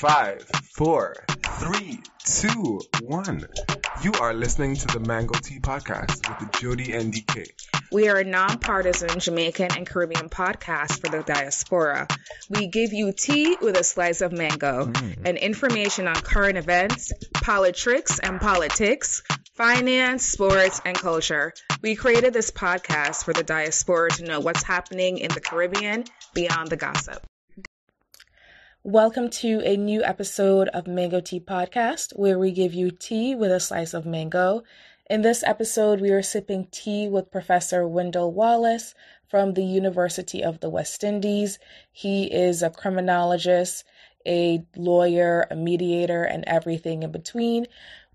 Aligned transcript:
Five, 0.00 0.48
four, 0.72 1.14
three, 1.58 2.00
two, 2.24 2.80
one. 3.02 3.46
You 4.02 4.12
are 4.14 4.32
listening 4.32 4.74
to 4.76 4.86
the 4.86 4.98
Mango 5.00 5.34
Tea 5.38 5.60
Podcast 5.60 6.26
with 6.40 6.52
Jody 6.58 6.86
NDK. 6.86 7.46
We 7.92 8.08
are 8.08 8.16
a 8.16 8.24
nonpartisan 8.24 9.20
Jamaican 9.20 9.72
and 9.76 9.86
Caribbean 9.86 10.30
podcast 10.30 11.02
for 11.02 11.10
the 11.10 11.22
diaspora. 11.22 12.08
We 12.48 12.68
give 12.68 12.94
you 12.94 13.12
tea 13.12 13.58
with 13.60 13.76
a 13.76 13.84
slice 13.84 14.22
of 14.22 14.32
mango 14.32 14.86
Mm. 14.86 15.26
and 15.26 15.36
information 15.36 16.08
on 16.08 16.14
current 16.14 16.56
events, 16.56 17.12
politics 17.34 18.18
and 18.20 18.40
politics, 18.40 19.22
finance, 19.54 20.24
sports, 20.24 20.80
and 20.86 20.96
culture. 20.96 21.52
We 21.82 21.94
created 21.94 22.32
this 22.32 22.50
podcast 22.50 23.24
for 23.24 23.34
the 23.34 23.42
diaspora 23.42 24.12
to 24.12 24.24
know 24.24 24.40
what's 24.40 24.62
happening 24.62 25.18
in 25.18 25.30
the 25.30 25.42
Caribbean 25.42 26.04
beyond 26.32 26.70
the 26.70 26.76
gossip. 26.78 27.22
Welcome 28.82 29.28
to 29.40 29.60
a 29.60 29.76
new 29.76 30.02
episode 30.02 30.68
of 30.68 30.86
Mango 30.86 31.20
Tea 31.20 31.38
Podcast, 31.38 32.18
where 32.18 32.38
we 32.38 32.50
give 32.50 32.72
you 32.72 32.90
tea 32.90 33.34
with 33.34 33.52
a 33.52 33.60
slice 33.60 33.92
of 33.92 34.06
mango. 34.06 34.62
In 35.10 35.20
this 35.20 35.42
episode, 35.42 36.00
we 36.00 36.08
are 36.12 36.22
sipping 36.22 36.66
tea 36.70 37.06
with 37.06 37.30
Professor 37.30 37.86
Wendell 37.86 38.32
Wallace 38.32 38.94
from 39.28 39.52
the 39.52 39.62
University 39.62 40.42
of 40.42 40.60
the 40.60 40.70
West 40.70 41.04
Indies. 41.04 41.58
He 41.92 42.32
is 42.32 42.62
a 42.62 42.70
criminologist, 42.70 43.84
a 44.26 44.64
lawyer, 44.74 45.46
a 45.50 45.56
mediator, 45.56 46.24
and 46.24 46.42
everything 46.46 47.02
in 47.02 47.12
between. 47.12 47.66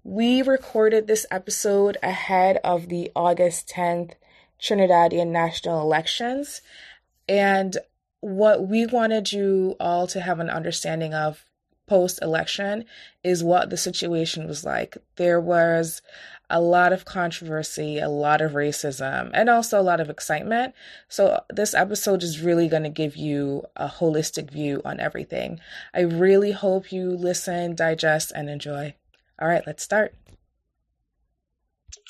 We 0.04 0.42
recorded 0.42 1.06
this 1.06 1.28
episode 1.30 1.98
ahead 2.02 2.58
of 2.64 2.90
the 2.90 3.12
August 3.16 3.70
10th 3.70 4.14
Trinidadian 4.60 5.28
national 5.28 5.84
elections. 5.84 6.64
And 7.30 7.78
what 8.26 8.68
we 8.68 8.88
wanted 8.88 9.32
you 9.32 9.76
all 9.80 10.08
to 10.08 10.20
have 10.20 10.40
an 10.40 10.50
understanding 10.50 11.14
of 11.14 11.46
post 11.86 12.20
election 12.24 12.84
is 13.24 13.44
what 13.44 13.70
the 13.70 13.78
situation 13.78 14.48
was 14.48 14.66
like. 14.66 14.98
There 15.18 15.40
was 15.40 16.02
a 16.50 16.60
lot 16.60 16.92
of 16.92 17.06
controversy, 17.06 18.00
a 18.00 18.10
lot 18.10 18.42
of 18.42 18.54
racism, 18.54 19.30
and 19.32 19.48
also 19.48 19.80
a 19.80 19.84
lot 19.84 20.00
of 20.00 20.10
excitement. 20.10 20.74
So, 21.08 21.44
this 21.52 21.76
episode 21.76 22.24
is 22.24 22.42
really 22.42 22.68
going 22.68 22.82
to 22.82 22.90
give 22.90 23.16
you 23.16 23.66
a 23.76 23.88
holistic 23.88 24.50
view 24.50 24.82
on 24.84 25.00
everything. 25.00 25.60
I 25.94 26.02
really 26.02 26.52
hope 26.52 26.92
you 26.92 27.12
listen, 27.12 27.76
digest, 27.76 28.32
and 28.34 28.50
enjoy. 28.50 28.96
All 29.40 29.48
right, 29.48 29.64
let's 29.68 29.84
start. 29.84 30.16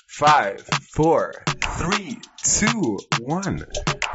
Five, 0.07 0.61
four, 0.93 1.43
three, 1.77 2.19
two, 2.41 2.99
one. 3.19 3.65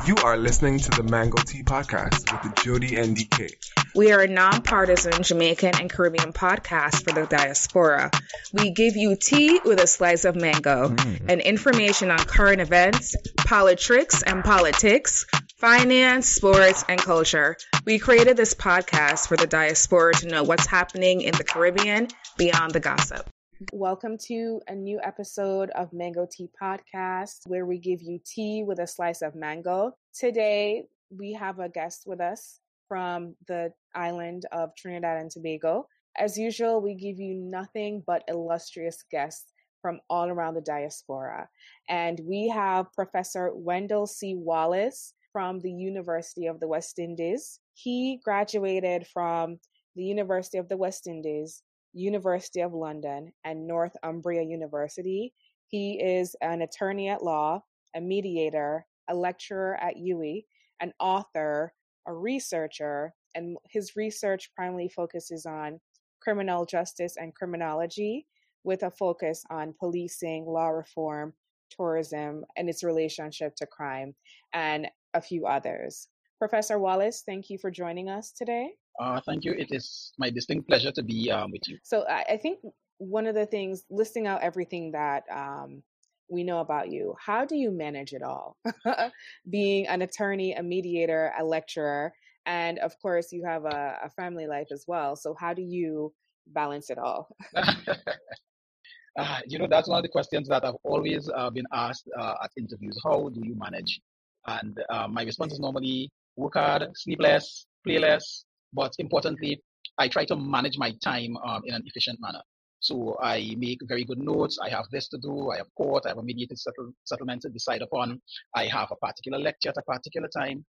You 0.06 0.16
are 0.24 0.38
listening 0.38 0.78
to 0.78 0.90
the 0.90 1.02
Mango 1.02 1.36
Tea 1.42 1.62
Podcast 1.62 2.32
with 2.42 2.54
Jody 2.64 2.92
NDK. 2.92 3.52
We 3.94 4.12
are 4.12 4.20
a 4.20 4.26
nonpartisan 4.26 5.22
Jamaican 5.22 5.74
and 5.78 5.90
Caribbean 5.90 6.32
podcast 6.32 7.04
for 7.04 7.12
the 7.12 7.26
diaspora. 7.26 8.10
We 8.54 8.70
give 8.70 8.96
you 8.96 9.14
tea 9.14 9.60
with 9.62 9.78
a 9.78 9.86
slice 9.86 10.24
of 10.24 10.36
mango 10.36 10.88
mm. 10.88 11.20
and 11.28 11.42
information 11.42 12.10
on 12.10 12.18
current 12.18 12.62
events, 12.62 13.14
politics 13.36 14.22
and 14.22 14.42
politics, 14.42 15.26
finance, 15.58 16.28
sports, 16.28 16.82
and 16.88 16.98
culture. 16.98 17.58
We 17.84 17.98
created 17.98 18.38
this 18.38 18.54
podcast 18.54 19.28
for 19.28 19.36
the 19.36 19.46
diaspora 19.46 20.14
to 20.14 20.28
know 20.28 20.44
what's 20.44 20.66
happening 20.66 21.20
in 21.20 21.34
the 21.34 21.44
Caribbean 21.44 22.08
beyond 22.38 22.72
the 22.72 22.80
gossip. 22.80 23.28
Welcome 23.74 24.16
to 24.26 24.62
a 24.68 24.74
new 24.74 24.98
episode 25.02 25.68
of 25.72 25.92
Mango 25.92 26.26
Tea 26.30 26.48
Podcast, 26.60 27.40
where 27.46 27.66
we 27.66 27.76
give 27.76 28.00
you 28.00 28.18
tea 28.24 28.64
with 28.66 28.78
a 28.78 28.86
slice 28.86 29.20
of 29.20 29.34
mango. 29.34 29.92
Today, 30.18 30.84
we 31.10 31.34
have 31.34 31.58
a 31.58 31.68
guest 31.68 32.04
with 32.06 32.22
us 32.22 32.60
from 32.88 33.36
the 33.48 33.70
island 33.94 34.46
of 34.50 34.74
Trinidad 34.76 35.20
and 35.20 35.30
Tobago. 35.30 35.86
As 36.16 36.38
usual, 36.38 36.80
we 36.80 36.94
give 36.94 37.20
you 37.20 37.34
nothing 37.34 38.02
but 38.06 38.24
illustrious 38.28 39.04
guests 39.10 39.52
from 39.82 40.00
all 40.08 40.30
around 40.30 40.54
the 40.54 40.62
diaspora. 40.62 41.46
And 41.90 42.18
we 42.24 42.48
have 42.48 42.90
Professor 42.94 43.50
Wendell 43.54 44.06
C. 44.06 44.36
Wallace 44.36 45.12
from 45.34 45.60
the 45.60 45.70
University 45.70 46.46
of 46.46 46.60
the 46.60 46.68
West 46.68 46.98
Indies. 46.98 47.60
He 47.74 48.20
graduated 48.24 49.06
from 49.06 49.58
the 49.96 50.04
University 50.04 50.56
of 50.56 50.70
the 50.70 50.78
West 50.78 51.06
Indies, 51.06 51.62
University 51.92 52.60
of 52.60 52.72
London, 52.72 53.32
and 53.44 53.66
Northumbria 53.66 54.42
University. 54.42 55.32
He 55.68 56.00
is 56.00 56.34
an 56.40 56.62
attorney 56.62 57.08
at 57.08 57.22
law, 57.22 57.62
a 57.94 58.00
mediator, 58.00 58.86
a 59.08 59.14
lecturer 59.14 59.76
at 59.80 59.96
UWI, 59.96 60.44
an 60.80 60.92
author, 61.00 61.72
a 62.06 62.12
researcher, 62.12 63.12
and 63.34 63.56
his 63.68 63.96
research 63.96 64.50
primarily 64.54 64.88
focuses 64.88 65.46
on 65.46 65.80
criminal 66.20 66.64
justice 66.66 67.16
and 67.16 67.34
criminology 67.34 68.26
with 68.64 68.82
a 68.82 68.90
focus 68.90 69.42
on 69.50 69.74
policing, 69.78 70.44
law 70.46 70.68
reform, 70.68 71.32
tourism, 71.70 72.44
and 72.56 72.68
its 72.68 72.82
relationship 72.82 73.54
to 73.56 73.66
crime, 73.66 74.14
and 74.52 74.88
a 75.14 75.20
few 75.20 75.46
others. 75.46 76.08
Professor 76.38 76.78
Wallace, 76.78 77.22
thank 77.24 77.50
you 77.50 77.58
for 77.58 77.70
joining 77.70 78.08
us 78.08 78.32
today. 78.32 78.70
Uh, 78.98 79.20
thank 79.26 79.44
you. 79.44 79.52
It 79.52 79.68
is 79.70 80.12
my 80.18 80.30
distinct 80.30 80.68
pleasure 80.68 80.92
to 80.92 81.02
be 81.02 81.30
um, 81.30 81.50
with 81.52 81.62
you. 81.66 81.78
So 81.82 82.04
I, 82.08 82.24
I 82.30 82.36
think 82.36 82.58
one 82.98 83.26
of 83.26 83.34
the 83.34 83.46
things, 83.46 83.84
listing 83.90 84.26
out 84.26 84.42
everything 84.42 84.92
that 84.92 85.24
um, 85.32 85.82
we 86.28 86.44
know 86.44 86.60
about 86.60 86.90
you, 86.90 87.14
how 87.18 87.44
do 87.44 87.56
you 87.56 87.70
manage 87.70 88.12
it 88.12 88.22
all? 88.22 88.56
Being 89.50 89.86
an 89.86 90.02
attorney, 90.02 90.54
a 90.54 90.62
mediator, 90.62 91.32
a 91.38 91.44
lecturer, 91.44 92.12
and 92.46 92.78
of 92.78 92.92
course 93.00 93.32
you 93.32 93.44
have 93.44 93.64
a, 93.64 93.98
a 94.04 94.10
family 94.10 94.46
life 94.46 94.68
as 94.72 94.84
well. 94.86 95.16
So 95.16 95.34
how 95.38 95.54
do 95.54 95.62
you 95.62 96.12
balance 96.48 96.90
it 96.90 96.98
all? 96.98 97.28
uh, 97.54 99.38
you 99.46 99.58
know, 99.58 99.66
that's 99.68 99.88
one 99.88 99.98
of 99.98 100.02
the 100.02 100.08
questions 100.08 100.48
that 100.48 100.64
I've 100.64 100.74
always 100.84 101.28
uh, 101.34 101.50
been 101.50 101.66
asked 101.72 102.08
uh, 102.18 102.34
at 102.44 102.50
interviews. 102.56 102.98
How 103.04 103.28
do 103.28 103.40
you 103.42 103.56
manage? 103.56 104.00
And 104.46 104.78
uh, 104.90 105.08
my 105.08 105.22
response 105.22 105.52
is 105.52 105.60
normally 105.60 106.10
work 106.36 106.54
hard, 106.54 106.88
sleep 106.94 107.20
less, 107.20 107.66
play 107.84 107.98
less, 107.98 108.44
but 108.72 108.92
importantly, 108.98 109.62
I 109.98 110.08
try 110.08 110.24
to 110.26 110.36
manage 110.36 110.78
my 110.78 110.92
time 111.02 111.36
um, 111.44 111.62
in 111.64 111.74
an 111.74 111.82
efficient 111.86 112.18
manner. 112.20 112.40
So 112.80 113.16
I 113.22 113.54
make 113.58 113.78
very 113.84 114.04
good 114.04 114.18
notes. 114.18 114.58
I 114.62 114.70
have 114.70 114.86
this 114.90 115.08
to 115.08 115.18
do. 115.18 115.50
I 115.50 115.58
have 115.58 115.66
court. 115.76 116.04
I 116.06 116.10
have 116.10 116.18
a 116.18 116.22
mediated 116.22 116.58
settle, 116.58 116.92
settlement 117.04 117.42
to 117.42 117.50
decide 117.50 117.82
upon. 117.82 118.20
I 118.54 118.64
have 118.66 118.90
a 118.90 118.96
particular 118.96 119.38
lecture 119.38 119.68
at 119.68 119.76
a 119.76 119.82
particular 119.82 120.28
time. 120.28 120.64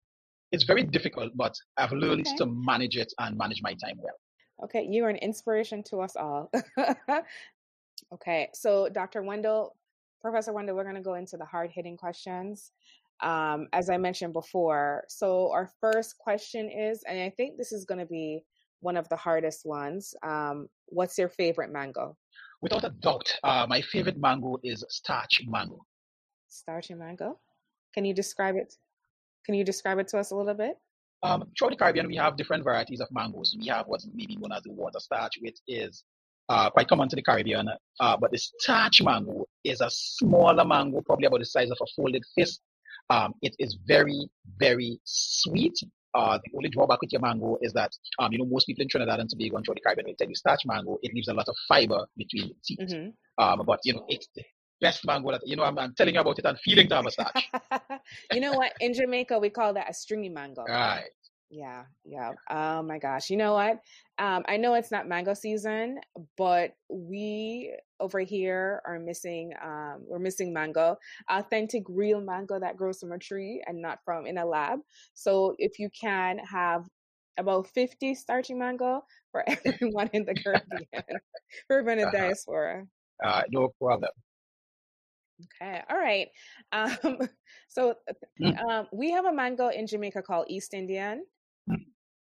It's 0.52 0.66
very 0.66 0.84
difficult, 0.84 1.32
but 1.36 1.56
I've 1.78 1.94
learned 1.94 2.28
Okay. 2.28 2.36
to 2.38 2.46
manage 2.48 2.98
it 2.98 3.14
and 3.20 3.38
manage 3.38 3.62
my 3.62 3.74
time 3.76 3.98
well. 3.98 4.16
Okay, 4.66 4.84
you 4.84 5.06
are 5.06 5.10
an 5.10 5.16
inspiration 5.18 5.82
to 5.84 6.02
us 6.02 6.18
all. 6.18 6.52
okay, 8.14 8.50
so 8.54 8.90
Dr. 8.90 9.24
Wendell, 9.24 9.76
Professor 10.22 10.52
Wendell, 10.52 10.76
we're 10.76 10.84
going 10.84 10.96
to 10.96 11.02
go 11.02 11.14
into 11.14 11.38
the 11.38 11.46
hard 11.46 11.72
hitting 11.72 11.96
questions. 11.96 12.74
Um, 13.22 13.68
as 13.74 13.90
I 13.90 13.98
mentioned 13.98 14.34
before, 14.34 15.04
so 15.08 15.52
our 15.52 15.70
first 15.80 16.18
question 16.18 16.70
is, 16.70 17.04
and 17.08 17.20
I 17.20 17.30
think 17.30 17.58
this 17.58 17.72
is 17.72 17.86
going 17.86 18.00
to 18.00 18.06
be 18.06 18.44
one 18.80 18.98
of 18.98 19.08
the 19.10 19.16
hardest 19.16 19.66
ones. 19.66 20.14
Um, 20.24 20.68
what's 20.88 21.18
your 21.18 21.30
favorite 21.30 21.72
mango? 21.72 22.18
Without 22.62 22.84
a 22.84 22.90
doubt, 22.90 23.32
uh, 23.44 23.66
my 23.68 23.82
favorite 23.82 24.20
mango 24.20 24.58
is 24.64 24.84
starch 24.90 25.42
mango. 25.48 25.86
Starchy 26.48 26.94
mango. 26.94 27.40
Can 27.94 28.06
you 28.06 28.14
describe 28.14 28.56
it? 28.56 28.76
Can 29.46 29.56
you 29.56 29.64
describe 29.64 30.00
it 30.00 30.08
to 30.10 30.18
us 30.20 30.32
a 30.32 30.36
little 30.36 30.54
bit? 30.54 30.78
Um, 31.24 31.46
throughout 31.58 31.72
the 31.72 31.76
Caribbean, 31.78 32.08
we 32.08 32.16
have 32.16 32.36
different 32.36 32.64
varieties 32.64 33.00
of 33.00 33.08
mangoes. 33.12 33.56
We 33.60 33.68
have 33.68 33.88
what's 33.88 34.08
maybe 34.14 34.36
known 34.36 34.52
as 34.52 34.64
the 34.64 34.72
water 34.72 35.00
starch, 35.00 35.34
which 35.40 35.58
is 35.68 36.04
uh, 36.50 36.70
quite 36.72 36.88
common 36.88 37.10
to 37.10 37.16
the 37.16 37.22
Caribbean. 37.22 37.70
Uh, 38.00 38.18
but 38.18 38.32
the 38.32 38.38
starch 38.38 39.02
mango 39.02 39.46
is 39.64 39.82
a 39.82 39.90
smaller 39.90 40.66
mango, 40.66 41.02
probably 41.02 41.28
about 41.28 41.40
the 41.40 41.46
size 41.46 41.70
of 41.70 41.78
a 41.82 41.86
folded 41.96 42.24
fist. 42.36 42.62
Um, 43.10 43.34
it 43.42 43.56
is 43.60 43.78
very, 43.86 44.30
very 44.60 45.00
sweet. 45.04 45.78
Uh, 46.14 46.38
the 46.44 46.58
only 46.58 46.70
drawback 46.70 47.02
with 47.02 47.12
your 47.12 47.22
mango 47.22 47.58
is 47.62 47.72
that, 47.74 47.92
um, 48.20 48.32
you 48.32 48.38
know, 48.38 48.46
most 48.46 48.68
people 48.68 48.82
in 48.82 48.90
Trinidad 48.90 49.20
and 49.20 49.30
Tobago 49.30 49.58
and 49.58 49.66
the 49.66 49.80
Caribbean 49.82 50.08
will 50.08 50.16
tell 50.16 50.28
you 50.28 50.36
starch 50.36 50.62
mango, 50.66 50.98
it 51.02 51.14
leaves 51.14 51.30
a 51.30 51.34
lot 51.34 51.48
of 51.48 51.56
fiber 51.68 52.06
between 52.18 52.50
the 52.50 52.56
teeth. 52.64 52.92
hmm 52.92 53.10
Um, 53.42 53.64
but, 53.66 53.80
you 53.86 53.94
know, 53.94 54.06
it's 54.10 54.28
the 54.36 54.44
best 54.82 55.06
mango 55.06 55.32
that, 55.32 55.42
you 55.46 55.56
know, 55.56 55.64
I'm, 55.64 55.78
I'm 55.80 55.94
telling 55.96 56.16
you 56.16 56.22
about 56.22 56.38
it 56.38 56.46
and 56.46 56.60
feeling 56.60 56.90
to 56.90 56.96
have 56.96 57.06
a 57.06 57.12
starch. 57.12 57.50
you 58.34 58.42
know 58.42 58.54
what? 58.54 58.74
In 58.82 58.94
Jamaica, 58.94 59.40
we 59.40 59.50
call 59.50 59.74
that 59.74 59.90
a 59.90 59.94
stringy 59.94 60.30
mango. 60.30 60.66
right. 60.68 61.10
Yeah, 61.52 61.84
yeah. 62.06 62.34
Oh 62.50 62.82
my 62.82 62.98
gosh. 63.00 63.30
You 63.30 63.38
know 63.38 63.54
what? 63.54 63.82
Um, 64.20 64.44
I 64.48 64.58
know 64.58 64.74
it's 64.76 64.92
not 64.92 65.08
mango 65.08 65.34
season, 65.34 66.00
but 66.38 66.76
we 66.90 67.76
over 68.00 68.20
here 68.20 68.82
are 68.86 69.00
missing 69.00 69.54
um 69.64 70.04
we're 70.08 70.20
missing 70.20 70.54
mango. 70.54 70.98
Authentic 71.30 71.84
real 71.90 72.22
mango 72.22 72.60
that 72.60 72.78
grows 72.78 73.00
from 73.02 73.12
a 73.14 73.20
tree 73.20 73.64
and 73.68 73.82
not 73.82 74.00
from 74.06 74.26
in 74.28 74.38
a 74.38 74.46
lab. 74.46 74.80
So 75.14 75.56
if 75.60 75.80
you 75.80 75.90
can 75.90 76.40
have 76.40 76.88
about 77.38 77.68
50 77.68 78.16
starchy 78.16 78.54
mango 78.56 79.04
for 79.32 79.44
everyone 79.66 80.10
in 80.14 80.26
the 80.26 80.36
Caribbean, 80.44 80.88
for 81.68 81.80
in 81.90 82.10
Uh-huh. 82.10 82.12
diaspora. 82.12 82.88
Uh, 83.24 83.44
no 83.50 83.70
problem. 83.80 84.12
Okay, 85.62 85.82
all 85.90 85.98
right. 85.98 86.30
Um, 86.72 87.18
so 87.68 87.96
Mm. 88.40 88.58
um, 88.70 88.88
we 88.92 89.12
have 89.12 89.26
a 89.26 89.34
mango 89.34 89.70
in 89.70 89.88
Jamaica 89.88 90.22
called 90.22 90.46
East 90.50 90.74
Indian. 90.74 91.26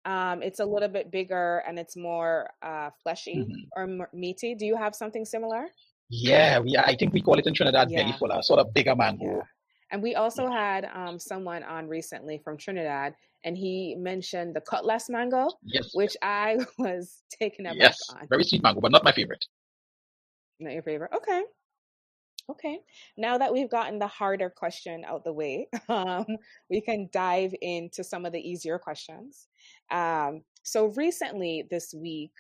Um, 0.06 0.44
it's 0.44 0.60
a 0.60 0.66
little 0.66 0.90
bit 0.90 1.12
bigger 1.12 1.64
and 1.68 1.80
it's 1.80 1.96
more 1.96 2.50
uh, 2.62 2.90
fleshy 3.02 3.38
Mhm. 3.38 3.68
or 3.76 3.84
m- 3.84 4.08
meaty. 4.14 4.54
Do 4.56 4.66
you 4.66 4.76
have 4.76 4.96
something 4.96 5.24
similar? 5.26 5.68
Yeah, 6.10 6.60
we 6.60 6.76
I 6.78 6.96
think 6.96 7.14
we 7.14 7.22
call 7.22 7.40
it 7.40 7.48
in 7.48 7.54
Trinidad 7.54 7.90
Yeah. 7.90 8.12
fuller, 8.18 8.42
sort 8.42 8.60
of 8.60 8.74
bigger 8.74 8.96
mango. 8.96 9.26
Yeah. 9.38 9.42
And 9.92 10.02
we 10.04 10.16
also 10.16 10.50
had 10.50 10.86
um, 10.94 11.20
someone 11.20 11.64
on 11.64 11.88
recently 11.88 12.38
from 12.44 12.58
Trinidad, 12.58 13.16
and 13.44 13.56
he 13.58 13.96
mentioned 13.96 14.56
the 14.56 14.62
cutlass 14.62 15.08
mango, 15.10 15.48
Yes, 15.64 15.92
which 15.94 16.18
I 16.22 16.58
was 16.78 17.24
taken 17.30 17.66
aback 17.68 17.78
yes, 17.80 18.10
on. 18.10 18.28
very 18.28 18.44
sweet 18.44 18.64
mango, 18.64 18.82
but 18.82 18.92
not 18.92 19.04
my 19.04 19.12
favorite. 19.12 19.46
Not 20.60 20.74
your 20.74 20.84
favorite? 20.84 21.12
Okay. 21.14 21.44
Okay. 22.50 22.80
Now 23.18 23.38
that 23.38 23.54
we've 23.54 23.70
gotten 23.70 24.00
the 24.00 24.08
harder 24.08 24.50
question 24.50 25.06
out 25.06 25.24
the 25.24 25.32
way, 25.34 25.68
um, 25.90 26.26
we 26.70 26.82
can 26.82 27.10
dive 27.14 27.54
into 27.62 28.04
some 28.04 28.26
of 28.26 28.34
the 28.34 28.40
easier 28.42 28.78
questions. 28.78 29.48
Um, 29.92 30.42
so 30.64 30.88
recently 30.96 31.68
this 31.70 31.94
week, 31.94 32.32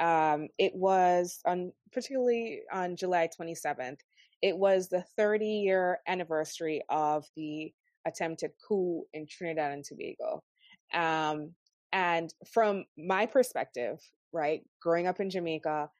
um, 0.00 0.48
it 0.58 0.74
was 0.74 1.40
on 1.46 1.72
particularly 1.92 2.62
on 2.72 2.96
July 2.96 3.28
27th, 3.28 3.98
it 4.42 4.56
was 4.56 4.88
the 4.88 5.04
30 5.16 5.46
year 5.46 5.98
anniversary 6.06 6.82
of 6.88 7.26
the 7.36 7.72
attempted 8.06 8.52
coup 8.66 9.04
in 9.12 9.26
Trinidad 9.26 9.72
and 9.72 9.84
Tobago. 9.84 10.42
Um, 10.94 11.54
and 11.92 12.32
from 12.52 12.84
my 12.96 13.26
perspective, 13.26 13.98
right, 14.32 14.62
growing 14.80 15.06
up 15.06 15.20
in 15.20 15.28
Jamaica, 15.28 15.90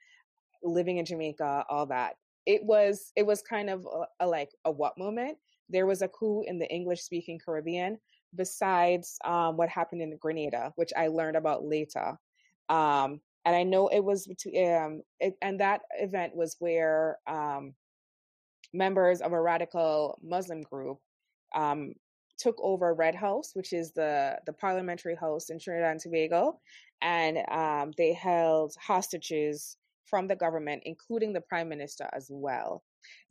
living 0.63 0.99
in 0.99 1.05
Jamaica, 1.05 1.65
all 1.69 1.87
that. 1.87 2.15
It 2.47 2.65
was 2.65 3.13
it 3.17 3.27
was 3.27 3.43
kind 3.43 3.69
of 3.69 3.87
a, 3.87 4.25
a 4.25 4.27
like 4.27 4.51
a 4.65 4.71
what 4.71 4.97
moment. 4.97 5.37
There 5.69 5.87
was 5.87 6.03
a 6.03 6.09
coup 6.09 6.43
in 6.47 6.59
the 6.59 6.69
English 6.73 7.03
speaking 7.03 7.39
Caribbean 7.45 7.99
besides 8.35 9.19
um, 9.25 9.57
what 9.57 9.69
happened 9.69 10.03
in 10.03 10.17
Grenada, 10.17 10.73
which 10.77 10.93
I 10.97 11.09
learned 11.09 11.37
about 11.37 11.65
later. 11.65 12.19
Um, 12.69 13.21
and 13.45 13.57
I 13.57 13.63
know 13.63 13.89
it 13.89 14.05
was 14.05 14.27
between, 14.27 14.75
um, 14.75 15.03
it, 15.19 15.35
and 15.43 15.61
that 15.61 15.83
event 15.99 16.37
was 16.37 16.57
where 16.59 17.19
um, 17.27 17.75
members 18.73 19.21
of 19.21 19.33
a 19.33 19.41
radical 19.41 20.19
Muslim 20.23 20.63
group 20.63 20.99
um, 21.55 21.95
took 22.39 22.57
over 22.61 22.95
Red 22.95 23.15
House, 23.15 23.51
which 23.55 23.73
is 23.73 23.93
the 23.93 24.39
the 24.47 24.53
parliamentary 24.53 25.15
house 25.15 25.51
in 25.51 25.59
Trinidad 25.59 25.93
and 25.93 26.01
Tobago, 26.01 26.61
and 27.03 27.39
um, 27.51 27.93
they 27.97 28.13
held 28.13 28.75
hostages 28.81 29.77
from 30.05 30.27
the 30.27 30.37
government, 30.37 30.83
including 30.87 31.33
the 31.33 31.41
prime 31.41 31.69
minister 31.69 32.09
as 32.13 32.29
well. 32.31 32.83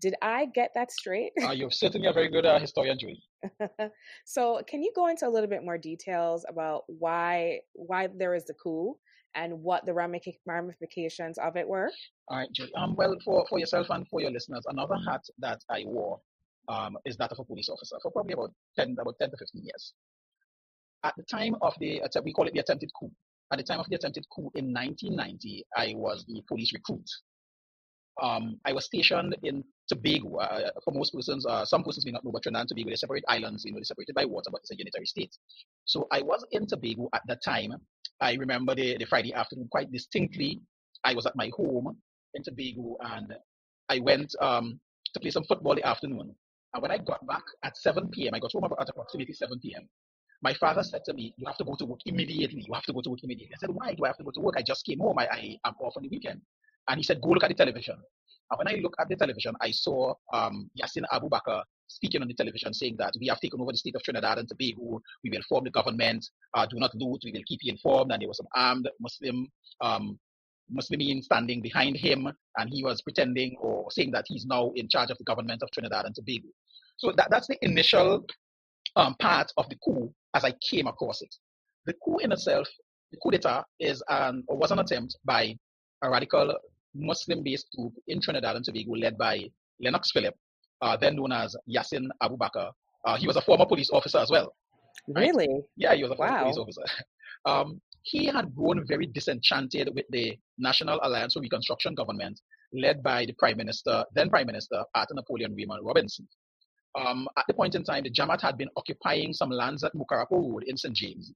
Did 0.01 0.15
I 0.21 0.47
get 0.53 0.71
that 0.75 0.91
straight? 0.91 1.31
Uh, 1.41 1.51
you're 1.51 1.71
certainly 1.85 2.07
a 2.07 2.13
very 2.13 2.29
good 2.29 2.45
uh, 2.45 2.59
historian, 2.59 2.97
Julie. 2.99 3.21
so, 4.25 4.61
can 4.67 4.81
you 4.81 4.91
go 4.95 5.07
into 5.07 5.27
a 5.27 5.29
little 5.29 5.49
bit 5.49 5.63
more 5.63 5.77
details 5.77 6.45
about 6.49 6.83
why 6.87 7.59
why 7.73 8.07
there 8.17 8.33
is 8.35 8.45
the 8.45 8.53
coup 8.53 8.97
and 9.35 9.53
what 9.61 9.85
the 9.85 9.93
ramifications 9.93 11.37
of 11.37 11.55
it 11.55 11.67
were? 11.67 11.91
All 12.27 12.37
right, 12.37 12.49
Julie. 12.53 12.73
Um, 12.75 12.95
well, 12.95 13.15
for, 13.23 13.45
for 13.49 13.59
yourself 13.59 13.87
and 13.89 14.07
for 14.07 14.21
your 14.21 14.31
listeners, 14.31 14.65
another 14.67 14.95
hat 15.07 15.21
that 15.39 15.61
I 15.69 15.83
wore 15.85 16.19
um, 16.67 16.97
is 17.05 17.17
that 17.17 17.31
of 17.31 17.39
a 17.39 17.43
police 17.43 17.69
officer 17.69 17.97
for 18.01 18.11
probably 18.11 18.33
about 18.33 18.53
10, 18.77 18.95
about 18.99 19.15
10 19.19 19.31
to 19.31 19.37
15 19.37 19.63
years. 19.63 19.93
At 21.03 21.13
the 21.17 21.23
time 21.23 21.55
of 21.61 21.73
the, 21.79 22.01
we 22.23 22.33
call 22.33 22.47
it 22.47 22.53
the 22.53 22.59
attempted 22.59 22.91
coup. 22.99 23.11
At 23.51 23.57
the 23.57 23.63
time 23.63 23.79
of 23.79 23.87
the 23.89 23.95
attempted 23.95 24.25
coup 24.29 24.51
in 24.55 24.73
1990, 24.73 25.65
I 25.75 25.93
was 25.95 26.25
the 26.27 26.43
police 26.47 26.73
recruit. 26.73 27.09
Um, 28.21 28.59
I 28.65 28.73
was 28.73 28.85
stationed 28.85 29.35
in 29.43 29.63
Tobago. 29.87 30.37
Uh, 30.37 30.71
for 30.83 30.93
most 30.93 31.13
persons, 31.13 31.45
uh, 31.45 31.65
some 31.65 31.83
persons 31.83 32.05
may 32.05 32.11
not 32.11 32.23
know, 32.23 32.31
but 32.31 32.43
Trinidad 32.43 32.61
and 32.61 32.69
Tobago, 32.69 32.89
they're 32.89 32.97
separate 32.97 33.23
islands, 33.27 33.65
you 33.65 33.71
know, 33.71 33.77
they're 33.77 33.83
separated 33.85 34.15
by 34.15 34.25
water, 34.25 34.49
but 34.51 34.61
it's 34.61 34.71
a 34.71 34.77
unitary 34.77 35.05
state. 35.05 35.35
So 35.85 36.07
I 36.11 36.21
was 36.21 36.45
in 36.51 36.67
Tobago 36.67 37.09
at 37.13 37.21
that 37.27 37.43
time. 37.43 37.73
I 38.21 38.33
remember 38.33 38.75
the, 38.75 38.97
the 38.97 39.05
Friday 39.05 39.33
afternoon 39.33 39.67
quite 39.71 39.91
distinctly. 39.91 40.61
I 41.03 41.13
was 41.13 41.25
at 41.25 41.35
my 41.35 41.49
home 41.55 41.97
in 42.33 42.43
Tobago 42.43 42.97
and 43.01 43.33
I 43.89 43.99
went 43.99 44.35
um, 44.41 44.79
to 45.13 45.19
play 45.19 45.31
some 45.31 45.43
football 45.43 45.75
the 45.75 45.87
afternoon. 45.87 46.35
And 46.73 46.81
when 46.81 46.91
I 46.91 46.97
got 46.97 47.25
back 47.25 47.43
at 47.63 47.77
7 47.77 48.09
p.m., 48.09 48.33
I 48.35 48.39
got 48.39 48.51
home 48.51 48.65
at 48.65 48.89
approximately 48.89 49.33
7 49.33 49.59
p.m. 49.59 49.87
My 50.41 50.53
father 50.53 50.83
said 50.83 51.01
to 51.05 51.13
me, 51.13 51.33
You 51.37 51.47
have 51.47 51.57
to 51.57 51.63
go 51.63 51.75
to 51.75 51.85
work 51.85 51.99
immediately. 52.05 52.63
You 52.65 52.73
have 52.73 52.83
to 52.83 52.93
go 52.93 53.01
to 53.01 53.09
work 53.09 53.19
immediately. 53.23 53.55
I 53.55 53.59
said, 53.59 53.71
Why 53.71 53.93
do 53.93 54.05
I 54.05 54.09
have 54.09 54.17
to 54.17 54.23
go 54.23 54.31
to 54.31 54.39
work? 54.39 54.55
I 54.57 54.61
just 54.61 54.85
came 54.85 54.99
home. 54.99 55.17
I, 55.17 55.27
I 55.31 55.57
am 55.65 55.73
off 55.81 55.97
on 55.97 56.03
the 56.03 56.09
weekend. 56.09 56.41
And 56.89 56.97
he 56.97 57.03
said, 57.03 57.21
Go 57.21 57.29
look 57.29 57.43
at 57.43 57.49
the 57.49 57.55
television. 57.55 57.95
And 58.51 58.57
when 58.57 58.67
I 58.67 58.79
looked 58.81 58.99
at 58.99 59.07
the 59.07 59.15
television, 59.15 59.55
I 59.61 59.71
saw 59.71 60.13
um, 60.33 60.69
Yassin 60.81 61.03
Abu 61.11 61.29
Bakr 61.29 61.61
speaking 61.87 62.21
on 62.21 62.27
the 62.27 62.33
television 62.33 62.73
saying 62.73 62.95
that 62.97 63.13
we 63.19 63.27
have 63.27 63.39
taken 63.39 63.61
over 63.61 63.71
the 63.71 63.77
state 63.77 63.95
of 63.95 64.03
Trinidad 64.03 64.39
and 64.39 64.49
Tobago. 64.49 64.99
We 65.23 65.29
will 65.29 65.41
form 65.47 65.65
the 65.65 65.69
government. 65.71 66.27
Uh, 66.55 66.65
do 66.65 66.79
not 66.79 66.95
loot. 66.95 67.21
We 67.23 67.31
will 67.31 67.43
keep 67.45 67.59
you 67.61 67.71
informed. 67.71 68.11
And 68.11 68.21
there 68.21 68.27
was 68.27 68.37
some 68.37 68.47
armed 68.55 68.89
Muslim 68.99 69.47
um, 69.81 70.19
Muslimeen 70.75 71.23
standing 71.23 71.61
behind 71.61 71.97
him, 71.97 72.27
and 72.57 72.69
he 72.69 72.83
was 72.83 73.01
pretending 73.01 73.55
or 73.59 73.89
saying 73.91 74.11
that 74.11 74.25
he's 74.27 74.45
now 74.45 74.71
in 74.75 74.87
charge 74.87 75.09
of 75.09 75.17
the 75.17 75.23
government 75.23 75.63
of 75.63 75.71
Trinidad 75.71 76.05
and 76.05 76.13
Tobago. 76.13 76.47
So 76.97 77.11
that, 77.17 77.29
that's 77.31 77.47
the 77.47 77.57
initial 77.63 78.25
um, 78.95 79.15
part 79.19 79.51
of 79.57 79.67
the 79.69 79.77
coup 79.83 80.13
as 80.33 80.43
I 80.43 80.53
came 80.61 80.87
across 80.87 81.21
it. 81.21 81.33
The 81.85 81.93
coup 82.03 82.17
in 82.17 82.31
itself, 82.31 82.67
the 83.11 83.17
coup 83.21 83.31
d'etat, 83.31 83.63
is 83.79 84.03
an, 84.09 84.43
or 84.47 84.57
was 84.57 84.71
an 84.71 84.79
attempt 84.79 85.17
by 85.25 85.55
a 86.03 86.09
radical 86.09 86.53
Muslim-based 86.95 87.67
group 87.75 87.93
in 88.07 88.21
Trinidad 88.21 88.55
and 88.55 88.65
Tobago 88.65 88.91
led 88.93 89.17
by 89.17 89.39
Lennox 89.81 90.11
Phillip, 90.11 90.35
uh, 90.81 90.97
then 90.97 91.15
known 91.15 91.31
as 91.31 91.55
Yassin 91.69 92.07
Abu 92.21 92.37
Bakr. 92.37 92.71
Uh, 93.05 93.17
he 93.17 93.27
was 93.27 93.35
a 93.37 93.41
former 93.41 93.65
police 93.65 93.89
officer 93.91 94.17
as 94.19 94.29
well. 94.29 94.53
Right. 95.07 95.27
Really? 95.29 95.61
Yeah, 95.77 95.95
he 95.95 96.03
was 96.03 96.11
a 96.11 96.15
former 96.15 96.33
Wow. 96.33 96.41
police 96.43 96.57
officer. 96.57 96.83
Um, 97.45 97.79
he 98.01 98.25
had 98.25 98.53
grown 98.53 98.85
very 98.85 99.05
disenchanted 99.05 99.89
with 99.95 100.05
the 100.09 100.37
National 100.57 100.99
Alliance 101.03 101.35
for 101.35 101.39
Reconstruction 101.39 101.95
government 101.95 102.37
led 102.73 103.01
by 103.01 103.25
the 103.25 103.31
Prime 103.39 103.55
Minister, 103.55 104.03
then 104.13 104.29
Prime 104.29 104.45
Minister 104.47 104.83
Arthur 104.93 105.13
Napoleon 105.13 105.55
Raymond 105.55 105.85
Robinson. 105.85 106.27
Um, 106.99 107.29
at 107.37 107.45
the 107.47 107.53
point 107.53 107.75
in 107.75 107.83
time, 107.85 108.03
the 108.03 108.11
Jamaat 108.11 108.41
had 108.41 108.57
been 108.57 108.67
occupying 108.75 109.31
some 109.31 109.51
lands 109.51 109.85
at 109.85 109.93
Mucurapo 109.93 110.31
Road 110.31 110.63
in 110.67 110.75
St. 110.75 110.93
James, 110.95 111.31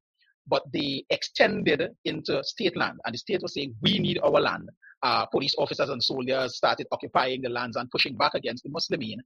but 0.46 0.64
they 0.74 1.06
extended 1.10 1.88
into 2.04 2.44
state 2.44 2.76
land, 2.76 3.00
and 3.06 3.14
the 3.14 3.18
state 3.18 3.42
was 3.42 3.54
saying, 3.54 3.74
We 3.82 4.00
need 4.00 4.20
our 4.20 4.42
land. 4.42 4.70
Uh, 5.04 5.26
police 5.26 5.54
officers 5.58 5.90
and 5.90 6.02
soldiers 6.02 6.56
started 6.56 6.88
occupying 6.92 7.42
the 7.42 7.50
lands 7.50 7.76
and 7.76 7.92
pushing 7.92 8.16
back 8.16 8.34
against 8.36 8.64
the 8.64 8.70
Muslimeen. 8.70 9.18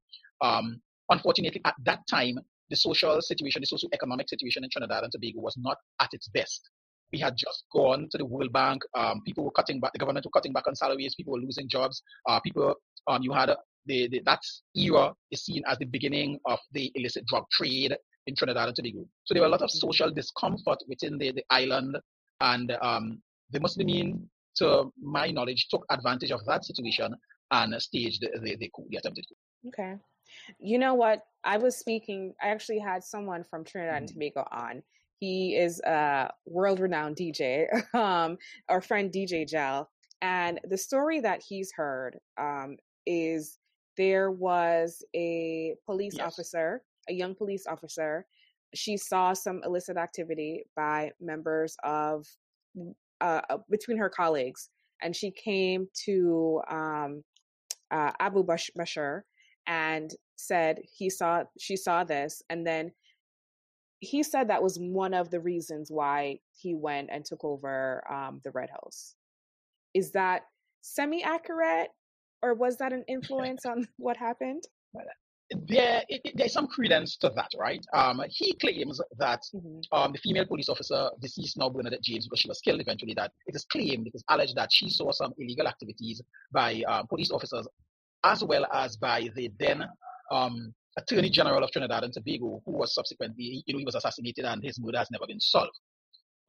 Um, 0.42 0.82
unfortunately, 1.10 1.62
at 1.66 1.76
that 1.86 2.00
time, 2.10 2.40
the 2.70 2.76
social 2.76 3.22
situation, 3.22 3.62
the 3.62 3.68
socio-economic 3.68 4.28
situation 4.28 4.64
in 4.64 4.70
Trinidad 4.72 5.04
and 5.04 5.12
Tobago 5.12 5.40
was 5.40 5.56
not 5.58 5.78
at 6.02 6.10
its 6.14 6.28
best. 6.30 6.70
We 7.14 7.20
had 7.20 7.36
just 7.38 7.64
gone 7.72 8.08
to 8.12 8.18
the 8.18 8.26
World 8.26 8.52
Bank. 8.52 8.82
Um, 8.96 9.22
people 9.26 9.46
were 9.46 9.52
cutting 9.52 9.80
back. 9.80 9.94
The 9.94 10.00
government 10.00 10.26
were 10.26 10.32
cutting 10.32 10.52
back 10.52 10.68
on 10.68 10.76
salaries. 10.76 11.16
People 11.16 11.34
were 11.34 11.40
losing 11.40 11.70
jobs. 11.70 12.02
Uh, 12.28 12.40
people, 12.42 12.76
um, 13.08 13.22
you 13.22 13.32
had 13.32 13.50
the, 13.86 14.10
the, 14.10 14.22
that 14.26 14.42
era 14.76 15.14
is 15.32 15.46
seen 15.46 15.62
as 15.70 15.78
the 15.78 15.86
beginning 15.86 16.40
of 16.46 16.60
the 16.74 16.92
illicit 16.96 17.26
drug 17.28 17.46
trade 17.52 17.96
in 18.26 18.36
Trinidad 18.36 18.68
and 18.68 18.76
Tobago. 18.76 19.06
So 19.24 19.34
there 19.34 19.42
were 19.42 19.48
a 19.48 19.52
lot 19.52 19.62
of 19.62 19.72
social 19.72 20.12
discomfort 20.12 20.80
within 20.90 21.18
the, 21.18 21.32
the 21.32 21.44
island, 21.50 21.98
and 22.42 22.76
um, 22.82 23.22
the 23.52 23.60
Muslimeen, 23.60 24.28
to 24.58 24.92
my 25.02 25.32
knowledge, 25.32 25.68
took 25.70 25.86
advantage 25.90 26.32
of 26.32 26.44
that 26.46 26.66
situation 26.66 27.16
and 27.52 27.82
staged 27.82 28.22
the, 28.22 28.40
the, 28.40 28.56
the 28.58 28.72
coup, 28.76 28.86
the 28.90 28.98
attempted 28.98 29.26
coup. 29.30 29.36
Okay. 29.70 29.96
You 30.60 30.78
know 30.80 30.94
what? 30.94 31.24
I 31.44 31.58
was 31.58 31.78
speaking, 31.78 32.34
I 32.42 32.50
actually 32.50 32.80
had 32.80 33.04
someone 33.04 33.44
from 33.44 33.64
Trinidad 33.64 34.00
and 34.04 34.08
Mhm. 34.10 34.14
Tobago 34.14 34.46
on. 34.52 34.84
He 35.20 35.56
is 35.56 35.82
a 35.82 36.32
world 36.46 36.80
renowned 36.80 37.16
DJ, 37.16 37.68
um, 37.96 38.38
our 38.70 38.82
friend 38.82 39.12
DJ 39.12 39.46
Gel. 39.46 39.90
And 40.22 40.60
the 40.64 40.78
story 40.78 41.20
that 41.22 41.44
he's 41.44 41.72
heard 41.74 42.20
um, 42.38 42.78
is 43.06 43.60
there 43.98 44.32
was 44.32 45.04
a 45.16 45.76
police 45.86 46.18
Yes. 46.18 46.28
officer, 46.28 46.84
a 47.10 47.14
young 47.14 47.36
police 47.36 47.66
officer. 47.68 48.28
She 48.76 48.98
saw 48.98 49.34
some 49.34 49.62
illicit 49.64 49.98
activity 49.98 50.66
by 50.76 51.14
members 51.20 51.78
of 51.84 52.28
uh, 53.22 53.42
uh, 53.50 53.58
between 53.70 53.98
her 53.98 54.10
colleagues, 54.10 54.70
and 55.02 55.16
she 55.16 55.32
came 55.32 55.88
to 56.06 56.62
um, 56.70 57.24
uh, 57.92 58.12
Abu 58.20 58.44
Bash- 58.44 58.72
Bashir 58.78 59.22
and 59.68 60.12
said 60.36 60.80
he 60.98 61.10
saw 61.10 61.44
she 61.60 61.76
saw 61.76 62.04
this, 62.04 62.42
and 62.50 62.66
then 62.66 62.92
he 64.00 64.24
said 64.24 64.50
that 64.50 64.62
was 64.62 64.78
one 64.80 65.14
of 65.14 65.32
the 65.32 65.40
reasons 65.40 65.90
why 65.90 66.40
he 66.54 66.76
went 66.76 67.10
and 67.12 67.26
took 67.26 67.44
over 67.44 68.04
um, 68.12 68.42
the 68.44 68.52
Red 68.52 68.70
House. 68.70 69.16
Is 69.94 70.12
that 70.12 70.44
semi 70.82 71.24
accurate, 71.24 71.90
or 72.44 72.54
was 72.54 72.78
that 72.78 72.94
an 72.94 73.04
influence 73.08 73.66
on 73.66 73.88
what 73.98 74.18
happened? 74.18 74.64
There, 75.50 76.04
it, 76.10 76.34
there's 76.36 76.52
some 76.52 76.68
credence 76.68 77.16
to 77.18 77.30
that, 77.36 77.50
right? 77.58 77.84
Um, 77.94 78.22
he 78.30 78.54
claims 78.56 79.00
that 79.18 79.42
Mhm. 79.56 79.82
um, 79.94 80.12
the 80.12 80.20
female 80.20 80.46
police 80.46 80.68
officer, 80.68 81.10
deceased 81.22 81.58
now 81.58 81.70
Bernadette 81.70 82.02
James, 82.04 82.26
because 82.26 82.42
she 82.42 82.50
was 82.50 82.60
killed 82.60 82.82
eventually, 82.82 83.14
that 83.14 83.32
it 83.46 83.56
is 83.56 83.64
claimed, 83.66 84.08
it 84.08 84.16
is 84.16 84.24
alleged 84.30 84.56
that 84.56 84.72
she 84.74 84.90
saw 84.90 85.12
some 85.12 85.34
illegal 85.38 85.68
activities 85.68 86.22
by 86.52 86.82
um, 86.88 87.08
police 87.08 87.32
officers, 87.32 87.66
as 88.26 88.44
well 88.44 88.66
as 88.74 88.98
by 88.98 89.30
the 89.36 89.50
then 89.58 89.86
um, 90.32 90.74
Attorney 90.98 91.30
General 91.30 91.64
of 91.64 91.72
Trinidad 91.72 92.04
and 92.04 92.12
Tobago, 92.12 92.62
who 92.66 92.72
was 92.72 92.94
subsequently, 92.94 93.64
you 93.66 93.74
know, 93.74 93.80
he 93.80 93.86
was 93.86 93.96
assassinated 93.96 94.44
and 94.44 94.62
his 94.62 94.78
murder 94.80 94.98
has 94.98 95.12
never 95.12 95.28
been 95.28 95.40
solved. 95.40 95.80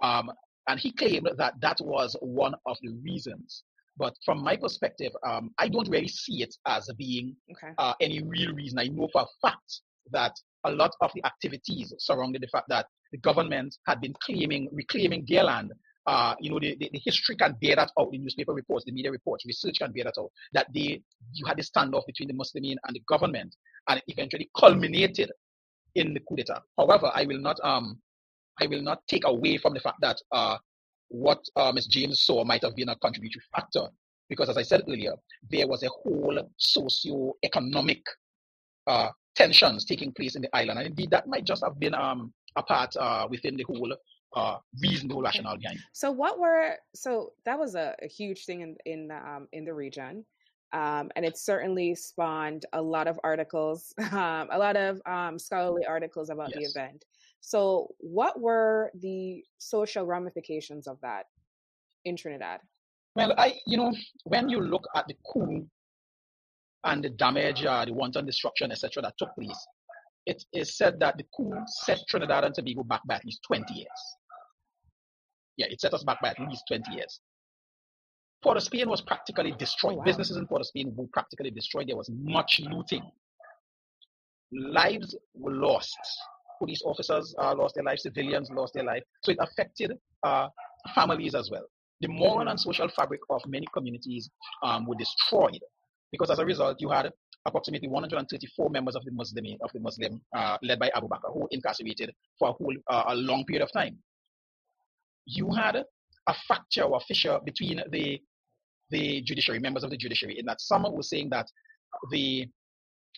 Um, 0.03 0.33
And 0.71 0.79
he 0.79 0.93
claimed 0.93 1.29
that 1.39 1.55
that 1.61 1.79
was 1.81 2.15
one 2.21 2.55
of 2.67 2.77
the 2.83 2.91
reasons. 3.03 3.65
But 3.99 4.15
from 4.25 4.43
my 4.43 4.57
perspective, 4.57 5.13
um, 5.27 5.51
I 5.59 5.69
don't 5.69 5.89
really 5.89 6.09
see 6.09 6.43
it 6.43 6.55
as 6.67 6.89
being 6.97 7.35
okay. 7.51 7.75
uh, 7.79 7.95
any 8.01 8.23
real 8.23 8.53
reason. 8.53 8.79
I 8.79 8.87
know 8.87 9.09
for 9.13 9.23
a 9.23 9.27
fact 9.43 9.81
that 10.13 10.33
a 10.65 10.71
lot 10.71 10.93
of 11.01 11.11
the 11.15 11.25
activities 11.27 11.93
surrounding 11.99 12.41
the 12.41 12.49
fact 12.49 12.67
that 12.69 12.87
the 13.13 13.19
government 13.19 13.77
had 13.87 14.01
been 14.01 14.15
claiming, 14.23 14.69
reclaiming 14.73 15.25
their 15.29 15.45
land. 15.45 15.73
Uh, 16.07 16.35
you 16.41 16.51
know, 16.51 16.59
the, 16.59 16.75
the, 16.81 16.89
the, 16.93 17.01
history 17.05 17.37
can 17.37 17.55
bear 17.61 17.77
that 17.77 17.91
out. 17.99 18.11
The 18.11 18.17
newspaper 18.17 18.55
reports, 18.55 18.87
the 18.87 18.93
media 18.93 19.11
reports, 19.11 19.45
research 19.45 19.79
can 19.79 19.93
bear 19.93 20.05
that 20.05 20.15
out. 20.19 20.31
That 20.55 20.67
they, 20.73 21.03
you 21.33 21.47
had 21.47 21.59
a 21.59 21.63
standoff 21.63 22.07
between 22.07 22.29
the 22.29 22.35
Muslimeen 22.35 22.77
and 22.87 22.95
the 22.95 23.03
government, 23.07 23.55
and 23.89 23.99
it 23.99 24.05
eventually 24.07 24.49
culminated 24.59 25.31
in 25.97 26.15
the 26.15 26.21
coup 26.21 26.37
d'état. 26.37 26.63
However, 26.79 27.11
I 27.15 27.27
will 27.27 27.39
not, 27.39 27.59
um, 27.63 27.99
I 28.59 28.67
will 28.67 28.81
not 28.81 29.07
take 29.07 29.27
away 29.27 29.59
from 29.59 29.75
the 29.75 29.81
fact 29.81 29.99
that 30.01 30.17
uh, 30.33 30.57
what 31.09 31.45
uh, 31.57 31.73
Ms. 31.73 31.87
James 31.87 32.21
saw 32.21 32.45
might 32.45 32.63
have 32.63 32.77
been 32.77 32.89
a 32.91 32.97
contributory 32.97 33.43
factor, 33.55 33.89
because 34.29 34.49
as 34.49 34.57
I 34.57 34.63
said 34.63 34.83
earlier, 34.89 35.15
there 35.51 35.67
was 35.67 35.83
a 35.83 35.89
whole 35.89 36.39
socio-economic 36.57 38.03
uh, 38.87 39.09
tensions 39.35 39.85
taking 39.85 40.13
place 40.13 40.37
in 40.37 40.43
the 40.43 40.55
island. 40.55 40.79
And 40.79 40.89
indeed, 40.89 41.11
that 41.11 41.29
might 41.29 41.45
just 41.45 41.65
have 41.65 41.79
been 41.79 41.95
um, 41.95 42.33
a 42.57 42.63
part 42.63 42.97
uh, 42.97 43.27
within 43.31 43.57
the 43.57 43.65
whole 43.65 43.95
uh, 44.35 44.57
reasonable 44.83 45.23
rationale 45.23 45.57
behind. 45.57 45.79
So, 45.93 46.11
what 46.11 46.39
were 46.39 46.77
so 46.95 47.33
that 47.45 47.59
was 47.59 47.75
a, 47.75 47.95
a 48.03 48.07
huge 48.07 48.45
thing 48.45 48.61
in 48.61 48.77
in 48.85 49.11
um, 49.11 49.49
in 49.53 49.65
the 49.65 49.73
region, 49.73 50.25
um, 50.73 51.11
and 51.17 51.25
it 51.25 51.39
certainly 51.39 51.95
spawned 51.95 52.67
a 52.73 52.83
lot 52.83 53.07
of 53.09 53.19
articles, 53.25 53.95
um, 54.13 54.49
a 54.51 54.59
lot 54.59 54.77
of 54.77 55.01
um, 55.07 55.39
scholarly 55.39 55.87
articles 55.87 56.29
about 56.31 56.51
yes. 56.55 56.73
the 56.73 56.81
event. 56.81 57.05
So, 57.41 57.89
what 57.99 58.41
were 58.41 58.91
the 59.01 59.43
social 59.59 60.05
ramifications 60.05 60.87
of 60.87 60.99
that 61.03 61.27
in 62.05 62.17
Trinidad? 62.17 62.61
Well, 63.15 63.35
I 63.39 63.55
you 63.67 63.77
know 63.77 63.93
when 64.25 64.49
you 64.49 64.61
look 64.61 64.87
at 64.95 65.07
the 65.09 65.15
coup 65.33 65.67
and 66.85 67.05
the 67.05 67.11
damage, 67.11 67.65
uh, 67.65 67.85
the 67.85 67.93
wanton 67.93 68.27
destruction, 68.27 68.71
etc., 68.71 69.03
that 69.03 69.15
took 69.19 69.35
place, 69.35 69.67
it 70.27 70.45
is 70.53 70.77
said 70.77 71.01
that 71.01 71.17
the 71.17 71.25
coup 71.35 71.53
set 71.67 71.99
Trinidad 72.09 72.45
and 72.45 72.55
Tobago 72.55 72.83
back 72.85 73.01
by 73.07 73.17
at 73.17 73.25
least 73.25 73.41
20 73.47 73.73
years. 73.75 73.89
Yeah, 75.57 75.67
it 75.71 75.81
set 75.81 75.95
us 75.95 76.05
back 76.05 76.21
by 76.21 76.31
at 76.31 76.39
least 76.39 76.65
20 76.69 76.95
years. 76.95 77.21
Port 78.43 78.57
of 78.57 78.63
Spain 78.63 78.89
was 78.89 79.01
practically 79.01 79.53
destroyed. 79.59 79.95
Oh, 79.95 79.99
wow. 79.99 80.05
Businesses 80.05 80.37
in 80.37 80.47
Port 80.47 80.61
of 80.61 80.67
Spain 80.67 80.93
were 80.95 81.07
practically 81.13 81.51
destroyed. 81.51 81.89
There 81.89 81.97
was 81.97 82.11
much 82.13 82.61
looting. 82.61 83.03
Lives 84.53 85.17
were 85.35 85.53
lost. 85.53 85.97
Police 86.59 86.83
officers 86.85 87.35
uh, 87.41 87.55
lost 87.55 87.75
their 87.75 87.85
lives. 87.85 88.03
Civilians 88.03 88.51
lost 88.51 88.75
their 88.75 88.85
life. 88.85 89.03
So 89.23 89.33
it 89.33 89.39
affected 89.41 89.93
uh, 90.23 90.49
families 90.95 91.35
as 91.35 91.51
well. 91.51 91.65
The 92.01 92.09
moral 92.09 92.49
and 92.49 92.59
social 92.59 92.89
fabric 92.89 93.21
of 93.31 93.43
many 93.47 93.67
communities 93.75 94.31
um, 94.63 94.87
were 94.87 94.95
destroyed 94.95 95.61
because 96.13 96.31
as 96.31 96.39
a 96.39 96.45
result, 96.45 96.81
you 96.81 96.91
had 96.91 97.11
approximately 97.47 97.89
134 97.89 98.71
members 98.71 98.95
of 98.95 99.05
the 99.05 99.11
Muslim 99.11 99.45
of 99.63 99.71
the 99.73 99.81
Muslim 99.81 100.21
uh, 100.37 100.57
led 100.63 100.79
by 100.79 100.91
Abu 100.95 101.09
Bakr 101.09 101.33
who 101.33 101.41
were 101.41 101.49
incarcerated 101.51 102.13
for 102.39 102.51
a 102.51 102.53
whole 102.53 102.75
uh, 102.89 103.05
a 103.09 103.15
long 103.15 103.45
period 103.45 103.63
of 103.63 103.73
time. 103.73 103.99
You 105.27 105.51
had 105.51 105.77
a 105.77 106.35
fracture 106.47 106.83
or 106.83 106.99
a 106.99 107.01
fissure 107.01 107.39
between 107.45 107.83
the 107.91 108.21
the 108.91 109.21
judiciary, 109.23 109.61
members 109.61 109.85
of 109.85 109.91
the 109.91 109.97
judiciary, 109.97 110.39
in 110.39 110.47
that 110.47 110.61
some 110.61 110.87
were 110.91 111.03
saying 111.03 111.29
that 111.31 111.47
the 112.11 112.47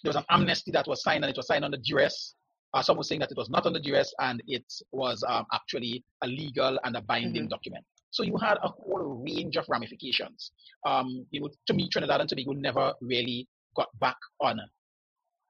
there 0.02 0.10
was 0.10 0.16
an 0.16 0.24
amnesty 0.30 0.70
that 0.72 0.86
was 0.86 1.02
signed 1.02 1.24
and 1.24 1.30
it 1.30 1.36
was 1.36 1.46
signed 1.46 1.64
under 1.64 1.76
duress. 1.76 2.34
Uh, 2.72 2.82
some 2.82 2.96
were 2.96 3.02
saying 3.02 3.20
that 3.20 3.30
it 3.30 3.36
was 3.36 3.50
not 3.50 3.66
under 3.66 3.80
duress 3.80 4.12
and 4.20 4.42
it 4.46 4.64
was 4.92 5.24
um, 5.28 5.44
actually 5.52 6.04
a 6.22 6.26
legal 6.26 6.78
and 6.84 6.96
a 6.96 7.02
binding 7.02 7.42
mm-hmm. 7.42 7.48
document. 7.48 7.84
So 8.10 8.22
you 8.22 8.36
had 8.36 8.58
a 8.62 8.68
whole 8.68 9.22
range 9.24 9.56
of 9.56 9.64
ramifications. 9.68 10.52
Um, 10.86 11.26
you 11.30 11.40
know, 11.40 11.48
to 11.66 11.74
me, 11.74 11.88
Trinidad 11.88 12.20
and 12.20 12.28
Tobago 12.28 12.52
never 12.52 12.92
really 13.00 13.48
got 13.76 13.88
back 14.00 14.16
on 14.40 14.60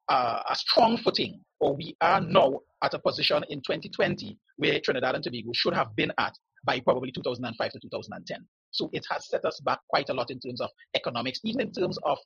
uh, 0.09 0.43
a 0.49 0.55
strong 0.55 0.99
footing, 0.99 1.41
or 1.61 1.75
we 1.75 1.97
are 2.01 2.21
now 2.21 2.61
at 2.83 2.95
a 2.95 2.99
position 2.99 3.43
in 3.49 3.61
2020 3.61 4.37
where 4.57 4.81
Trinidad 4.81 5.15
and 5.15 5.25
Tobago 5.25 5.51
should 5.55 5.75
have 5.75 5.95
been 5.97 6.13
at 6.19 6.35
by 6.65 6.81
probably 6.81 7.13
2005 7.13 7.73
to 7.73 7.79
2010. 7.81 8.47
So 8.71 8.91
it 8.93 9.05
has 9.11 9.29
set 9.29 9.45
us 9.45 9.61
back 9.61 9.81
quite 9.89 10.09
a 10.11 10.15
lot 10.15 10.31
in 10.31 10.39
terms 10.41 10.61
of 10.61 10.71
economics, 10.95 11.41
even 11.45 11.63
in 11.63 11.73
terms 11.73 11.99
of 12.05 12.19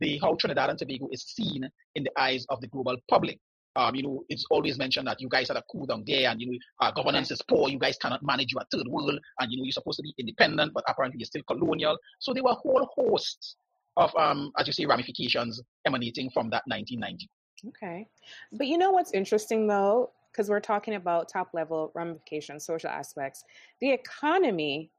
the 0.00 0.18
how 0.18 0.34
Trinidad 0.34 0.70
and 0.70 0.78
Tobago 0.78 1.08
is 1.10 1.24
seen 1.24 1.68
in 1.94 2.04
the 2.04 2.10
eyes 2.20 2.46
of 2.50 2.60
the 2.60 2.68
global 2.68 2.96
public. 3.10 3.38
Um, 3.74 3.94
you 3.94 4.02
know, 4.02 4.24
it's 4.28 4.44
always 4.50 4.78
mentioned 4.78 5.06
that 5.06 5.20
you 5.20 5.28
guys 5.28 5.48
had 5.48 5.56
a 5.56 5.62
coup 5.70 5.86
down 5.86 6.04
there 6.06 6.30
and, 6.30 6.40
you 6.40 6.52
know, 6.52 6.58
uh, 6.80 6.90
governance 6.90 7.30
is 7.30 7.40
poor. 7.42 7.70
You 7.70 7.78
guys 7.78 7.96
cannot 7.96 8.22
manage 8.22 8.52
your 8.52 8.62
third 8.70 8.86
world 8.86 9.18
and, 9.40 9.52
you 9.52 9.58
know, 9.58 9.64
you're 9.64 9.72
supposed 9.72 9.96
to 9.98 10.02
be 10.02 10.14
independent, 10.18 10.72
but 10.74 10.84
apparently 10.86 11.18
you're 11.18 11.26
still 11.26 11.42
colonial. 11.44 11.96
So 12.18 12.34
there 12.34 12.42
were 12.42 12.50
a 12.50 12.54
whole 12.54 12.88
host 12.94 13.56
of, 13.96 14.14
um, 14.16 14.52
as 14.58 14.66
you 14.66 14.72
say, 14.72 14.84
ramifications 14.84 15.60
emanating 15.86 16.30
from 16.30 16.50
that 16.50 16.62
1990. 16.66 17.28
Okay. 17.68 18.08
But 18.52 18.66
you 18.66 18.76
know 18.76 18.90
what's 18.90 19.12
interesting 19.12 19.66
though? 19.66 20.10
Because 20.30 20.48
we're 20.48 20.60
talking 20.60 20.94
about 20.94 21.28
top 21.28 21.50
level 21.54 21.92
ramifications, 21.94 22.64
social 22.64 22.90
aspects. 22.90 23.44
The 23.80 23.90
economy 23.90 24.90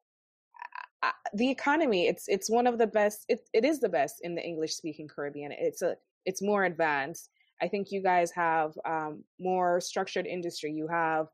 uh, 1.03 1.08
uh, 1.08 1.12
the 1.34 1.50
economy 1.50 2.08
it's 2.08 2.30
it's 2.30 2.50
one 2.50 2.65
of 2.65 2.77
the 2.77 2.88
best 2.88 3.25
it, 3.27 3.42
it 3.51 3.65
is 3.65 3.82
the 3.82 3.89
best 3.89 4.22
in 4.22 4.36
the 4.36 4.42
english 4.42 4.74
speaking 4.74 5.06
caribbean 5.06 5.51
it's 5.51 5.82
a 5.82 5.98
it's 6.25 6.42
more 6.42 6.63
advanced 6.63 7.30
I 7.63 7.70
think 7.70 7.91
you 7.91 8.01
guys 8.03 8.29
have 8.32 8.74
um, 8.86 9.24
more 9.39 9.79
structured 9.79 10.27
industry. 10.27 10.72
You 10.72 10.88
have 10.88 11.27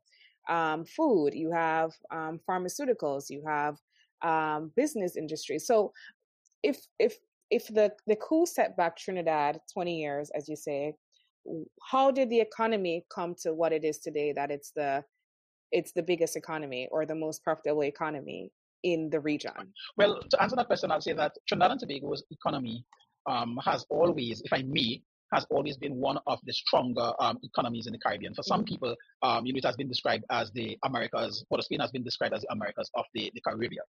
um, 0.48 0.84
food, 0.84 1.34
you 1.34 1.50
have 1.50 1.90
um, 2.12 2.40
pharmaceuticals, 2.48 3.24
you 3.28 3.42
have 3.46 3.76
um, 4.22 4.70
business 4.76 5.16
industry. 5.16 5.58
So 5.58 5.92
if 6.62 6.78
if 6.98 7.16
if 7.50 7.66
the 7.66 7.92
the 8.06 8.16
coup 8.16 8.46
set 8.46 8.76
back 8.76 8.96
Trinidad 8.96 9.60
20 9.72 10.00
years, 10.00 10.30
as 10.36 10.48
you 10.48 10.56
say, 10.56 10.94
how 11.90 12.12
did 12.12 12.30
the 12.30 12.40
economy 12.40 13.04
come 13.12 13.34
to 13.42 13.52
what 13.52 13.72
it 13.72 13.84
is 13.84 13.98
today? 13.98 14.32
That 14.32 14.52
it's 14.52 14.70
the 14.70 15.04
it's 15.72 15.92
the 15.92 16.02
biggest 16.02 16.36
economy 16.36 16.88
or 16.92 17.06
the 17.06 17.14
most 17.14 17.42
profitable 17.42 17.84
economy 17.84 18.52
in 18.82 19.10
the 19.10 19.20
region? 19.20 19.52
Well, 19.96 20.20
to 20.30 20.42
answer 20.42 20.56
that 20.56 20.66
question, 20.66 20.90
I'll 20.92 21.00
say 21.00 21.12
that 21.12 21.32
Trinidad 21.48 21.72
and 21.72 21.80
Tobago's 21.80 22.22
economy 22.30 22.84
um, 23.26 23.58
has 23.64 23.84
always, 23.90 24.42
if 24.42 24.52
I 24.52 24.62
may, 24.62 25.02
has 25.32 25.46
always 25.50 25.76
been 25.76 25.96
one 25.96 26.18
of 26.26 26.38
the 26.44 26.52
stronger 26.52 27.12
um, 27.20 27.38
economies 27.42 27.86
in 27.86 27.92
the 27.92 27.98
Caribbean. 27.98 28.34
For 28.34 28.42
some 28.42 28.60
mm-hmm. 28.60 28.74
people, 28.74 28.96
um, 29.22 29.46
you 29.46 29.52
know, 29.52 29.58
it 29.58 29.64
has 29.64 29.76
been 29.76 29.88
described 29.88 30.24
as 30.30 30.50
the 30.52 30.76
Americas, 30.84 31.44
Port 31.48 31.60
of 31.60 31.64
Spain 31.64 31.80
has 31.80 31.90
been 31.90 32.02
described 32.02 32.34
as 32.34 32.42
the 32.42 32.52
Americas 32.52 32.90
of 32.94 33.04
the, 33.14 33.30
the 33.34 33.40
Caribbean. 33.40 33.84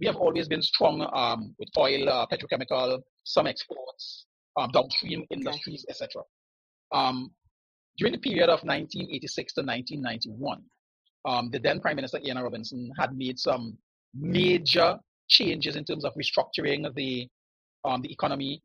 We 0.00 0.06
have 0.06 0.16
always 0.16 0.48
been 0.48 0.62
strong 0.62 1.06
um, 1.12 1.54
with 1.58 1.68
oil, 1.76 2.08
uh, 2.08 2.26
petrochemical, 2.32 3.00
some 3.24 3.46
exports, 3.46 4.26
um, 4.56 4.70
downstream 4.70 5.24
industries, 5.30 5.84
okay. 5.84 5.90
etc. 5.90 6.22
Um, 6.92 7.30
during 7.98 8.12
the 8.12 8.18
period 8.18 8.48
of 8.48 8.60
1986 8.62 9.54
to 9.54 9.60
1991, 9.62 10.62
um, 11.26 11.50
the 11.50 11.58
then 11.58 11.80
Prime 11.80 11.96
Minister 11.96 12.18
Ian 12.24 12.38
Robinson 12.38 12.90
had 12.98 13.16
made 13.16 13.38
some 13.38 13.76
major 14.14 14.98
changes 15.28 15.76
in 15.76 15.84
terms 15.84 16.04
of 16.04 16.14
restructuring 16.14 16.94
the 16.94 17.28
um, 17.84 18.02
the 18.02 18.10
economy 18.10 18.62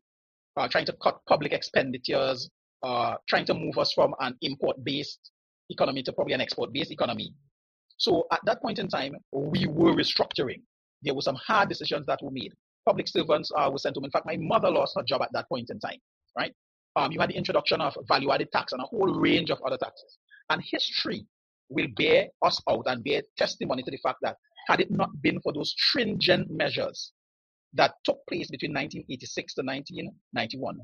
uh, 0.56 0.68
trying 0.68 0.86
to 0.86 0.92
cut 1.02 1.20
public 1.28 1.52
expenditures, 1.52 2.50
uh, 2.82 3.16
trying 3.28 3.44
to 3.46 3.54
move 3.54 3.78
us 3.78 3.92
from 3.92 4.14
an 4.20 4.36
import-based 4.42 5.30
economy 5.70 6.02
to 6.02 6.12
probably 6.12 6.34
an 6.34 6.40
export-based 6.40 6.90
economy. 6.90 7.34
So 7.96 8.26
at 8.32 8.40
that 8.44 8.60
point 8.60 8.78
in 8.78 8.88
time, 8.88 9.14
we 9.32 9.66
were 9.66 9.92
restructuring. 9.92 10.62
There 11.02 11.14
were 11.14 11.22
some 11.22 11.36
hard 11.36 11.68
decisions 11.68 12.06
that 12.06 12.22
were 12.22 12.30
made. 12.30 12.52
Public 12.86 13.08
servants 13.08 13.50
uh, 13.56 13.68
were 13.70 13.78
sent 13.78 13.96
home. 13.96 14.04
In 14.04 14.10
fact, 14.10 14.26
my 14.26 14.36
mother 14.36 14.70
lost 14.70 14.94
her 14.96 15.02
job 15.02 15.22
at 15.22 15.32
that 15.32 15.48
point 15.48 15.70
in 15.70 15.78
time, 15.80 15.98
right? 16.36 16.52
Um, 16.96 17.12
you 17.12 17.20
had 17.20 17.30
the 17.30 17.36
introduction 17.36 17.80
of 17.80 17.96
value-added 18.06 18.52
tax 18.52 18.72
and 18.72 18.82
a 18.82 18.86
whole 18.86 19.12
range 19.14 19.50
of 19.50 19.58
other 19.66 19.76
taxes. 19.76 20.18
And 20.50 20.62
history 20.62 21.26
will 21.70 21.88
bear 21.96 22.28
us 22.42 22.60
out 22.68 22.84
and 22.86 23.02
bear 23.02 23.22
testimony 23.36 23.82
to 23.82 23.90
the 23.90 23.96
fact 23.98 24.18
that 24.22 24.36
had 24.68 24.80
it 24.80 24.90
not 24.90 25.10
been 25.22 25.40
for 25.40 25.52
those 25.52 25.70
stringent 25.70 26.50
measures 26.50 27.12
that 27.74 27.94
took 28.04 28.18
place 28.28 28.50
between 28.50 28.72
1986 28.72 29.54
to 29.54 29.62
1991, 29.62 30.80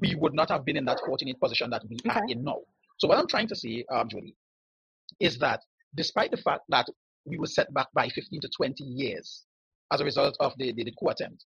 we 0.00 0.14
would 0.16 0.34
not 0.34 0.50
have 0.50 0.64
been 0.64 0.76
in 0.76 0.84
that 0.84 1.00
fortunate 1.06 1.40
position 1.40 1.70
that 1.70 1.82
we 1.88 1.96
okay. 2.06 2.18
are 2.18 2.24
in 2.28 2.44
now. 2.44 2.58
So 2.98 3.08
what 3.08 3.18
I'm 3.18 3.28
trying 3.28 3.48
to 3.48 3.56
say, 3.56 3.84
um, 3.92 4.08
Julie, 4.08 4.36
is 5.20 5.38
that 5.38 5.60
despite 5.94 6.30
the 6.30 6.36
fact 6.36 6.62
that 6.68 6.86
we 7.24 7.38
were 7.38 7.46
set 7.46 7.72
back 7.72 7.88
by 7.94 8.08
15 8.08 8.40
to 8.40 8.48
20 8.56 8.84
years 8.84 9.44
as 9.92 10.00
a 10.00 10.04
result 10.04 10.36
of 10.40 10.52
the, 10.58 10.72
the, 10.72 10.84
the 10.84 10.92
coup 10.98 11.08
attempt, 11.08 11.44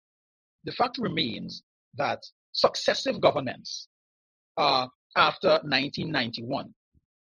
the 0.65 0.73
fact 0.73 0.99
remains 0.99 1.63
that 1.97 2.23
successive 2.53 3.21
governments 3.21 3.89
uh, 4.57 4.87
after 5.17 5.49
1991, 5.65 6.73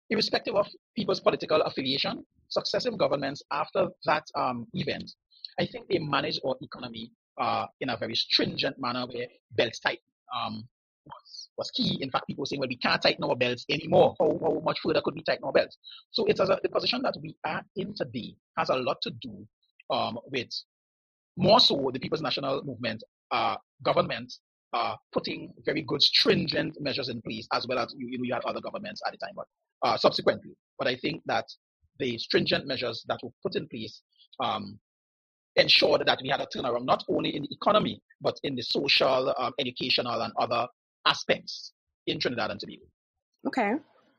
irrespective 0.10 0.56
of 0.56 0.68
people's 0.96 1.20
political 1.20 1.62
affiliation, 1.62 2.26
successive 2.50 2.98
governments 2.98 3.44
after 3.52 3.88
that 4.06 4.24
um, 4.36 4.66
event, 4.74 5.12
I 5.60 5.66
think 5.66 5.88
they 5.90 6.00
managed 6.00 6.42
our 6.46 6.56
economy 6.62 7.12
uh, 7.40 7.66
in 7.82 7.90
a 7.90 7.98
very 7.98 8.16
stringent 8.16 8.76
manner 8.80 9.06
where 9.12 9.28
belts 9.52 9.80
tight. 9.80 10.00
Um, 10.36 10.68
was, 11.06 11.50
was 11.58 11.72
key. 11.72 11.98
In 12.02 12.12
fact, 12.12 12.28
people 12.28 12.44
were 12.44 12.46
saying, 12.46 12.60
well, 12.60 12.70
we 12.70 12.78
can't 12.78 13.02
tighten 13.02 13.24
our 13.24 13.36
belts 13.36 13.66
anymore. 13.70 14.16
How, 14.20 14.38
how 14.42 14.62
much 14.64 14.80
further 14.84 15.02
could 15.04 15.16
we 15.16 15.24
tighten 15.24 15.44
our 15.44 15.52
belts? 15.52 15.78
So 16.12 16.26
it's 16.26 16.40
a, 16.40 16.60
the 16.62 16.70
position 16.70 17.02
that 17.04 17.16
we 17.22 17.36
are 17.46 17.64
in 17.76 17.94
today 17.96 18.36
has 18.58 18.70
a 18.70 18.76
lot 18.76 19.02
to 19.04 19.12
do 19.22 19.48
um, 19.90 20.20
with 20.32 20.50
more 21.38 21.60
so 21.60 21.90
the 21.94 22.00
People's 22.00 22.22
National 22.22 22.64
Movement 22.64 23.04
uh, 23.32 23.56
government 23.84 24.34
uh, 24.74 24.96
putting 25.12 25.52
very 25.66 25.82
good 25.82 26.02
stringent 26.02 26.80
measures 26.80 27.10
in 27.10 27.22
place, 27.22 27.48
as 27.54 27.66
well 27.68 27.80
as 27.80 27.94
you, 27.98 28.08
you 28.08 28.18
know 28.18 28.24
you 28.24 28.34
had 28.34 28.44
other 28.46 28.62
governments 28.62 29.02
at 29.08 29.14
the 29.14 29.18
time, 29.18 29.34
but 29.36 29.46
uh, 29.84 29.98
subsequently. 29.98 30.52
But 30.78 30.88
I 30.88 30.96
think 30.96 31.24
that 31.26 31.46
the 31.98 32.18
stringent 32.18 32.68
measures 32.68 33.04
that 33.08 33.20
were 33.24 33.32
put 33.42 33.56
in 33.56 33.68
place 33.68 34.02
um, 34.40 34.80
ensured 35.56 36.04
that 36.06 36.20
we 36.22 36.30
had 36.30 36.42
a 36.42 36.46
turnaround 36.46 36.86
not 36.86 37.04
only 37.10 37.36
in 37.36 37.44
the 37.44 37.50
economy 37.52 38.02
but 38.22 38.40
in 38.44 38.56
the 38.56 38.62
social, 38.62 39.34
um, 39.38 39.54
educational, 39.60 40.22
and 40.22 40.34
other 40.38 40.68
aspects 41.06 41.74
in 42.08 42.20
Trinidad 42.20 42.52
and 42.52 42.60
Tobago. 42.60 42.84
Okay, 43.48 43.74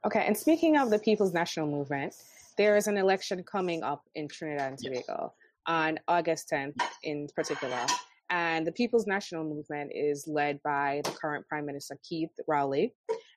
okay. 0.06 0.24
And 0.26 0.36
speaking 0.36 0.76
of 0.76 0.90
the 0.90 0.98
People's 0.98 1.34
National 1.34 1.66
Movement, 1.66 2.14
there 2.56 2.76
is 2.76 2.86
an 2.86 2.96
election 2.96 3.42
coming 3.44 3.82
up 3.82 4.02
in 4.14 4.28
Trinidad 4.28 4.70
and 4.70 4.78
Tobago 4.78 5.02
yes. 5.08 5.30
on 5.66 5.98
August 6.08 6.50
10th, 6.52 6.80
in 7.02 7.28
particular. 7.34 7.86
And 8.30 8.66
the 8.66 8.72
People's 8.72 9.06
National 9.06 9.44
Movement 9.44 9.90
is 9.94 10.26
led 10.26 10.60
by 10.62 11.02
the 11.04 11.10
current 11.10 11.46
Prime 11.48 11.66
Minister 11.66 11.98
Keith 12.08 12.30
Rowley, 12.46 12.94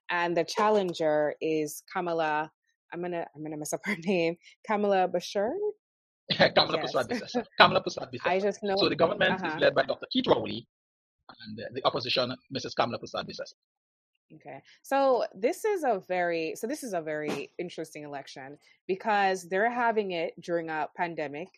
and 0.09 0.37
the 0.37 0.43
challenger 0.43 1.33
is 1.41 1.83
Kamala. 1.91 2.51
I'm 2.93 3.01
gonna 3.01 3.25
I'm 3.35 3.43
gonna 3.43 3.57
mess 3.57 3.73
up 3.73 3.81
her 3.85 3.95
name. 4.05 4.35
Kamala 4.67 5.09
Bashir. 5.09 5.51
Kamala 6.55 6.79
yes. 6.81 6.93
Prasad 6.93 7.47
Kamala 7.57 7.81
Prasad 7.81 8.09
I 8.25 8.39
just 8.39 8.63
know. 8.63 8.75
So 8.77 8.89
the 8.89 8.95
government 8.95 9.41
uh-huh. 9.41 9.55
is 9.55 9.61
led 9.61 9.75
by 9.75 9.83
Dr. 9.83 10.05
Keith 10.11 10.27
Rowley, 10.27 10.65
and 11.45 11.59
the 11.73 11.85
opposition, 11.85 12.33
Mrs. 12.55 12.75
Kamala 12.75 12.99
Prasad 12.99 13.27
Okay. 14.33 14.61
So 14.81 15.25
this 15.35 15.63
is 15.65 15.83
a 15.83 16.01
very 16.07 16.53
so 16.55 16.65
this 16.65 16.83
is 16.83 16.93
a 16.93 17.01
very 17.01 17.51
interesting 17.59 18.03
election 18.03 18.57
because 18.87 19.47
they're 19.49 19.71
having 19.71 20.11
it 20.11 20.33
during 20.41 20.69
a 20.69 20.87
pandemic. 20.95 21.49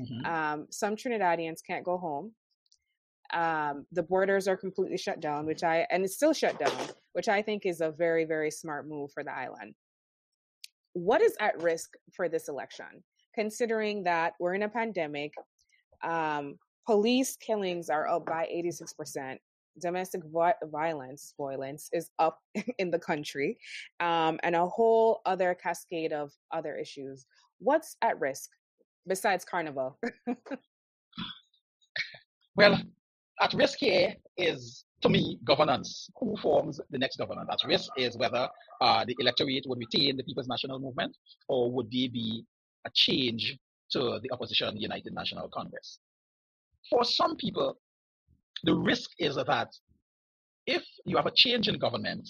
Mm-hmm. 0.00 0.26
Um, 0.26 0.66
some 0.70 0.96
Trinidadians 0.96 1.58
can't 1.64 1.84
go 1.84 1.96
home 1.96 2.32
um, 3.34 3.86
the 3.92 4.02
borders 4.02 4.46
are 4.46 4.56
completely 4.56 4.98
shut 4.98 5.20
down, 5.20 5.46
which 5.46 5.64
I 5.64 5.86
and 5.90 6.04
it's 6.04 6.14
still 6.14 6.32
shut 6.32 6.58
down, 6.58 6.88
which 7.12 7.28
I 7.28 7.42
think 7.42 7.66
is 7.66 7.80
a 7.80 7.90
very 7.90 8.24
very 8.24 8.50
smart 8.50 8.86
move 8.86 9.12
for 9.12 9.24
the 9.24 9.32
island. 9.32 9.74
What 10.92 11.20
is 11.20 11.36
at 11.40 11.60
risk 11.60 11.94
for 12.12 12.28
this 12.28 12.48
election, 12.48 13.02
considering 13.34 14.04
that 14.04 14.34
we're 14.38 14.54
in 14.54 14.62
a 14.62 14.68
pandemic? 14.68 15.32
Um, 16.02 16.58
police 16.86 17.36
killings 17.36 17.88
are 17.90 18.06
up 18.08 18.26
by 18.26 18.46
eighty 18.50 18.70
six 18.70 18.92
percent. 18.92 19.40
Domestic 19.80 20.22
violence, 20.70 21.34
violence 21.36 21.88
is 21.92 22.10
up 22.20 22.38
in 22.78 22.90
the 22.90 22.98
country, 22.98 23.58
um, 24.00 24.38
and 24.42 24.54
a 24.54 24.66
whole 24.66 25.20
other 25.26 25.54
cascade 25.54 26.12
of 26.12 26.32
other 26.52 26.76
issues. 26.76 27.26
What's 27.58 27.96
at 28.02 28.20
risk 28.20 28.50
besides 29.06 29.44
Carnival? 29.44 29.98
well, 32.56 32.80
at 33.40 33.52
risk 33.54 33.78
here 33.78 34.14
is, 34.36 34.84
to 35.02 35.08
me, 35.08 35.38
governance. 35.44 36.08
Who 36.20 36.36
forms 36.36 36.80
the 36.90 36.98
next 36.98 37.16
government? 37.16 37.48
At 37.50 37.66
risk 37.66 37.90
is 37.96 38.16
whether 38.16 38.48
uh, 38.80 39.04
the 39.04 39.16
electorate 39.18 39.64
would 39.66 39.78
retain 39.78 40.16
the 40.16 40.22
People's 40.22 40.48
National 40.48 40.78
Movement 40.78 41.16
or 41.48 41.70
would 41.70 41.90
they 41.90 42.08
be 42.08 42.44
a 42.86 42.90
change 42.94 43.56
to 43.92 44.18
the 44.22 44.30
opposition 44.32 44.76
United 44.76 45.14
National 45.14 45.48
Congress. 45.48 45.98
For 46.90 47.04
some 47.04 47.36
people, 47.36 47.78
the 48.64 48.74
risk 48.74 49.10
is 49.18 49.36
that 49.36 49.70
if 50.66 50.82
you 51.04 51.16
have 51.16 51.26
a 51.26 51.32
change 51.34 51.68
in 51.68 51.78
government, 51.78 52.28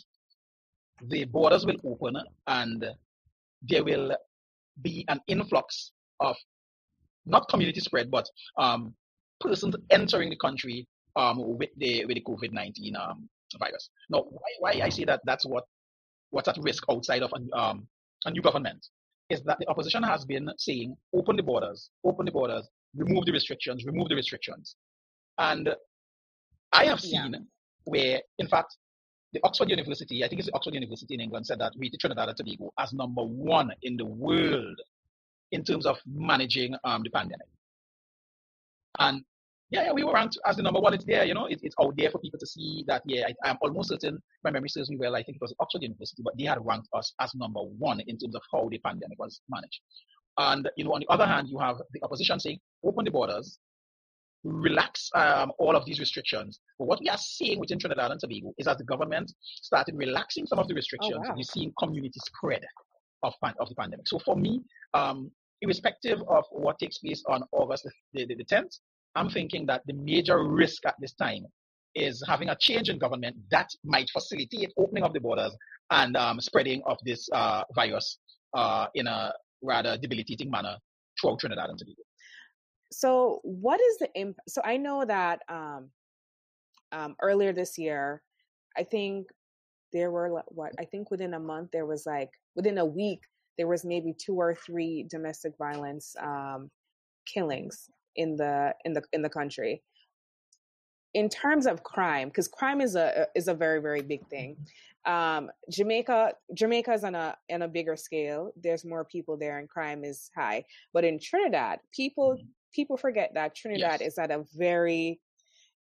the 1.09 1.25
borders 1.25 1.67
will 1.67 1.77
open 1.85 2.17
and 2.47 2.85
there 3.63 3.85
will 3.85 4.17
be 4.83 5.05
an 5.09 5.21
influx 5.29 5.93
of 6.21 6.37
not 7.27 7.49
community 7.49 7.81
spread, 7.81 8.11
but 8.11 8.29
um, 8.59 8.95
persons 9.41 9.75
entering 9.91 10.31
the 10.31 10.37
country 10.37 10.87
um, 11.17 11.37
with 11.59 11.71
the 11.77 12.05
with 12.05 12.17
the 12.17 12.23
COVID 12.23 12.53
nineteen 12.53 12.97
um, 12.97 13.29
virus. 13.59 13.89
Now, 14.11 14.25
why, 14.29 14.51
why 14.59 14.85
I 14.85 14.89
say 14.89 15.05
that 15.05 15.21
that's 15.25 15.47
what 15.47 15.65
what's 16.31 16.49
at 16.49 16.59
risk 16.59 16.85
outside 16.91 17.23
of 17.23 17.33
a, 17.33 17.59
um, 17.59 17.87
a 18.25 18.31
new 18.31 18.43
government 18.43 18.87
is 19.31 19.43
that 19.43 19.59
the 19.59 19.69
opposition 19.69 20.03
has 20.03 20.25
been 20.25 20.51
saying 20.59 20.97
open 21.15 21.37
the 21.37 21.43
borders, 21.43 21.91
open 22.05 22.27
the 22.27 22.33
borders, 22.33 22.69
remove 22.95 23.25
the 23.25 23.33
restrictions, 23.33 23.85
remove 23.85 24.09
the 24.09 24.15
restrictions, 24.15 24.77
and 25.39 25.75
I 26.73 26.87
have 26.87 27.01
seen 27.01 27.33
yeah. 27.33 27.39
where, 27.85 28.21
in 28.39 28.49
fact, 28.49 28.77
the 29.33 29.41
Oxford 29.43 29.71
University, 29.71 30.25
I 30.25 30.29
think 30.29 30.41
it's 30.41 30.49
the 30.49 30.55
Oxford 30.55 30.75
University 30.75 31.15
in 31.15 31.21
England, 31.21 31.47
said 31.47 31.59
that 31.59 31.73
we 31.77 31.91
Trinidad 32.01 32.29
and 32.29 32.37
Tobago 32.37 32.73
as 32.79 32.93
number 32.93 33.23
one 33.23 33.71
in 33.83 33.97
the 33.97 34.05
world 34.05 34.81
in 35.53 35.65
terms 35.65 35.87
of 35.87 35.99
managing 36.07 36.75
um, 36.85 37.03
the 37.03 37.11
pandemic. 37.11 37.47
And 38.99 39.23
yeah, 39.71 39.85
yeah, 39.85 39.93
we 39.93 40.05
were 40.05 40.13
ranked 40.13 40.39
as 40.47 40.57
the 40.57 40.63
number 40.63 40.81
one. 40.81 40.95
It's 40.95 41.05
there, 41.05 41.25
you 41.25 41.35
know, 41.35 41.47
it, 41.47 41.59
it's 41.63 41.75
out 41.81 41.95
there 41.97 42.11
for 42.11 42.19
people 42.19 42.39
to 42.39 42.47
see 42.47 42.85
that. 42.87 43.03
Yeah, 43.07 43.29
I, 43.45 43.51
am 43.51 43.57
almost 43.61 43.89
certain, 43.89 44.23
my 44.45 44.51
memory 44.51 44.69
serves 44.69 44.91
me 44.91 44.97
well, 44.97 45.17
I 45.17 45.23
think 45.23 45.37
it 45.37 45.41
was 45.43 45.55
Oxford 45.59 45.83
University, 45.83 46.23
but 46.23 46.37
they 46.37 46.45
had 46.45 46.59
ranked 46.65 46.89
us 46.93 47.13
as 47.21 47.35
number 47.35 47.61
one 47.61 48.01
in 48.01 48.19
terms 48.19 48.35
of 48.35 48.43
how 48.53 48.69
the 48.71 48.79
pandemic 48.79 49.19
was 49.19 49.41
managed. 49.49 49.81
And, 50.39 50.69
you 50.77 50.85
know, 50.85 50.95
on 50.95 51.01
the 51.01 51.09
other 51.09 51.27
hand, 51.27 51.49
you 51.49 51.59
have 51.59 51.79
the 51.93 52.03
opposition 52.03 52.41
saying, 52.41 52.59
open 52.85 53.05
the 53.05 53.11
borders, 53.11 53.59
relax 54.43 55.09
um, 55.15 55.53
all 55.59 55.75
of 55.75 55.85
these 55.87 55.99
restrictions. 55.99 56.61
But 56.79 56.87
what 56.87 57.01
we 57.01 57.09
are 57.09 57.19
seeing 57.19 57.59
within 57.59 57.79
Trinidad 57.79 58.11
and 58.11 58.21
Tobago 58.21 58.53
is 58.59 58.67
that 58.67 58.79
the 58.79 58.85
government 58.85 59.33
started 59.43 59.95
relaxing 59.97 60.47
some 60.47 60.59
of 60.59 60.69
the 60.69 60.75
restrictions, 60.75 61.15
oh, 61.17 61.29
wow. 61.29 61.35
you're 61.37 61.45
seeing 61.45 61.73
community 61.79 62.21
spread 62.27 62.63
of, 63.23 63.33
of 63.59 63.69
the 63.69 63.75
pandemic. 63.75 64.07
So 64.09 64.19
for 64.19 64.37
me, 64.37 64.61
um, 64.93 65.31
irrespective 65.63 66.23
of 66.29 66.45
what 66.51 66.79
takes 66.79 66.99
place 66.99 67.23
on 67.29 67.43
August 67.53 67.89
the, 68.13 68.27
the, 68.27 68.35
the 68.35 68.45
10th, 68.45 68.79
I'm 69.15 69.31
thinking 69.31 69.67
that 69.67 69.83
the 69.87 69.95
major 69.95 70.43
risk 70.43 70.85
at 70.87 70.95
this 71.01 71.15
time 71.15 71.47
is 71.95 72.23
having 72.27 72.49
a 72.49 72.57
change 72.57 72.89
in 72.89 72.99
government 72.99 73.37
that 73.51 73.71
might 73.85 74.11
facilitate 74.11 74.73
opening 74.77 75.05
of 75.05 75.13
the 75.13 75.21
borders 75.21 75.57
and 75.91 76.17
um, 76.17 76.41
spreading 76.41 76.83
of 76.87 76.99
this 77.05 77.29
uh, 77.33 77.63
virus 77.75 78.19
uh, 78.55 78.87
in 78.95 79.07
a 79.07 79.33
rather 79.63 79.97
debilitating 79.97 80.51
manner 80.51 80.77
throughout 81.21 81.39
Trinidad 81.39 81.71
and 81.71 81.79
Tobago. 81.79 82.03
So, 82.93 83.41
what 83.43 83.81
is 83.81 83.99
the 83.99 84.09
impact? 84.15 84.51
So, 84.51 84.61
I 84.65 84.77
know 84.77 85.05
that 85.05 85.41
um, 85.49 85.91
um, 86.93 87.17
earlier 87.23 87.53
this 87.53 87.79
year, 87.79 88.23
I 88.77 88.83
think 88.83 89.29
there 89.93 90.11
were 90.11 90.43
what 90.49 90.73
I 90.79 90.85
think 90.85 91.11
within 91.11 91.35
a 91.35 91.41
month 91.41 91.71
there 91.73 91.87
was 91.87 92.05
like 92.05 92.31
within 92.57 92.79
a 92.79 92.85
week 92.85 93.21
there 93.57 93.69
was 93.69 93.85
maybe 93.85 94.13
two 94.13 94.35
or 94.35 94.55
three 94.55 95.07
domestic 95.09 95.53
violence 95.57 96.15
um, 96.21 96.69
killings 97.27 97.89
in 98.17 98.37
the 98.37 98.75
in 98.85 98.93
the 98.93 99.03
in 99.13 99.23
the 99.23 99.31
country. 99.31 99.83
In 101.15 101.29
terms 101.29 101.67
of 101.67 101.85
crime 101.85 102.29
because 102.29 102.49
crime 102.49 102.81
is 102.81 102.97
a 102.97 103.27
is 103.35 103.49
a 103.49 103.55
very 103.55 103.81
very 103.81 104.03
big 104.03 104.27
thing 104.29 104.57
um, 105.07 105.51
jamaica 105.71 106.33
jamaica 106.55 106.93
is 106.93 107.05
on 107.05 107.15
a 107.15 107.37
on 107.51 107.63
a 107.63 107.69
bigger 107.69 107.97
scale. 107.97 108.53
There's 108.57 108.85
more 108.85 109.05
people 109.05 109.37
there 109.37 109.59
and 109.59 109.69
crime 109.69 110.05
is 110.05 110.31
high. 110.35 110.65
But 110.93 111.05
in 111.05 111.19
trinidad 111.19 111.81
people 111.93 112.35
mm-hmm. 112.35 112.47
people 112.73 112.97
forget 112.97 113.33
that 113.35 113.55
trinidad 113.55 114.01
yes. 114.01 114.13
is 114.13 114.19
at 114.19 114.31
a 114.31 114.45
very 114.55 115.21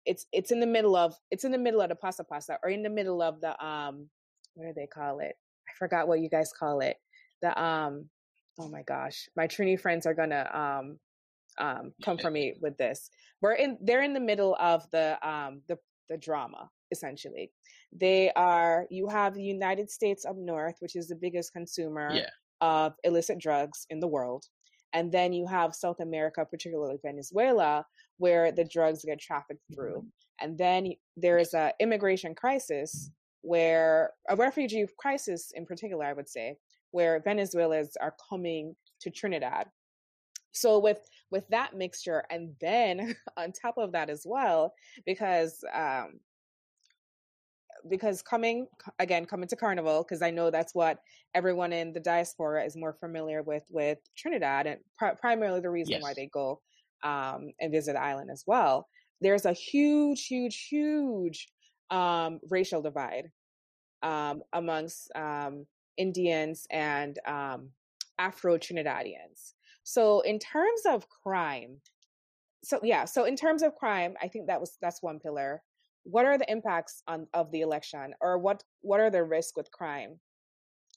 it's 0.06 0.26
it's 0.32 0.52
in 0.52 0.60
the 0.60 0.68
middle 0.68 0.96
of 0.96 1.16
it's 1.30 1.44
in 1.44 1.52
the 1.52 1.58
middle 1.58 1.82
of 1.82 1.90
the 1.90 1.96
pasa 1.96 2.24
pasa 2.24 2.58
or 2.64 2.70
in 2.70 2.84
the 2.84 2.90
middle 2.90 3.22
of 3.22 3.42
the 3.42 3.64
um 3.64 4.10
what 4.56 4.66
do 4.66 4.74
they 4.76 4.88
call 4.88 5.20
it? 5.20 5.36
I 5.68 5.72
forgot 5.78 6.08
what 6.08 6.22
you 6.22 6.30
guys 6.30 6.52
call 6.58 6.80
it. 6.80 6.98
The 7.42 7.62
um 7.62 8.10
oh 8.58 8.70
my 8.70 8.84
gosh 8.84 9.30
my 9.36 9.48
trini 9.48 9.80
friends 9.80 10.06
are 10.06 10.14
gonna 10.14 10.50
um 10.54 10.98
um, 11.58 11.94
come 12.04 12.18
for 12.18 12.32
me 12.32 12.54
with 12.62 12.78
this. 12.78 13.10
We're 13.42 13.54
in 13.54 13.78
they're 13.82 14.04
in 14.04 14.14
the 14.14 14.20
middle 14.20 14.56
of 14.60 14.90
the 14.92 15.18
um, 15.28 15.62
the 15.68 15.78
the 16.10 16.18
drama 16.18 16.70
essentially. 16.92 17.52
They 17.92 18.32
are 18.36 18.86
you 18.90 19.08
have 19.08 19.34
the 19.34 19.44
United 19.44 19.90
States 19.90 20.26
up 20.26 20.36
north, 20.38 20.76
which 20.80 20.96
is 20.96 21.08
the 21.08 21.16
biggest 21.16 21.54
consumer 21.54 22.10
yeah. 22.14 22.30
of 22.62 22.94
illicit 23.04 23.40
drugs 23.40 23.86
in 23.90 24.00
the 24.00 24.08
world. 24.08 24.46
And 24.94 25.12
then 25.12 25.34
you 25.34 25.46
have 25.48 25.76
South 25.76 26.00
America, 26.00 26.46
particularly 26.50 26.98
Venezuela, 27.04 27.86
where 28.18 28.52
the 28.52 28.64
drugs 28.64 29.04
get 29.04 29.20
trafficked 29.20 29.64
through. 29.74 29.98
Mm-hmm. 29.98 30.08
And 30.46 30.58
then 30.58 30.94
there 31.18 31.38
is 31.38 31.54
a 31.54 31.74
immigration 31.80 32.34
crisis 32.34 33.12
where 33.42 34.12
a 34.30 34.36
refugee 34.36 34.86
crisis 34.98 35.52
in 35.54 35.66
particular, 35.66 36.06
I 36.06 36.14
would 36.14 36.30
say, 36.30 36.58
where 36.92 37.22
Venezuelans 37.22 37.98
are 38.02 38.16
coming 38.30 38.76
to 39.02 39.10
Trinidad 39.10 39.68
so 40.56 40.80
with 40.80 41.00
with 41.32 41.48
that 41.50 41.76
mixture 41.76 42.24
and 42.30 42.54
then 42.62 43.16
on 43.38 43.52
top 43.52 43.78
of 43.78 43.92
that 43.92 44.10
as 44.10 44.24
well 44.26 44.74
because 45.06 45.64
um 45.74 46.20
because 47.90 48.22
coming 48.22 48.66
again 49.00 49.26
coming 49.26 49.48
to 49.48 49.56
carnival 49.56 50.04
because 50.04 50.22
i 50.22 50.32
know 50.32 50.50
that's 50.50 50.74
what 50.74 51.00
everyone 51.36 51.72
in 51.72 51.94
the 51.94 52.00
diaspora 52.00 52.64
is 52.64 52.76
more 52.76 52.94
familiar 52.94 53.44
with 53.44 53.64
with 53.70 54.00
trinidad 54.18 54.66
and 54.66 54.80
pr- 54.98 55.16
primarily 55.20 55.60
the 55.60 55.70
reason 55.70 55.94
yes. 55.94 56.02
why 56.02 56.14
they 56.16 56.28
go 56.34 56.60
um 57.04 57.50
and 57.60 57.72
visit 57.72 57.94
the 57.94 58.02
island 58.02 58.32
as 58.32 58.44
well 58.48 58.88
there's 59.22 59.46
a 59.46 59.54
huge 59.54 60.26
huge 60.26 60.68
huge 60.68 61.48
um, 61.92 62.40
racial 62.50 62.82
divide 62.82 63.32
um, 64.04 64.44
amongst 64.54 65.12
um, 65.16 65.66
Indians 65.98 66.68
and 66.70 67.18
um, 67.26 67.70
Afro 68.20 68.58
Trinidadians. 68.58 69.54
So 69.86 70.22
in 70.22 70.40
terms 70.40 70.82
of 70.90 71.08
crime, 71.08 71.78
so 72.64 72.80
yeah, 72.82 73.06
so 73.06 73.26
in 73.26 73.36
terms 73.36 73.62
of 73.62 73.76
crime, 73.76 74.16
I 74.22 74.28
think 74.28 74.48
that 74.48 74.60
was 74.60 74.78
that's 74.82 75.04
one 75.04 75.20
pillar. 75.20 75.62
What 76.04 76.26
are 76.26 76.38
the 76.38 76.52
impacts 76.52 77.04
on 77.08 77.28
of 77.36 77.52
the 77.52 77.62
election, 77.62 78.14
or 78.20 78.40
what 78.40 78.64
what 78.82 79.00
are 79.00 79.12
the 79.12 79.24
risks 79.24 79.54
with 79.56 79.72
crime 79.72 80.20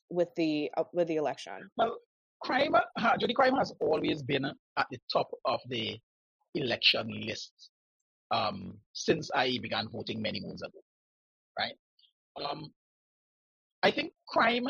with 0.09 0.35
the 0.37 0.71
uh, 0.79 0.85
with 0.95 1.09
the 1.09 1.17
election? 1.17 1.71
Well, 1.77 1.99
crime, 2.41 2.75
uh, 2.75 3.17
Judy, 3.19 3.35
crime 3.35 3.55
has 3.57 3.75
always 3.79 4.23
been 4.23 4.47
at 4.47 4.87
the 4.91 4.99
top 5.13 5.31
of 5.45 5.61
the 5.69 5.99
election 6.55 7.09
list 7.27 7.53
um, 8.31 8.79
since 8.95 9.31
I 9.35 9.59
began 9.61 9.89
voting 9.91 10.23
many 10.23 10.41
moons 10.41 10.63
ago, 10.63 10.81
right? 11.59 11.75
Um, 12.43 12.73
I 13.83 13.91
think 13.91 14.13
crime, 14.27 14.67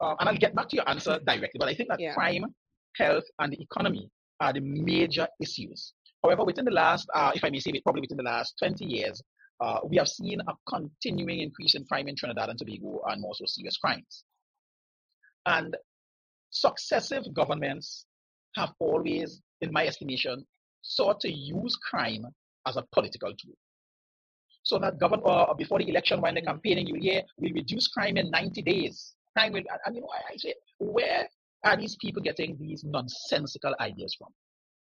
uh, 0.00 0.14
and 0.18 0.30
I'll 0.30 0.36
get 0.36 0.54
back 0.54 0.70
to 0.70 0.76
your 0.76 0.88
answer 0.88 1.18
directly, 1.26 1.58
but 1.58 1.68
I 1.68 1.74
think 1.74 1.90
that 1.90 2.00
yeah. 2.00 2.14
crime, 2.14 2.46
health, 2.96 3.24
and 3.38 3.52
the 3.52 3.60
economy 3.60 4.10
are 4.40 4.52
the 4.52 4.60
major 4.60 5.26
issues. 5.40 5.92
However, 6.22 6.44
within 6.44 6.64
the 6.64 6.70
last, 6.70 7.08
uh, 7.14 7.32
if 7.34 7.44
I 7.44 7.50
may 7.50 7.60
say 7.60 7.70
it, 7.72 7.82
probably 7.82 8.02
within 8.02 8.18
the 8.18 8.22
last 8.22 8.54
20 8.58 8.84
years, 8.84 9.22
uh, 9.60 9.80
we 9.84 9.96
have 9.96 10.08
seen 10.08 10.40
a 10.40 10.52
continuing 10.68 11.40
increase 11.40 11.74
in 11.74 11.84
crime 11.84 12.08
in 12.08 12.16
Trinidad 12.16 12.48
and 12.48 12.58
Tobago 12.58 13.02
and 13.08 13.20
more 13.20 13.34
so 13.34 13.44
serious 13.46 13.76
crimes. 13.76 14.24
And 15.46 15.76
successive 16.50 17.32
governments 17.34 18.06
have 18.56 18.72
always, 18.78 19.40
in 19.60 19.72
my 19.72 19.86
estimation, 19.86 20.46
sought 20.82 21.20
to 21.20 21.32
use 21.32 21.76
crime 21.76 22.26
as 22.66 22.76
a 22.76 22.84
political 22.92 23.30
tool. 23.30 23.54
So 24.62 24.78
that 24.78 24.98
government, 24.98 25.26
uh, 25.26 25.54
before 25.54 25.78
the 25.78 25.88
election, 25.88 26.20
when 26.20 26.34
they're 26.34 26.42
campaigning, 26.42 26.86
you 26.86 26.96
hear, 27.00 27.22
we 27.38 27.52
reduce 27.52 27.88
crime 27.88 28.16
in 28.16 28.30
90 28.30 28.62
days. 28.62 29.14
Crime 29.36 29.52
will, 29.52 29.62
and 29.86 29.94
you 29.94 30.02
know, 30.02 30.08
I 30.10 30.36
say, 30.36 30.54
where 30.78 31.28
are 31.64 31.76
these 31.76 31.96
people 31.96 32.22
getting 32.22 32.56
these 32.58 32.84
nonsensical 32.84 33.74
ideas 33.80 34.14
from? 34.18 34.28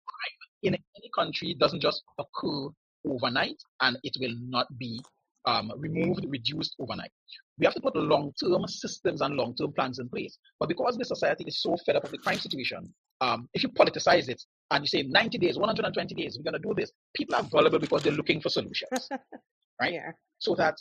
Crime 0.08 0.46
in 0.64 0.74
any 0.74 1.10
country 1.16 1.56
doesn't 1.60 1.82
just 1.82 2.04
occur 2.18 2.70
overnight 3.08 3.58
and 3.82 3.98
it 4.04 4.16
will 4.20 4.36
not 4.40 4.68
be 4.78 5.00
um, 5.46 5.72
removed, 5.78 6.26
reduced 6.28 6.76
overnight. 6.80 7.12
We 7.60 7.66
have 7.66 7.76
to 7.76 7.82
put 7.82 7.96
long-term 7.96 8.68
systems 8.68 9.22
and 9.22 9.36
long-term 9.36 9.74
plans 9.74 10.00
in 10.00 10.10
place. 10.10 10.38
But 10.60 10.70
because 10.70 10.98
the 10.98 11.06
society 11.06 11.46
is 11.46 11.62
so 11.62 11.78
fed 11.86 11.96
up 11.96 12.04
with 12.04 12.14
the 12.14 12.18
crime 12.18 12.40
situation, 12.40 12.94
um, 13.22 13.48
if 13.54 13.64
you 13.64 13.70
politicize 13.70 14.28
it 14.28 14.42
and 14.72 14.84
you 14.84 14.88
say 14.88 15.04
90 15.04 15.38
days, 15.38 15.58
120 15.58 16.16
days, 16.16 16.38
we're 16.38 16.52
going 16.52 16.62
to 16.62 16.68
do 16.68 16.74
this, 16.76 16.92
people 17.16 17.36
are 17.36 17.44
vulnerable 17.44 17.80
because 17.80 18.04
they're 18.04 18.12
looking 18.12 18.42
for 18.42 18.50
solutions, 18.50 19.08
right? 19.82 19.94
Yeah. 19.94 20.12
So 20.40 20.56
that 20.56 20.76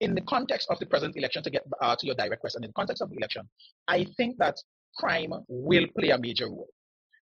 in 0.00 0.14
the 0.14 0.20
context 0.22 0.68
of 0.70 0.78
the 0.78 0.86
present 0.86 1.16
election, 1.16 1.42
to 1.42 1.50
get 1.50 1.62
uh, 1.80 1.96
to 1.96 2.06
your 2.06 2.14
direct 2.14 2.40
question, 2.40 2.62
in 2.64 2.70
the 2.70 2.74
context 2.74 3.02
of 3.02 3.10
the 3.10 3.16
election, 3.16 3.48
I 3.86 4.04
think 4.16 4.36
that 4.38 4.56
crime 4.98 5.32
will 5.48 5.86
play 5.98 6.10
a 6.10 6.18
major 6.18 6.46
role. 6.46 6.68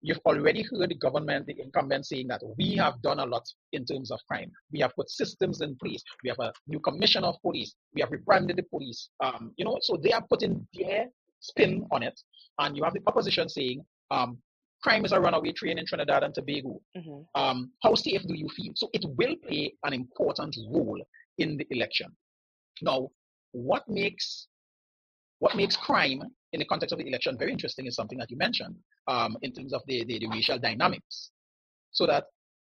You've 0.03 0.21
already 0.25 0.63
heard 0.63 0.89
the 0.89 0.95
government, 0.95 1.47
the 1.47 1.61
incumbent 1.61 2.07
saying 2.07 2.29
that 2.29 2.41
we 2.57 2.75
have 2.77 3.03
done 3.03 3.21
a 3.21 3.27
lot 3.27 3.47
in 3.73 3.85
terms 3.85 4.11
of 4.11 4.19
crime. 4.27 4.51
We 4.73 4.81
have 4.81 4.95
put 4.97 5.11
systems 5.11 5.61
in 5.61 5.77
place. 5.77 6.03
We 6.25 6.31
have 6.31 6.39
a 6.39 6.53
new 6.67 6.81
commissioner 6.81 7.27
of 7.27 7.37
police. 7.43 7.75
We 7.95 8.01
have 8.01 8.11
rebranded 8.11 8.57
the 8.57 8.63
police. 8.63 9.11
Um, 9.23 9.53
you 9.57 9.65
know, 9.67 9.77
so 9.83 9.99
they 10.03 10.13
are 10.13 10.25
putting 10.31 10.67
their 10.73 11.07
spin 11.41 11.87
on 11.93 12.03
it. 12.03 12.19
And 12.59 12.77
you 12.77 12.85
have 12.85 12.95
the 12.95 13.03
opposition 13.07 13.51
saying, 13.51 13.85
um, 14.11 14.39
crime 14.83 15.05
is 15.05 15.13
a 15.13 15.21
runaway 15.21 15.53
train 15.53 15.79
in 15.79 15.85
Trinidad 15.85 16.23
and 16.23 16.35
Tobago. 16.35 16.81
Mm-hmm. 16.97 17.41
Um, 17.41 17.71
how 17.83 17.95
safe 17.95 18.23
do 18.27 18.35
you 18.35 18.49
feel? 18.49 18.73
So 18.77 18.89
it 18.95 19.05
will 19.05 19.37
play 19.47 19.75
an 19.85 19.93
important 19.93 20.57
role 20.71 21.01
in 21.37 21.59
the 21.59 21.67
election. 21.71 22.09
Now, 22.81 23.11
what 23.53 23.83
makes 23.87 24.49
what 25.41 25.57
makes 25.57 25.77
crime 25.77 26.23
in 26.53 26.59
the 26.59 26.67
context 26.67 26.93
of 26.93 26.99
the 26.99 27.07
election 27.07 27.37
very 27.39 27.53
interesting 27.53 27.87
is 27.87 27.95
something 27.95 28.19
that 28.19 28.31
you 28.31 28.37
mentioned 28.37 28.75
um, 29.09 29.37
in 29.43 29.53
terms 29.53 29.73
of 29.73 29.83
the, 29.87 30.05
the, 30.05 30.19
the 30.19 30.29
racial 30.29 30.59
dynamics. 30.59 31.31
So 31.93 32.07
that 32.07 32.25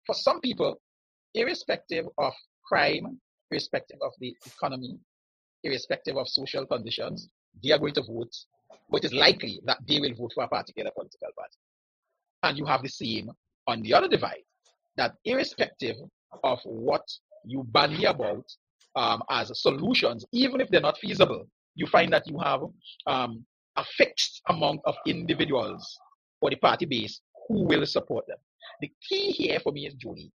for 0.06 0.14
some 0.14 0.40
people, 0.42 0.80
irrespective 1.34 2.06
of 2.18 2.34
crime, 2.68 3.20
irrespective 3.50 3.98
of 4.02 4.12
the 4.20 4.36
economy, 4.46 4.98
irrespective 5.64 6.18
of 6.18 6.28
social 6.28 6.66
conditions, 6.66 7.30
they 7.64 7.72
are 7.72 7.80
going 7.80 7.94
to 7.96 8.04
vote, 8.04 8.32
but 8.90 9.04
it 9.04 9.08
is 9.08 9.14
likely 9.14 9.62
that 9.66 9.80
they 9.88 10.00
will 10.00 10.14
vote 10.16 10.32
for 10.34 10.44
a 10.44 10.48
particular 10.48 10.92
political 10.96 11.30
party. 11.38 11.58
And 12.44 12.58
you 12.58 12.66
have 12.66 12.82
the 12.82 12.90
same 12.90 13.30
on 13.68 13.82
the 13.82 13.94
other 13.94 14.08
divide, 14.08 14.44
that 14.98 15.14
irrespective 15.26 15.96
of 16.44 16.60
what 16.64 17.04
you 17.46 17.64
bandy 17.64 18.06
about 18.06 18.46
um, 18.96 19.22
as 19.30 19.52
solutions, 19.62 20.26
even 20.32 20.62
if 20.62 20.70
they're 20.70 20.82
not 20.82 20.98
feasible, 20.98 21.48
you 21.76 21.88
find 21.88 22.12
that 22.14 22.28
you 22.28 22.38
have 22.40 22.62
um, 23.08 23.46
a 23.78 23.86
fixed 23.98 24.42
amount 24.50 24.82
of 24.86 24.96
individuals 25.06 25.98
for 26.40 26.50
the 26.50 26.56
party 26.56 26.86
base 26.86 27.22
who 27.48 27.64
will 27.64 27.86
support 27.86 28.26
them. 28.28 28.38
The 28.82 28.92
key 29.08 29.32
here 29.32 29.60
for 29.60 29.72
me 29.72 29.88
is 29.88 29.94
Julie 29.96 30.32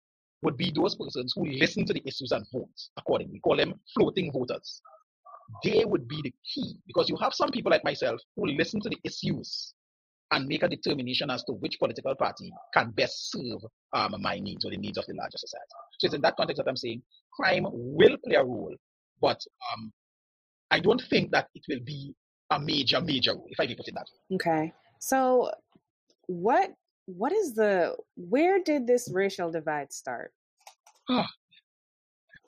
would 0.43 0.57
be 0.57 0.71
those 0.75 0.95
persons 0.95 1.33
who 1.35 1.45
listen 1.45 1.85
to 1.85 1.93
the 1.93 2.03
issues 2.05 2.31
and 2.31 2.45
vote 2.51 2.67
accordingly. 2.97 3.33
We 3.33 3.39
call 3.39 3.57
them 3.57 3.79
floating 3.93 4.31
voters. 4.31 4.81
They 5.63 5.83
would 5.85 6.07
be 6.07 6.21
the 6.21 6.33
key 6.53 6.75
because 6.85 7.09
you 7.09 7.17
have 7.21 7.33
some 7.33 7.49
people 7.49 7.71
like 7.71 7.83
myself 7.83 8.19
who 8.35 8.47
listen 8.47 8.81
to 8.81 8.89
the 8.89 8.97
issues 9.03 9.73
and 10.31 10.47
make 10.47 10.63
a 10.63 10.67
determination 10.67 11.29
as 11.29 11.43
to 11.43 11.53
which 11.53 11.77
political 11.79 12.15
party 12.15 12.51
can 12.73 12.91
best 12.91 13.31
serve 13.31 13.61
um, 13.93 14.15
my 14.19 14.39
needs 14.39 14.65
or 14.65 14.71
the 14.71 14.77
needs 14.77 14.97
of 14.97 15.05
the 15.05 15.13
larger 15.13 15.37
society. 15.37 15.65
So 15.99 16.05
it's 16.05 16.15
in 16.15 16.21
that 16.21 16.35
context 16.35 16.61
that 16.63 16.69
I'm 16.69 16.77
saying 16.77 17.03
crime 17.33 17.65
will 17.71 18.17
play 18.25 18.35
a 18.35 18.43
role, 18.43 18.75
but 19.21 19.39
um, 19.73 19.91
I 20.71 20.79
don't 20.79 21.01
think 21.09 21.31
that 21.31 21.47
it 21.53 21.63
will 21.69 21.81
be 21.85 22.15
a 22.55 22.59
major, 22.59 23.01
major 23.01 23.33
role, 23.33 23.47
if 23.49 23.59
I 23.59 23.65
may 23.65 23.75
put 23.75 23.87
it 23.87 23.95
that 23.95 24.05
way. 24.29 24.35
Okay. 24.35 24.73
So 24.99 25.51
what 26.27 26.71
what 27.05 27.33
is 27.33 27.53
the 27.53 27.95
where 28.15 28.63
did 28.63 28.87
this 28.87 29.09
racial 29.11 29.51
divide 29.51 29.91
start? 29.91 30.31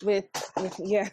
with 0.03 0.25
with 0.57 0.79
yeah 0.83 1.09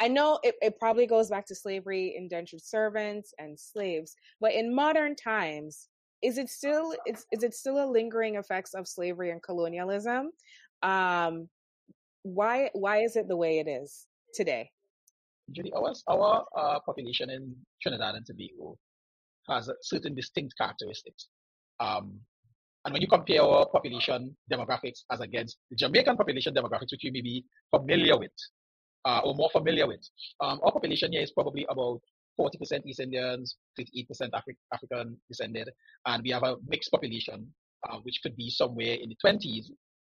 i 0.00 0.08
know 0.08 0.38
it, 0.42 0.54
it 0.62 0.78
probably 0.78 1.06
goes 1.06 1.28
back 1.28 1.46
to 1.46 1.54
slavery 1.54 2.14
indentured 2.16 2.62
servants 2.62 3.34
and 3.38 3.58
slaves 3.58 4.16
but 4.40 4.52
in 4.52 4.74
modern 4.74 5.14
times 5.14 5.88
is 6.22 6.38
it 6.38 6.48
still 6.48 6.94
is, 7.06 7.26
is 7.32 7.42
it 7.42 7.54
still 7.54 7.84
a 7.84 7.86
lingering 7.86 8.36
effects 8.36 8.74
of 8.74 8.88
slavery 8.88 9.30
and 9.30 9.42
colonialism 9.42 10.30
um 10.82 11.48
why 12.22 12.70
why 12.72 12.98
is 12.98 13.16
it 13.16 13.28
the 13.28 13.36
way 13.36 13.58
it 13.58 13.68
is 13.68 14.06
today 14.34 14.70
Judy, 15.52 15.72
our, 15.72 15.92
our 16.08 16.44
uh, 16.56 16.80
population 16.84 17.30
in 17.30 17.54
Trinidad 17.80 18.14
and 18.16 18.26
Tobago 18.26 18.76
has 19.48 19.70
certain 19.82 20.14
distinct 20.14 20.54
characteristics. 20.58 21.28
Um, 21.78 22.18
and 22.84 22.92
when 22.92 23.02
you 23.02 23.08
compare 23.08 23.42
our 23.42 23.66
population 23.68 24.36
demographics 24.50 25.04
as 25.10 25.20
against 25.20 25.58
the 25.70 25.76
Jamaican 25.76 26.16
population 26.16 26.54
demographics, 26.54 26.92
which 26.92 27.04
you 27.04 27.12
may 27.12 27.20
be 27.20 27.44
familiar 27.70 28.18
with, 28.18 28.30
uh, 29.04 29.20
or 29.24 29.34
more 29.34 29.50
familiar 29.50 29.86
with, 29.86 30.00
um, 30.40 30.60
our 30.64 30.72
population 30.72 31.12
here 31.12 31.22
is 31.22 31.32
probably 31.32 31.66
about 31.68 32.00
40% 32.38 32.84
East 32.84 33.00
Indians, 33.00 33.56
58% 33.78 34.30
Afri- 34.34 34.56
African 34.72 35.16
descended, 35.28 35.70
and 36.06 36.22
we 36.22 36.30
have 36.30 36.42
a 36.42 36.56
mixed 36.68 36.90
population, 36.90 37.52
uh, 37.88 37.98
which 38.02 38.20
could 38.22 38.36
be 38.36 38.50
somewhere 38.50 38.94
in 38.94 39.08
the 39.08 39.16
20s. 39.24 39.66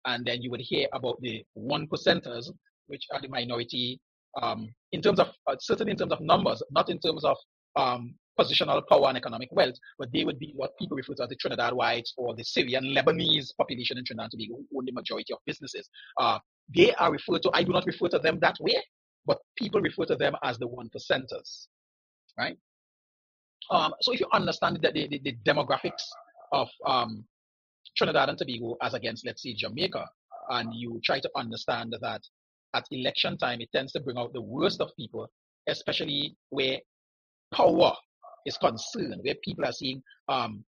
And 0.06 0.24
then 0.24 0.42
you 0.42 0.50
would 0.50 0.60
hear 0.60 0.88
about 0.92 1.20
the 1.20 1.44
one 1.54 1.86
percenters, 1.86 2.50
which 2.86 3.04
are 3.12 3.20
the 3.20 3.28
minority 3.28 4.00
um, 4.40 4.68
in 4.92 5.02
terms 5.02 5.18
of 5.18 5.28
uh, 5.46 5.56
certainly 5.60 5.92
in 5.92 5.98
terms 5.98 6.12
of 6.12 6.20
numbers, 6.20 6.62
not 6.70 6.88
in 6.88 6.98
terms 6.98 7.24
of 7.24 7.36
um, 7.76 8.14
positional 8.38 8.82
power 8.88 9.08
and 9.08 9.16
economic 9.16 9.48
wealth, 9.52 9.74
but 9.98 10.12
they 10.12 10.24
would 10.24 10.38
be 10.38 10.52
what 10.56 10.76
people 10.78 10.96
refer 10.96 11.14
to 11.14 11.22
as 11.22 11.28
the 11.28 11.36
Trinidad 11.36 11.72
whites 11.72 12.12
or 12.16 12.34
the 12.34 12.44
Syrian 12.44 12.84
Lebanese 12.84 13.56
population 13.56 13.98
in 13.98 14.04
Trinidad 14.04 14.30
and 14.32 14.32
Tobago 14.32 14.54
who 14.70 14.78
own 14.78 14.84
the 14.84 14.92
majority 14.92 15.32
of 15.32 15.38
businesses. 15.46 15.88
Uh, 16.18 16.38
they 16.74 16.92
are 16.94 17.12
referred 17.12 17.42
to, 17.42 17.50
I 17.52 17.62
do 17.62 17.72
not 17.72 17.86
refer 17.86 18.08
to 18.08 18.18
them 18.18 18.38
that 18.40 18.56
way, 18.60 18.82
but 19.26 19.38
people 19.56 19.80
refer 19.80 20.04
to 20.06 20.16
them 20.16 20.34
as 20.42 20.58
the 20.58 20.66
one 20.66 20.90
percenters, 20.94 21.66
right? 22.38 22.56
Um, 23.70 23.94
so 24.00 24.12
if 24.12 24.20
you 24.20 24.26
understand 24.32 24.78
the, 24.82 24.90
the, 24.92 25.20
the 25.22 25.36
demographics 25.46 26.02
of 26.52 26.68
um, 26.86 27.24
Trinidad 27.96 28.28
and 28.28 28.38
Tobago 28.38 28.76
as 28.82 28.94
against, 28.94 29.24
let's 29.24 29.42
say, 29.42 29.54
Jamaica, 29.54 30.06
and 30.50 30.74
you 30.74 31.00
try 31.04 31.20
to 31.20 31.30
understand 31.36 31.94
that 32.00 32.20
at 32.74 32.84
election 32.90 33.38
time, 33.38 33.60
it 33.60 33.68
tends 33.74 33.92
to 33.92 34.00
bring 34.00 34.18
out 34.18 34.32
the 34.32 34.40
worst 34.40 34.80
of 34.80 34.90
people, 34.98 35.28
especially 35.68 36.36
where 36.50 36.78
power 37.52 37.92
is 38.46 38.56
concerned, 38.58 39.20
where 39.22 39.34
people 39.42 39.64
are 39.64 39.72
seeing 39.72 40.02
um, 40.28 40.64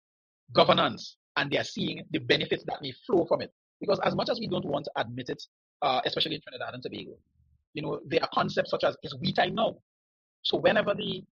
governance 0.55 1.17
and 1.37 1.51
they 1.51 1.59
are 1.59 1.65
seeing 1.65 2.03
the 2.11 2.19
benefits 2.19 2.65
that 2.67 2.83
may 2.83 2.93
flow 3.07 3.25
from 3.27 3.41
it. 3.41 3.51
Because 3.81 4.01
as 4.05 4.15
much 4.15 4.29
as 4.29 4.39
we 4.39 4.49
don't 4.49 4.65
want 4.67 4.85
to 4.85 4.91
admit 4.97 5.29
it, 5.29 5.43
uh, 5.81 6.01
especially 6.05 6.37
in 6.37 6.41
Trinidad 6.43 6.75
and 6.75 6.83
Tobago, 6.83 7.13
you 7.75 7.83
know, 7.83 8.01
there 8.07 8.23
are 8.23 8.29
concepts 8.35 8.71
such 8.71 8.85
as 8.85 8.97
is 9.03 9.17
we 9.21 9.33
time 9.33 9.55
now. 9.55 9.77
So 10.43 10.59
whenever 10.59 10.95
the 10.95 11.25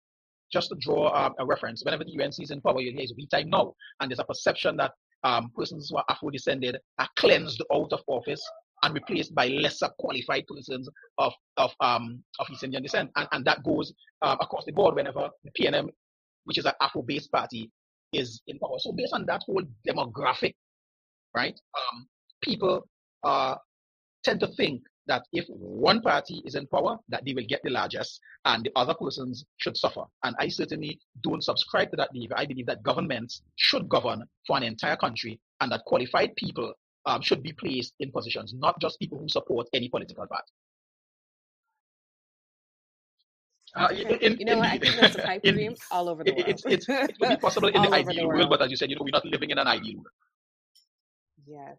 just 0.52 0.70
to 0.70 0.76
draw 0.80 1.14
um, 1.14 1.34
a 1.40 1.46
reference, 1.46 1.84
whenever 1.86 2.04
the 2.04 2.24
UNC 2.24 2.40
is 2.40 2.50
in 2.50 2.62
power, 2.62 2.80
you 2.80 2.92
hear 2.92 3.06
we 3.16 3.28
time 3.28 3.50
now, 3.50 3.74
and 4.00 4.10
there's 4.10 4.20
a 4.20 4.24
perception 4.24 4.78
that 4.78 4.94
um, 5.24 5.52
persons 5.56 5.90
who 5.90 5.98
are 5.98 6.06
Afro 6.10 6.30
descended 6.32 6.78
are 6.98 7.08
cleansed 7.18 7.62
out 7.72 7.94
of 7.94 8.02
office 8.08 8.42
and 8.84 8.94
replaced 8.94 9.34
by 9.36 9.48
lesser 9.48 9.90
qualified 10.00 10.46
persons 10.48 10.90
of 11.18 11.34
of 11.58 11.72
um 11.82 12.24
of 12.40 12.50
East 12.50 12.64
Indian 12.64 12.84
descent, 12.84 13.12
and, 13.16 13.28
and 13.32 13.46
that 13.46 13.64
goes 13.64 13.94
um, 14.22 14.38
across 14.42 14.66
the 14.66 14.72
board 14.72 14.96
whenever 14.96 15.30
the 15.44 15.52
PNM, 15.60 15.90
which 16.46 16.58
is 16.58 16.66
an 16.66 16.74
Afro-based 16.82 17.32
party, 17.32 17.72
is 18.14 18.42
in 18.48 18.60
power. 18.60 18.78
So 18.80 18.92
based 18.92 19.14
on 19.14 19.26
that 19.28 19.42
whole 19.46 19.64
demographic, 19.88 20.54
right, 21.36 21.60
um, 21.78 22.08
people 22.42 22.88
uh, 23.24 23.56
tend 24.24 24.40
to 24.42 24.48
think 24.48 24.82
that 25.08 25.24
if 25.34 25.46
one 25.50 26.02
party 26.02 26.42
is 26.46 26.56
in 26.56 26.68
power, 26.68 26.98
that 27.10 27.26
they 27.26 27.34
will 27.34 27.46
get 27.50 27.62
the 27.64 27.70
largest 27.72 28.22
and 28.46 28.64
the 28.64 28.72
other 28.76 28.94
persons 28.94 29.44
should 29.58 29.76
suffer. 29.76 30.04
And 30.24 30.36
I 30.40 30.48
certainly 30.48 31.00
don't 31.24 31.44
subscribe 31.44 31.90
to 31.92 31.98
that 31.98 32.14
belief. 32.14 32.30
I 32.36 32.46
believe 32.46 32.68
that 32.68 32.84
governments 32.84 33.42
should 33.56 33.90
govern 33.90 34.24
for 34.46 34.56
an 34.56 34.64
entire 34.64 34.96
country 34.96 35.40
and 35.62 35.72
that 35.72 35.82
qualified 35.86 36.36
people 36.36 36.74
um, 37.10 37.22
should 37.22 37.44
be 37.44 37.54
placed 37.54 37.94
in 38.00 38.12
positions, 38.12 38.54
not 38.54 38.80
just 38.80 39.00
people 39.00 39.18
who 39.18 39.28
support 39.28 39.68
any 39.74 39.90
political 39.90 40.26
party. 40.28 40.52
Uh, 43.76 43.90
in, 44.22 44.38
you 44.40 44.46
know, 44.46 44.54
in, 44.54 44.60
I 44.60 44.78
think 44.78 44.96
that's 45.00 45.16
a 45.16 45.22
pipe 45.30 45.44
dream 45.44 45.76
all 45.92 46.10
over 46.10 46.24
the 46.24 46.32
world. 46.32 46.46
It's, 46.48 46.64
it's, 46.66 46.90
it 46.90 47.18
could 47.20 47.30
be 47.30 47.36
possible 47.42 47.70
in 47.70 47.82
the 47.82 47.92
ideal 47.92 48.14
the 48.14 48.28
world. 48.28 48.40
world, 48.40 48.50
but 48.50 48.62
as 48.62 48.72
you 48.72 48.78
said, 48.78 48.90
you 48.90 48.96
know, 48.96 49.04
we're 49.04 49.12
not 49.12 49.26
living 49.26 49.52
in 49.52 49.58
an 49.60 49.68
ideal 49.68 49.98
world. 49.98 50.08
Yes. 51.46 51.78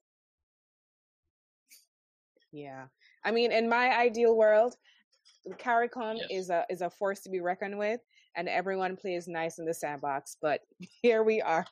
Yeah. 2.53 2.85
I 3.25 3.31
mean, 3.31 3.53
in 3.53 3.69
my 3.69 3.97
ideal 3.97 4.37
world, 4.37 4.75
CARICOM 5.59 6.16
yes. 6.16 6.27
is 6.31 6.51
a 6.51 6.64
is 6.69 6.81
a 6.81 6.90
force 6.90 7.21
to 7.21 7.31
be 7.31 7.40
reckoned 7.40 7.79
with, 7.79 8.01
and 8.37 8.49
everyone 8.49 8.97
plays 8.97 9.27
nice 9.27 9.59
in 9.59 9.64
the 9.64 9.75
sandbox. 9.75 10.37
But 10.40 10.61
here 11.03 11.23
we 11.23 11.40
are, 11.40 11.66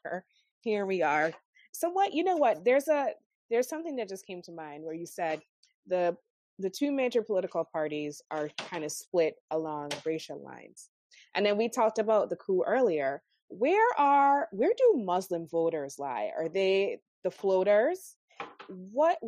here 0.60 0.86
we 0.86 1.02
are. 1.02 1.32
So 1.72 1.90
what? 1.90 2.12
You 2.12 2.24
know 2.24 2.36
what? 2.36 2.64
There's 2.64 2.88
a 2.88 3.10
there's 3.50 3.68
something 3.68 3.96
that 3.96 4.08
just 4.08 4.26
came 4.26 4.42
to 4.42 4.52
mind 4.52 4.84
where 4.84 4.94
you 4.94 5.06
said 5.06 5.40
the 5.86 6.16
the 6.60 6.70
two 6.70 6.90
major 6.90 7.22
political 7.22 7.64
parties 7.64 8.20
are 8.32 8.50
kind 8.58 8.84
of 8.84 8.90
split 8.90 9.36
along 9.52 9.90
racial 10.04 10.42
lines, 10.42 10.90
and 11.34 11.46
then 11.46 11.56
we 11.56 11.68
talked 11.68 11.98
about 11.98 12.30
the 12.30 12.36
coup 12.36 12.64
earlier. 12.66 13.22
Where 13.48 13.88
are 13.96 14.48
where 14.50 14.72
do 14.76 15.02
Muslim 15.04 15.46
voters 15.46 15.98
lie? 15.98 16.30
Are 16.36 16.48
they 16.48 17.00
the 17.24 17.30
floaters? 17.30 18.16
what 18.68 19.18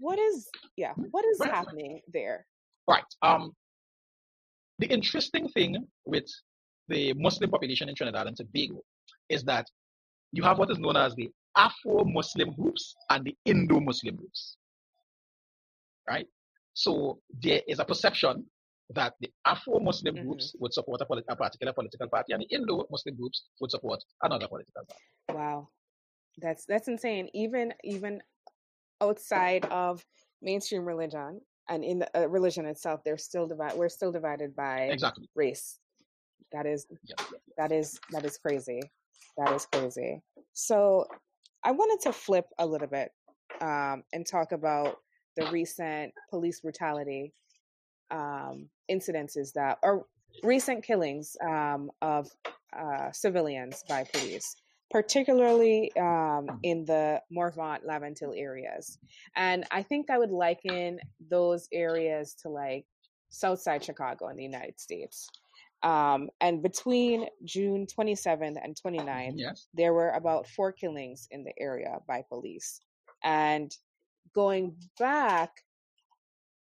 what 0.00 0.18
is 0.18 0.48
yeah 0.76 0.92
what 1.10 1.24
is 1.24 1.38
right. 1.40 1.50
happening 1.50 2.00
there 2.12 2.46
right 2.88 3.04
um 3.22 3.52
the 4.78 4.86
interesting 4.86 5.48
thing 5.48 5.86
with 6.04 6.26
the 6.88 7.12
muslim 7.14 7.50
population 7.50 7.88
in 7.88 7.94
trinidad 7.94 8.26
and 8.26 8.36
tobago 8.36 8.80
is 9.28 9.44
that 9.44 9.66
you 10.32 10.42
have 10.42 10.58
what 10.58 10.70
is 10.70 10.78
known 10.78 10.96
as 10.96 11.14
the 11.14 11.30
afro-muslim 11.56 12.52
groups 12.54 12.94
and 13.10 13.24
the 13.24 13.36
indo-muslim 13.44 14.16
groups 14.16 14.56
right 16.08 16.26
so 16.74 17.18
there 17.42 17.62
is 17.66 17.78
a 17.78 17.84
perception 17.84 18.44
that 18.90 19.14
the 19.20 19.30
Afro-Muslim 19.46 20.14
mm-hmm. 20.14 20.26
groups 20.26 20.54
would 20.60 20.72
support 20.72 21.00
a, 21.00 21.06
polit- 21.06 21.24
a, 21.28 21.36
particular 21.36 21.72
political 21.72 22.08
party, 22.08 22.32
and 22.32 22.42
the 22.42 22.54
Indo-Muslim 22.54 23.16
groups 23.16 23.46
would 23.60 23.70
support 23.70 24.00
another 24.22 24.46
political 24.46 24.82
party. 24.86 25.02
Wow, 25.32 25.68
that's 26.38 26.64
that's 26.66 26.88
insane. 26.88 27.28
Even 27.34 27.72
even 27.82 28.20
outside 29.00 29.64
of 29.66 30.04
mainstream 30.40 30.84
religion 30.84 31.40
and 31.68 31.84
in 31.84 31.98
the 31.98 32.18
uh, 32.18 32.28
religion 32.28 32.64
itself, 32.66 33.00
they're 33.04 33.18
still 33.18 33.46
divided. 33.46 33.76
We're 33.76 33.88
still 33.88 34.12
divided 34.12 34.54
by 34.54 34.82
exactly. 34.92 35.28
race. 35.34 35.78
That 36.52 36.66
is 36.66 36.86
that 37.56 37.72
is 37.72 37.98
that 38.12 38.24
is 38.24 38.38
crazy. 38.38 38.80
That 39.36 39.52
is 39.52 39.66
crazy. 39.66 40.22
So 40.52 41.06
I 41.66 41.72
wanted 41.72 42.00
to 42.04 42.12
flip 42.12 42.46
a 42.58 42.66
little 42.66 42.86
bit 42.86 43.10
um, 43.60 44.04
and 44.12 44.24
talk 44.24 44.52
about 44.52 44.98
the 45.36 45.46
recent 45.50 46.14
police 46.30 46.60
brutality 46.60 47.32
um, 48.12 48.68
incidences 48.88 49.52
that 49.54 49.78
or 49.82 50.06
recent 50.44 50.84
killings 50.84 51.36
um, 51.44 51.90
of 52.00 52.28
uh, 52.72 53.10
civilians 53.10 53.82
by 53.88 54.04
police 54.12 54.54
particularly 54.90 55.90
um, 55.96 56.04
mm. 56.46 56.58
in 56.62 56.84
the 56.84 57.20
Morvant 57.30 57.84
Laventille 57.84 58.38
areas. 58.38 58.98
And 59.34 59.64
I 59.72 59.82
think 59.82 60.10
I 60.10 60.18
would 60.18 60.30
liken 60.30 61.00
those 61.28 61.68
areas 61.72 62.34
to 62.42 62.48
like 62.48 62.86
Southside 63.28 63.82
Chicago 63.82 64.28
in 64.28 64.36
the 64.36 64.44
United 64.44 64.78
States. 64.78 65.28
Um, 65.86 66.30
and 66.40 66.62
between 66.64 67.28
June 67.44 67.86
27th 67.86 68.56
and 68.60 68.74
29th, 68.74 69.34
yes. 69.36 69.68
there 69.72 69.94
were 69.94 70.10
about 70.10 70.48
four 70.48 70.72
killings 70.72 71.28
in 71.30 71.44
the 71.44 71.52
area 71.60 71.98
by 72.08 72.24
police. 72.28 72.80
And 73.22 73.70
going 74.34 74.74
back, 74.98 75.50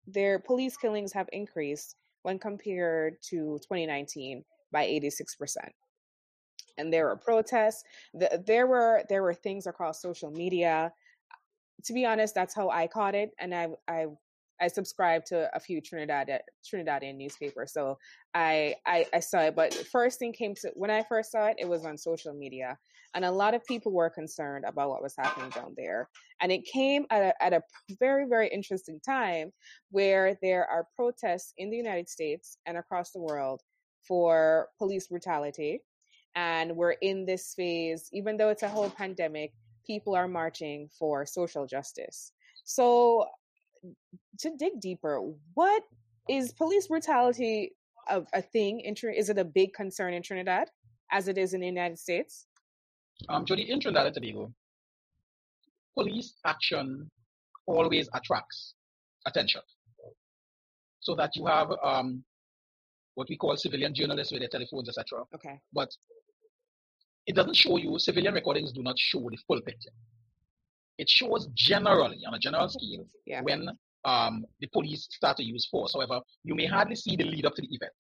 their 0.07 0.39
police 0.39 0.77
killings 0.77 1.15
have 1.15 1.31
increased 1.33 1.97
when 2.25 2.39
compared 2.39 3.15
to 3.31 3.59
2019 3.63 4.45
by 4.71 4.85
86% 4.87 5.57
and 6.79 6.93
there 6.93 7.07
were 7.07 7.17
protests. 7.17 7.85
There 8.13 8.67
were 8.67 9.03
there 9.09 9.23
were 9.23 9.33
things 9.33 9.67
across 9.67 10.03
social 10.03 10.31
media. 10.31 10.93
To 11.85 11.93
be 11.93 12.05
honest, 12.05 12.35
that's 12.35 12.55
how 12.55 12.69
I 12.69 12.87
caught 12.87 13.15
it, 13.15 13.31
and 13.39 13.55
I 13.55 13.69
I 13.89 14.07
I 14.61 14.69
subscribe 14.69 15.25
to 15.27 15.51
a 15.55 15.61
few 15.61 15.81
Trinidad 15.81 16.31
Trinidadian 16.65 17.17
newspapers, 17.17 17.73
so 17.73 17.99
I, 18.35 18.75
I, 18.87 19.07
I 19.13 19.21
saw 19.21 19.41
it. 19.41 19.57
But 19.57 19.75
first 19.75 20.19
thing 20.19 20.33
came 20.33 20.55
to 20.57 20.71
when 20.75 20.91
I 20.91 21.03
first 21.09 21.33
saw 21.33 21.47
it, 21.47 21.57
it 21.59 21.69
was 21.69 21.85
on 21.85 21.99
social 21.99 22.35
media, 22.35 22.79
and 23.15 23.25
a 23.25 23.31
lot 23.31 23.55
of 23.55 23.65
people 23.65 23.93
were 23.93 24.11
concerned 24.11 24.65
about 24.67 24.91
what 24.91 25.03
was 25.03 25.15
happening 25.19 25.51
down 25.51 25.75
there. 25.77 26.09
And 26.41 26.51
it 26.53 26.65
came 26.65 27.07
at 27.11 27.23
a, 27.23 27.43
at 27.43 27.53
a 27.53 27.63
very 27.99 28.27
very 28.29 28.49
interesting 28.49 29.01
time 29.05 29.53
where 29.91 30.37
there 30.43 30.67
are 30.67 30.87
protests 30.97 31.53
in 31.59 31.71
the 31.71 31.77
United 31.77 32.09
States 32.09 32.59
and 32.67 32.77
across 32.79 33.13
the 33.13 33.21
world 33.21 33.61
for 34.07 34.69
police 34.79 35.09
brutality 35.09 35.81
and 36.37 36.77
we're 36.77 36.93
in 36.93 37.25
this 37.25 37.55
phase, 37.55 38.11
even 38.13 38.37
though 38.37 38.51
it's 38.51 38.63
a 38.63 38.69
whole 38.69 38.91
pandemic, 38.91 39.53
people 39.87 40.15
are 40.15 40.29
marching 40.29 40.89
for 40.97 41.25
social 41.25 41.67
justice. 41.67 42.33
So, 42.65 43.25
to 44.41 44.57
dig 44.57 44.81
deeper, 44.81 45.21
what 45.55 45.83
is 46.29 46.53
police 46.53 46.89
brutality 46.89 47.73
a, 48.09 48.23
a 48.33 48.43
thing? 48.43 48.81
In, 48.81 48.95
is 49.15 49.29
it 49.29 49.39
a 49.39 49.45
big 49.45 49.73
concern 49.73 50.15
in 50.15 50.23
Trinidad 50.23 50.69
as 51.11 51.29
it 51.29 51.39
is 51.39 51.55
in 51.55 51.61
the 51.61 51.67
United 51.67 51.99
States? 51.99 52.47
Um, 53.29 53.45
Jody, 53.45 53.71
in 53.71 53.81
Trinidad 53.81 54.07
and 54.07 54.15
Tobago, 54.15 54.53
police 55.97 56.35
action 56.45 57.11
always 57.67 58.09
attracts 58.15 58.75
attention. 59.27 59.63
So 61.01 61.15
that 61.15 61.37
you 61.37 61.47
have 61.47 61.71
um, 61.83 62.25
what 63.15 63.29
we 63.29 63.37
call 63.37 63.57
civilian 63.57 63.95
journalists 63.95 64.33
with 64.33 64.41
their 64.41 64.49
telephones, 64.49 64.89
etc. 64.89 65.25
Okay. 65.35 65.61
But 65.73 65.89
it 67.27 67.35
doesn't 67.35 67.57
show 67.57 67.77
you, 67.77 67.99
civilian 67.99 68.35
recordings 68.35 68.73
do 68.73 68.83
not 68.83 68.99
show 68.99 69.27
the 69.31 69.39
full 69.47 69.61
picture. 69.63 69.91
It 70.99 71.09
shows 71.09 71.49
generally, 71.55 72.21
on 72.27 72.35
a 72.35 72.39
general 72.39 72.69
scale, 72.69 73.07
yeah. 73.27 73.43
when 73.43 73.69
um, 74.05 74.45
the 74.61 74.69
police 74.69 75.09
start 75.11 75.37
to 75.39 75.45
use 75.45 75.67
force. 75.71 75.93
However, 75.95 76.21
you 76.45 76.55
may 76.55 76.67
hardly 76.67 76.97
see 76.97 77.17
the 77.17 77.25
lead 77.25 77.45
up 77.45 77.55
to 77.57 77.63
the 77.63 77.69
event. 77.71 77.93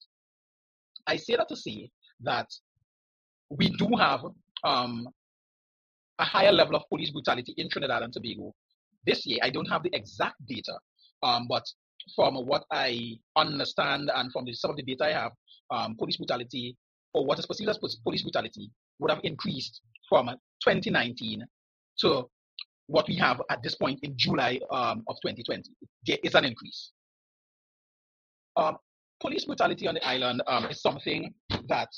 I 1.06 1.16
say 1.16 1.36
that 1.36 1.48
to 1.48 1.56
say 1.56 1.90
that 2.20 2.46
we 3.50 3.68
do 3.76 3.88
have 3.98 4.20
um, 4.64 5.08
a 6.18 6.24
higher 6.24 6.52
level 6.52 6.76
of 6.76 6.82
police 6.88 7.10
brutality 7.10 7.54
in 7.56 7.68
Trinidad 7.68 8.02
and 8.02 8.12
Tobago 8.12 8.54
this 9.04 9.26
year. 9.26 9.38
I 9.42 9.50
don't 9.50 9.68
have 9.68 9.82
the 9.82 9.94
exact 9.94 10.36
data, 10.46 10.74
um, 11.22 11.46
but 11.48 11.64
from 12.14 12.34
what 12.46 12.64
I 12.70 13.18
understand 13.36 14.10
and 14.14 14.32
from 14.32 14.44
the, 14.44 14.54
some 14.54 14.70
of 14.70 14.76
the 14.76 14.82
data 14.82 15.04
I 15.04 15.12
have, 15.12 15.32
um, 15.70 15.96
police 15.96 16.16
brutality 16.16 16.76
or 17.14 17.24
what 17.24 17.38
is 17.38 17.46
perceived 17.46 17.70
as 17.70 17.78
police 17.78 18.22
brutality 18.22 18.70
would 18.98 19.10
have 19.10 19.20
increased 19.24 19.80
from 20.08 20.26
2019 20.62 21.44
to 22.00 22.24
what 22.86 23.08
we 23.08 23.16
have 23.16 23.40
at 23.50 23.62
this 23.62 23.74
point 23.74 23.98
in 24.02 24.14
July 24.16 24.60
um, 24.70 25.02
of 25.08 25.16
2020. 25.22 25.70
There 26.06 26.18
is 26.22 26.34
an 26.34 26.44
increase. 26.44 26.92
Um, 28.56 28.78
police 29.20 29.44
brutality 29.44 29.88
on 29.88 29.94
the 29.94 30.06
island 30.06 30.42
um, 30.46 30.66
is 30.66 30.80
something 30.80 31.34
that, 31.68 31.88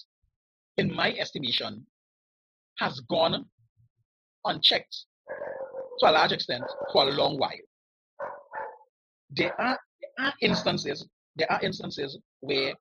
in 0.77 0.94
my 0.94 1.12
estimation, 1.14 1.87
has 2.79 3.01
gone 3.09 3.44
unchecked 4.44 4.96
to 6.01 6.11
a 6.11 6.12
large 6.12 6.33
extent 6.33 6.64
for 6.92 7.09
a 7.09 7.12
long 7.12 7.38
while. 7.38 7.51
There 9.31 9.61
are, 9.61 9.79
there 10.01 10.27
are 10.27 10.35
instances, 10.40 11.07
there 11.37 11.51
are 11.53 11.61
instances 11.62 12.18
where 12.40 12.72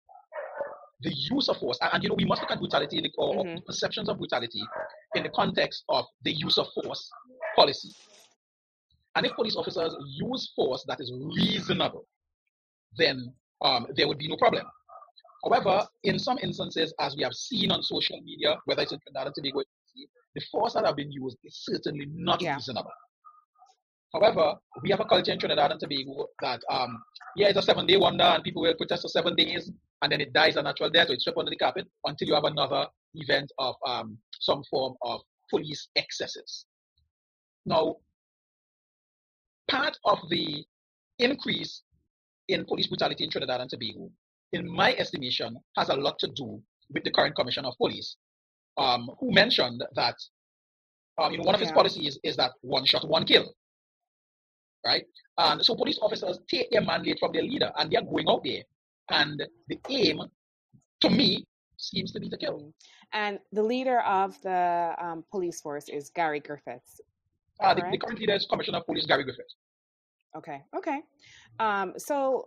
the 1.01 1.13
use 1.13 1.49
of 1.49 1.57
force, 1.57 1.77
and, 1.81 1.91
and 1.93 2.03
you 2.03 2.09
know, 2.09 2.15
we 2.15 2.25
must 2.25 2.41
look 2.41 2.51
at 2.51 2.59
brutality 2.59 3.01
the, 3.01 3.11
or 3.17 3.43
mm-hmm. 3.43 3.57
perceptions 3.65 4.07
of 4.07 4.17
brutality 4.17 4.61
in 5.15 5.23
the 5.23 5.29
context 5.29 5.83
of 5.89 6.05
the 6.23 6.31
use 6.31 6.57
of 6.57 6.67
force 6.73 7.11
policy. 7.57 7.89
And 9.15 9.25
if 9.25 9.33
police 9.33 9.55
officers 9.55 9.95
use 10.15 10.53
force 10.55 10.85
that 10.87 11.01
is 11.01 11.11
reasonable, 11.11 12.07
then 12.97 13.33
um, 13.63 13.87
there 13.95 14.07
would 14.07 14.19
be 14.19 14.27
no 14.27 14.37
problem. 14.37 14.63
However, 15.43 15.87
in 16.03 16.19
some 16.19 16.37
instances, 16.41 16.93
as 16.99 17.15
we 17.15 17.23
have 17.23 17.33
seen 17.33 17.71
on 17.71 17.81
social 17.83 18.21
media, 18.21 18.57
whether 18.65 18.83
it's 18.83 18.91
in 18.91 18.99
Trinidad 18.99 19.27
and 19.27 19.35
Tobago, 19.35 19.63
the 20.35 20.41
force 20.51 20.73
that 20.73 20.85
have 20.85 20.95
been 20.95 21.11
used 21.11 21.37
is 21.43 21.63
certainly 21.63 22.05
not 22.11 22.41
yeah. 22.41 22.55
reasonable. 22.55 22.91
However, 24.13 24.55
we 24.83 24.89
have 24.91 24.99
a 24.99 25.05
culture 25.05 25.31
in 25.31 25.39
Trinidad 25.39 25.71
and 25.71 25.79
Tobago 25.79 26.27
that, 26.41 26.61
um, 26.69 27.01
yeah, 27.35 27.47
it's 27.47 27.57
a 27.57 27.61
seven 27.61 27.85
day 27.87 27.97
wonder 27.97 28.23
and 28.23 28.43
people 28.43 28.61
will 28.61 28.75
protest 28.75 29.01
for 29.01 29.09
seven 29.09 29.35
days 29.35 29.71
and 30.01 30.11
then 30.11 30.21
it 30.21 30.31
dies 30.31 30.55
a 30.55 30.61
natural 30.61 30.89
death 30.89 31.09
or 31.09 31.13
it's 31.13 31.23
swept 31.23 31.37
under 31.37 31.49
the 31.49 31.57
carpet 31.57 31.87
until 32.05 32.27
you 32.27 32.35
have 32.35 32.45
another 32.45 32.85
event 33.15 33.51
of 33.57 33.75
um, 33.85 34.17
some 34.39 34.63
form 34.69 34.95
of 35.01 35.21
police 35.49 35.89
excesses. 35.95 36.65
Now, 37.67 37.97
part 39.69 39.97
of 40.05 40.19
the 40.29 40.63
increase 41.19 41.83
in 42.47 42.63
police 42.63 42.87
brutality 42.87 43.25
in 43.25 43.29
Trinidad 43.29 43.59
and 43.59 43.69
Tobago, 43.69 44.09
in 44.53 44.71
my 44.71 44.95
estimation, 44.95 45.57
has 45.75 45.89
a 45.89 45.95
lot 45.95 46.17
to 46.19 46.27
do 46.29 46.63
with 46.93 47.03
the 47.03 47.11
current 47.11 47.35
Commissioner 47.35 47.67
of 47.67 47.77
Police, 47.77 48.15
um, 48.77 49.11
who 49.19 49.33
mentioned 49.33 49.83
that 49.95 50.15
um, 51.17 51.33
you 51.33 51.39
know, 51.39 51.43
one 51.43 51.55
of 51.55 51.61
his 51.61 51.73
policies 51.73 52.17
is 52.23 52.37
that 52.37 52.51
one 52.61 52.85
shot, 52.85 53.05
one 53.05 53.25
kill. 53.25 53.53
Right? 54.85 55.03
And 55.37 55.63
so 55.65 55.75
police 55.75 55.99
officers 56.01 56.39
take 56.49 56.71
their 56.71 56.81
mandate 56.81 57.19
from 57.19 57.33
their 57.33 57.43
leader 57.43 57.71
and 57.77 57.91
they're 57.91 58.01
going 58.01 58.29
out 58.29 58.45
there. 58.45 58.61
And 59.09 59.43
the 59.67 59.77
aim, 59.89 60.21
to 61.01 61.09
me, 61.09 61.45
seems 61.75 62.13
to 62.13 62.21
be 62.21 62.29
to 62.29 62.37
kill. 62.37 62.71
And 63.11 63.39
the 63.51 63.63
leader 63.63 63.99
of 64.01 64.41
the 64.41 64.95
um, 64.99 65.25
police 65.31 65.59
force 65.59 65.89
is 65.89 66.09
Gary 66.15 66.39
Griffiths. 66.39 67.01
Uh, 67.61 67.73
the, 67.73 67.83
the, 67.91 67.97
current 67.97 68.19
leader 68.19 68.33
is 68.33 68.45
Commissioner 68.45 68.79
of 68.79 68.85
Police 68.85 69.05
Gary 69.05 69.23
Griffiths. 69.23 69.55
Okay. 70.37 70.61
Okay. 70.75 70.99
Um, 71.59 71.93
so 71.97 72.45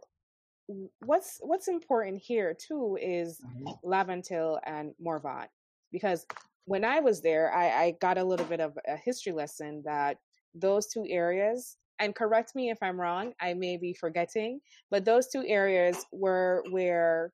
what's 1.01 1.39
what's 1.43 1.69
important 1.69 2.23
here 2.25 2.55
too 2.55 2.97
is 3.01 3.41
mm-hmm. 3.41 3.89
Laventille 3.89 4.59
and 4.65 4.93
Morvant 5.01 5.49
because 5.91 6.25
when 6.67 6.85
I 6.85 7.01
was 7.01 7.21
there, 7.21 7.53
I, 7.53 7.85
I 7.85 7.95
got 8.01 8.19
a 8.19 8.25
little 8.25 8.47
bit 8.47 8.61
of 8.61 8.79
a 8.87 8.97
history 8.97 9.33
lesson 9.33 9.83
that 9.85 10.19
those 10.55 10.87
two 10.87 11.05
areas 11.09 11.77
and 11.99 12.15
correct 12.15 12.55
me 12.55 12.71
if 12.71 12.79
I'm 12.83 12.99
wrong, 12.99 13.33
I 13.41 13.53
may 13.53 13.77
be 13.77 13.93
forgetting, 13.93 14.61
but 14.91 15.05
those 15.05 15.29
two 15.29 15.45
areas 15.47 16.07
were 16.13 16.65
where 16.71 17.33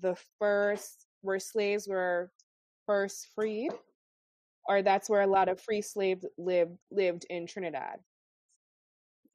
the 0.00 0.16
first 0.38 1.06
where 1.22 1.38
slaves 1.38 1.88
were 1.88 2.30
first 2.86 3.28
freed, 3.34 3.72
or 4.66 4.82
that's 4.82 5.08
where 5.10 5.22
a 5.22 5.26
lot 5.26 5.48
of 5.48 5.60
free 5.60 5.82
slaves 5.82 6.24
lived 6.38 6.76
lived 6.90 7.26
in 7.30 7.46
Trinidad. 7.46 7.98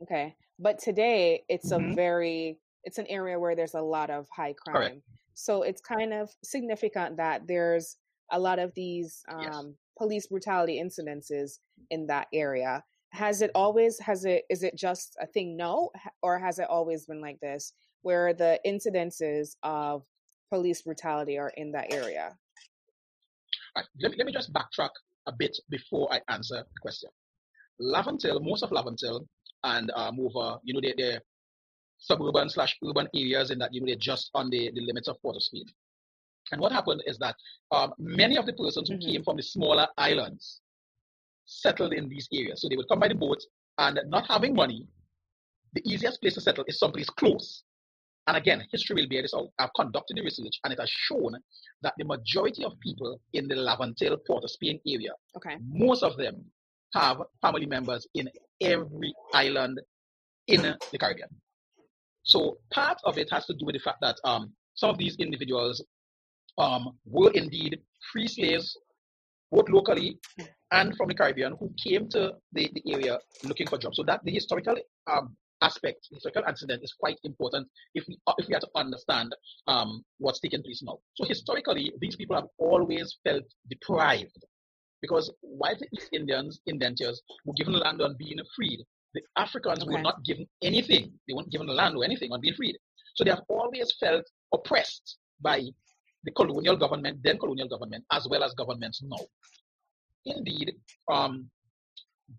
Okay, 0.04 0.36
but 0.58 0.80
today 0.80 1.44
it's 1.50 1.72
mm-hmm. 1.72 1.92
a 1.92 1.96
very 1.96 2.60
it's 2.84 2.98
an 2.98 3.08
area 3.08 3.40
where 3.40 3.56
there's 3.56 3.74
a 3.74 3.82
lot 3.82 4.10
of 4.10 4.28
high 4.36 4.54
crime. 4.54 4.76
Correct. 4.76 5.02
So 5.34 5.64
it's 5.64 5.82
kind 5.82 6.14
of 6.14 6.30
significant 6.44 7.18
that 7.18 7.48
there's 7.48 7.98
a 8.32 8.40
lot 8.40 8.60
of 8.60 8.74
these 8.76 9.24
um, 9.30 9.42
yes. 9.42 9.66
police 9.98 10.28
brutality 10.28 10.82
incidences 10.84 11.60
in 11.90 12.08
that 12.08 12.28
area. 12.34 12.84
Has 13.12 13.42
it 13.42 13.52
always 13.56 14.00
has 14.00 14.26
it 14.26 14.44
is 14.50 14.64
it 14.64 14.76
just 14.76 15.16
a 15.20 15.26
thing 15.26 15.58
no 15.58 15.92
or 16.22 16.38
has 16.38 16.60
it 16.60 16.68
always 16.70 17.06
been 17.06 17.22
like 17.22 17.40
this 17.40 17.74
where 18.02 18.34
the 18.34 18.60
incidences 18.66 19.56
of 19.64 20.04
police 20.52 20.82
brutality 20.84 21.38
are 21.38 21.52
in 21.58 21.72
that 21.72 21.92
area? 21.94 22.36
Right. 23.76 23.86
Let, 24.02 24.12
me, 24.12 24.18
let 24.18 24.28
me 24.28 24.34
just 24.34 24.54
backtrack 24.54 24.90
a 25.30 25.34
bit 25.38 25.58
before 25.70 26.12
I 26.12 26.20
answer 26.34 26.58
the 26.58 26.80
question. 26.82 27.10
Laventille, 27.82 28.44
most 28.44 28.64
of 28.64 28.72
Laventille 28.72 29.26
and 29.64 29.92
um, 29.96 30.20
over, 30.20 30.58
you 30.64 30.74
know, 30.74 30.82
they, 30.82 30.94
they're 30.98 31.22
suburban 31.98 32.50
slash 32.50 32.76
urban 32.86 33.08
areas 33.16 33.52
in 33.52 33.60
that, 33.60 33.74
you 33.74 33.82
know, 33.82 33.88
they're 33.88 33.96
just 33.96 34.32
on 34.34 34.50
the, 34.50 34.72
the 34.74 34.82
limits 34.82 35.08
of 35.08 35.18
Spain. 35.40 35.66
And 36.52 36.60
what 36.60 36.72
happened 36.72 37.04
is 37.06 37.18
that 37.20 37.36
um, 37.72 37.94
many 38.00 38.38
of 38.38 38.46
the 38.46 38.54
persons 38.54 38.90
mm-hmm. 38.90 39.06
who 39.06 39.12
came 39.14 39.24
from 39.24 39.38
the 39.38 39.44
smaller 39.44 39.88
islands 39.98 40.62
settled 41.46 41.94
in 41.94 42.10
these 42.10 42.28
areas. 42.34 42.62
So 42.62 42.70
they 42.70 42.76
would 42.76 42.90
come 42.90 43.00
by 43.00 43.08
the 43.08 43.16
boat 43.16 43.40
and 43.78 44.00
not 44.08 44.28
having 44.28 44.56
money, 44.56 44.88
the 45.74 45.82
easiest 45.86 46.22
place 46.22 46.34
to 46.36 46.42
settle 46.42 46.66
is 46.68 46.80
someplace 46.80 47.10
close. 47.10 47.64
And 48.30 48.38
again, 48.38 48.64
history 48.72 48.96
will 49.02 49.10
bear 49.10 49.24
this 49.24 49.34
out. 49.34 49.48
I've 49.58 49.74
conducted 49.76 50.16
the 50.16 50.22
research 50.22 50.60
and 50.64 50.72
it 50.72 50.80
has 50.80 50.88
shown 50.88 51.34
that 51.82 51.96
the 51.98 52.06
majority 52.06 52.64
of 52.64 52.80
people 52.80 53.20
in 53.34 53.48
the 53.48 53.56
Laventille, 53.56 54.20
Port 54.28 54.44
of 54.44 54.52
Spain 54.52 54.80
area, 54.86 55.14
okay. 55.36 55.56
most 55.68 56.04
of 56.04 56.16
them 56.16 56.46
have 56.94 57.24
family 57.42 57.66
members 57.66 58.06
in 58.14 58.30
every 58.62 59.16
island 59.34 59.82
in 60.46 60.62
the 60.62 60.98
Caribbean. 61.00 61.30
So 62.22 62.60
part 62.72 63.00
of 63.04 63.18
it 63.18 63.32
has 63.32 63.48
to 63.48 63.56
do 63.56 63.66
with 63.66 63.74
the 63.74 63.80
fact 63.80 63.98
that 64.02 64.18
um, 64.24 64.54
some 64.76 64.92
of 64.92 65.00
these 65.00 65.16
individuals 65.16 65.84
um, 66.60 67.00
were 67.08 67.32
indeed 67.32 67.80
free 68.14 68.28
slaves, 68.28 68.78
both 69.52 69.70
locally 69.70 70.20
and 70.72 70.96
from 70.96 71.08
the 71.08 71.16
Caribbean, 71.16 71.56
who 71.60 71.74
came 71.84 72.08
to 72.10 72.34
the, 72.54 72.70
the 72.74 72.94
area 72.94 73.18
looking 73.44 73.66
for 73.66 73.80
jobs. 73.80 73.98
So 73.98 74.04
that 74.04 74.24
the 74.24 74.32
historical 74.32 74.76
um, 75.12 75.36
aspect, 75.62 76.08
the 76.10 76.16
historical 76.16 76.44
incident 76.48 76.84
is 76.84 76.94
quite 76.94 77.18
important 77.24 77.68
if 77.94 78.06
we 78.08 78.18
if 78.38 78.48
we 78.48 78.54
have 78.54 78.62
to 78.62 78.70
understand 78.76 79.36
um, 79.68 80.04
what's 80.18 80.40
taking 80.40 80.64
place 80.64 80.82
now. 80.84 81.00
So 81.16 81.26
historically, 81.26 81.92
these 82.00 82.16
people 82.16 82.36
have 82.36 82.48
always 82.58 83.18
felt 83.24 83.44
deprived 83.70 84.38
because 85.02 85.32
while 85.42 85.76
the 85.80 85.88
East 85.94 86.10
Indians, 86.14 86.60
indentures, 86.66 87.22
were 87.46 87.54
given 87.54 87.74
land 87.74 88.02
on 88.02 88.16
being 88.18 88.40
freed, 88.56 88.80
the 89.14 89.22
Africans 89.38 89.84
okay. 89.84 89.94
were 89.94 90.02
not 90.02 90.24
given 90.26 90.48
anything. 90.62 91.14
They 91.28 91.34
weren't 91.34 91.52
given 91.52 91.68
land 91.68 91.96
or 91.96 92.04
anything 92.04 92.32
on 92.32 92.42
being 92.42 92.56
freed. 92.56 92.78
So 93.16 93.24
they 93.24 93.32
have 93.32 93.44
always 93.50 93.94
felt 94.00 94.26
oppressed 94.54 95.18
by 95.42 95.64
the 96.24 96.32
colonial 96.32 96.76
government, 96.76 97.20
then 97.24 97.38
colonial 97.38 97.68
government, 97.68 98.04
as 98.12 98.28
well 98.30 98.44
as 98.44 98.54
governments 98.54 99.02
now. 99.04 99.26
Indeed, 100.26 100.74
um, 101.12 101.50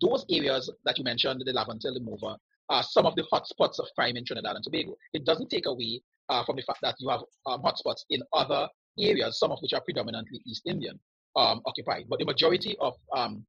those 0.00 0.24
areas 0.30 0.70
that 0.85 0.98
you 0.98 1.04
mentioned, 1.04 1.42
the 1.44 1.52
Laventille, 1.52 1.94
the 1.94 2.00
Morvant, 2.00 2.40
are 2.70 2.83
some 2.83 3.04
of 3.04 3.14
the 3.16 3.24
hotspots 3.33 3.78
of 3.78 3.87
crime 3.96 4.16
in 4.16 4.24
Trinidad 4.24 4.54
and 4.54 4.64
Tobago. 4.64 4.96
It 5.12 5.24
doesn't 5.24 5.50
take 5.50 5.66
away 5.66 6.02
uh, 6.28 6.44
from 6.44 6.56
the 6.56 6.62
fact 6.62 6.78
that 6.83 6.94
you 6.98 7.09
have 7.11 7.20
um, 7.46 7.62
hotspots 7.62 8.04
in 8.11 8.22
other 8.33 8.68
areas, 8.98 9.38
some 9.38 9.50
of 9.50 9.59
which 9.61 9.72
are 9.74 9.83
predominantly 9.83 10.40
East 10.46 10.62
Indian 10.66 10.98
um, 11.37 11.61
occupied. 11.66 12.04
But 12.09 12.20
the 12.20 12.24
majority 12.24 12.76
of 12.80 12.94
um, 13.14 13.44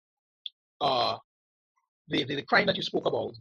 uh, 0.82 1.18
the, 2.08 2.24
the, 2.26 2.36
the, 2.36 2.42
crime 2.44 2.66
that 2.66 2.76
you 2.76 2.82
spoke 2.82 3.06
about 3.06 3.34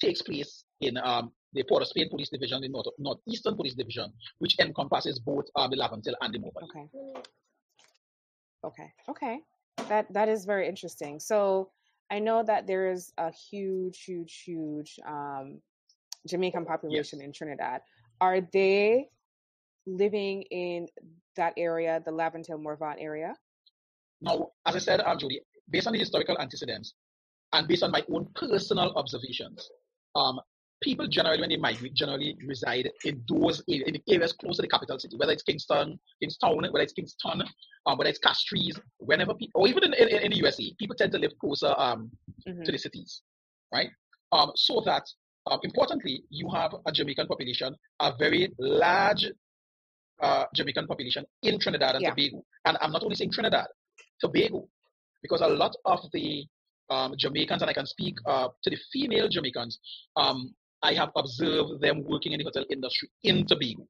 takes 0.00 0.22
place 0.22 0.64
in 0.80 0.98
um, 0.98 1.32
the 1.54 1.64
Port 1.68 1.82
of 1.82 1.88
Spain 1.88 2.08
Police 2.10 2.28
Division, 2.28 2.60
the 2.60 2.68
North, 2.68 2.86
Northeastern 2.98 3.56
Police 3.56 3.74
Division, 3.74 4.12
which 4.38 4.56
encompasses 4.60 5.18
both 5.18 5.44
um, 5.56 5.70
the 5.70 5.76
Laventille 5.76 6.14
and 6.20 6.34
the 6.34 6.38
Morvant. 6.38 6.68
Okay. 6.70 6.88
Okay. 8.64 8.92
Okay. 9.08 9.38
That 9.88 10.12
that 10.12 10.28
is 10.28 10.44
very 10.44 10.68
interesting. 10.68 11.20
So 11.20 11.70
I 12.10 12.18
know 12.18 12.42
that 12.42 12.66
there 12.66 12.90
is 12.92 13.12
a 13.18 13.30
huge, 13.30 14.04
huge, 14.04 14.42
huge 14.44 14.98
um, 15.06 15.60
Jamaican 16.28 16.64
population 16.64 17.18
yes. 17.18 17.26
in 17.26 17.32
Trinidad. 17.32 17.80
Are 18.20 18.40
they 18.40 19.08
living 19.86 20.42
in 20.50 20.88
that 21.36 21.54
area, 21.56 22.02
the 22.04 22.10
Laventille 22.10 22.60
Morvant 22.60 22.98
area? 23.00 23.34
Now, 24.20 24.50
as 24.66 24.76
I 24.76 24.78
said, 24.78 25.00
um, 25.00 25.18
Judy, 25.18 25.40
based 25.70 25.86
on 25.86 25.92
the 25.92 25.98
historical 25.98 26.38
antecedents 26.38 26.94
and 27.52 27.68
based 27.68 27.82
on 27.82 27.90
my 27.90 28.02
own 28.12 28.28
personal 28.34 28.92
observations, 28.96 29.68
um, 30.14 30.40
people 30.84 31.08
generally, 31.08 31.40
when 31.40 31.48
they 31.48 31.56
migrate, 31.56 31.94
generally 31.94 32.36
reside 32.46 32.90
in 33.04 33.22
those 33.28 33.62
areas, 33.68 33.88
in 33.88 33.94
the 33.94 34.14
areas 34.14 34.32
close 34.34 34.56
to 34.56 34.62
the 34.62 34.68
capital 34.68 34.98
city, 34.98 35.16
whether 35.16 35.32
it's 35.32 35.42
Kingston, 35.42 35.98
Kingstown, 36.20 36.62
whether 36.70 36.84
it's 36.84 36.92
Kingston, 36.92 37.42
um, 37.86 37.98
whether 37.98 38.10
it's 38.10 38.18
Castries, 38.18 38.78
whenever 38.98 39.34
people, 39.34 39.62
or 39.62 39.68
even 39.68 39.82
in, 39.84 39.94
in, 39.94 40.08
in, 40.08 40.30
the 40.30 40.36
USA, 40.36 40.72
people 40.78 40.94
tend 40.94 41.10
to 41.12 41.18
live 41.18 41.32
closer 41.40 41.74
um, 41.78 42.10
mm-hmm. 42.46 42.62
to 42.62 42.70
the 42.70 42.78
cities, 42.78 43.22
right? 43.72 43.88
Um, 44.32 44.52
so 44.54 44.82
that, 44.84 45.04
um, 45.50 45.58
importantly, 45.62 46.22
you 46.28 46.48
have 46.54 46.74
a 46.86 46.92
Jamaican 46.92 47.26
population, 47.26 47.74
a 48.00 48.12
very 48.18 48.52
large 48.58 49.26
uh, 50.22 50.44
Jamaican 50.54 50.86
population 50.86 51.24
in 51.42 51.58
Trinidad 51.58 51.94
and 51.94 52.02
yeah. 52.02 52.10
Tobago. 52.10 52.44
And 52.66 52.76
I'm 52.80 52.92
not 52.92 53.02
only 53.02 53.16
saying 53.16 53.32
Trinidad, 53.32 53.66
Tobago, 54.20 54.68
because 55.22 55.40
a 55.40 55.48
lot 55.48 55.74
of 55.86 56.00
the 56.12 56.44
um, 56.90 57.14
Jamaicans, 57.18 57.62
and 57.62 57.70
I 57.70 57.74
can 57.74 57.86
speak 57.86 58.16
uh, 58.26 58.48
to 58.62 58.70
the 58.70 58.76
female 58.92 59.28
Jamaicans, 59.28 59.78
um, 60.16 60.54
I 60.84 60.92
have 60.92 61.10
observed 61.16 61.80
them 61.80 62.04
working 62.04 62.32
in 62.32 62.38
the 62.38 62.44
hotel 62.44 62.66
industry 62.70 63.08
in 63.22 63.46
Tobago. 63.46 63.86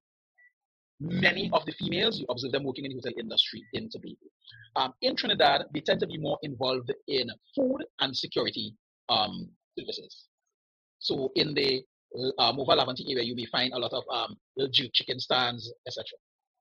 Many 1.00 1.50
of 1.52 1.66
the 1.66 1.72
females, 1.72 2.20
you 2.20 2.26
observe 2.30 2.52
them 2.52 2.62
working 2.62 2.84
in 2.84 2.92
the 2.92 2.98
hotel 2.98 3.14
industry 3.18 3.64
in 3.72 3.90
Tobago. 3.90 4.26
Um, 4.76 4.94
in 5.02 5.16
Trinidad, 5.16 5.64
they 5.74 5.80
tend 5.80 5.98
to 6.00 6.06
be 6.06 6.18
more 6.18 6.38
involved 6.42 6.92
in 7.08 7.28
food 7.54 7.80
and 8.00 8.16
security 8.16 8.76
um, 9.08 9.48
services. 9.76 10.28
So 11.00 11.32
in 11.34 11.52
the 11.52 11.82
uh, 12.38 12.52
Laventille 12.52 13.10
area, 13.10 13.24
you 13.24 13.34
may 13.34 13.46
find 13.46 13.72
a 13.72 13.78
lot 13.78 13.92
of 13.92 14.04
um, 14.12 14.36
little 14.56 14.88
chicken 14.94 15.18
stands, 15.18 15.72
etc. 15.88 16.04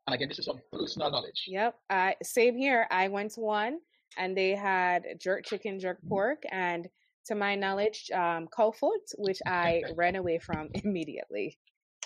And 0.08 0.16
again, 0.16 0.30
this 0.30 0.40
is 0.40 0.46
some 0.46 0.60
personal 0.72 1.12
knowledge. 1.12 1.44
Yep. 1.48 1.76
Uh, 1.92 2.12
same 2.24 2.58
here. 2.58 2.88
I 2.90 3.08
went 3.08 3.34
to 3.34 3.42
one 3.42 3.78
and 4.18 4.36
they 4.36 4.56
had 4.56 5.04
jerk 5.20 5.46
chicken, 5.46 5.80
jerk 5.80 6.00
pork, 6.10 6.42
and 6.52 6.90
to 7.28 7.36
my 7.36 7.56
knowledge, 7.56 8.10
um, 8.14 8.48
foot, 8.58 9.02
which 9.18 9.40
I 9.46 9.84
ran 9.96 10.16
away 10.16 10.40
from 10.40 10.70
immediately. 10.74 11.58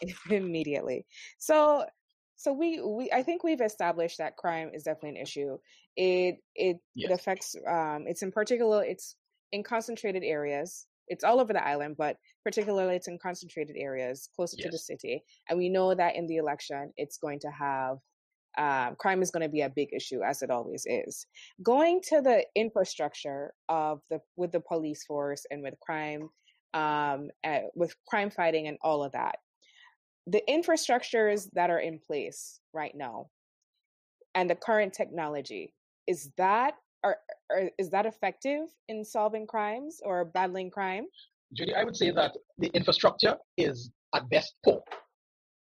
immediately. 0.29 1.05
So, 1.39 1.85
so 2.35 2.53
we, 2.53 2.81
we, 2.81 3.11
I 3.11 3.23
think 3.23 3.43
we've 3.43 3.61
established 3.61 4.19
that 4.19 4.37
crime 4.37 4.71
is 4.73 4.83
definitely 4.83 5.19
an 5.19 5.23
issue. 5.23 5.57
It, 5.95 6.35
it, 6.53 6.77
yes. 6.93 7.09
it 7.09 7.13
affects, 7.13 7.55
um, 7.67 8.05
it's 8.05 8.21
in 8.21 8.31
particular, 8.31 8.83
it's 8.83 9.15
in 9.51 9.63
concentrated 9.63 10.23
areas 10.23 10.85
it's 11.07 11.23
all 11.23 11.39
over 11.39 11.53
the 11.53 11.65
island, 11.65 11.95
but 11.97 12.17
particularly 12.43 12.95
it's 12.95 13.07
in 13.07 13.17
concentrated 13.17 13.75
areas 13.77 14.29
closer 14.35 14.55
yes. 14.57 14.65
to 14.65 14.71
the 14.71 14.77
city. 14.77 15.23
And 15.49 15.57
we 15.57 15.69
know 15.69 15.93
that 15.93 16.15
in 16.15 16.27
the 16.27 16.37
election, 16.37 16.91
it's 16.97 17.17
going 17.17 17.39
to 17.41 17.49
have 17.49 17.97
um, 18.57 18.95
crime 18.97 19.21
is 19.21 19.31
going 19.31 19.43
to 19.43 19.49
be 19.49 19.61
a 19.61 19.69
big 19.69 19.89
issue 19.93 20.21
as 20.23 20.41
it 20.41 20.49
always 20.49 20.85
is. 20.87 21.25
Going 21.61 22.01
to 22.09 22.21
the 22.21 22.43
infrastructure 22.55 23.53
of 23.69 24.01
the 24.09 24.19
with 24.35 24.51
the 24.51 24.59
police 24.59 25.03
force 25.05 25.45
and 25.51 25.61
with 25.61 25.75
crime, 25.79 26.29
um, 26.73 27.29
uh, 27.43 27.59
with 27.75 27.95
crime 28.07 28.29
fighting 28.29 28.67
and 28.67 28.77
all 28.81 29.03
of 29.03 29.11
that, 29.11 29.37
the 30.25 30.41
infrastructures 30.49 31.47
that 31.53 31.69
are 31.69 31.79
in 31.79 31.99
place 31.99 32.59
right 32.73 32.95
now, 32.95 33.27
and 34.35 34.49
the 34.49 34.55
current 34.55 34.93
technology 34.93 35.73
is 36.07 36.31
that 36.37 36.73
are, 37.03 37.17
is 37.77 37.89
that 37.91 38.05
effective 38.05 38.67
in 38.87 39.05
solving 39.05 39.45
crimes 39.45 39.99
or 40.03 40.25
battling 40.25 40.71
crime? 40.71 41.05
Judy, 41.53 41.73
I 41.73 41.83
would 41.83 41.95
say 41.95 42.11
that 42.11 42.35
the 42.57 42.67
infrastructure 42.73 43.37
is 43.57 43.91
at 44.13 44.29
best 44.29 44.55
poor, 44.65 44.81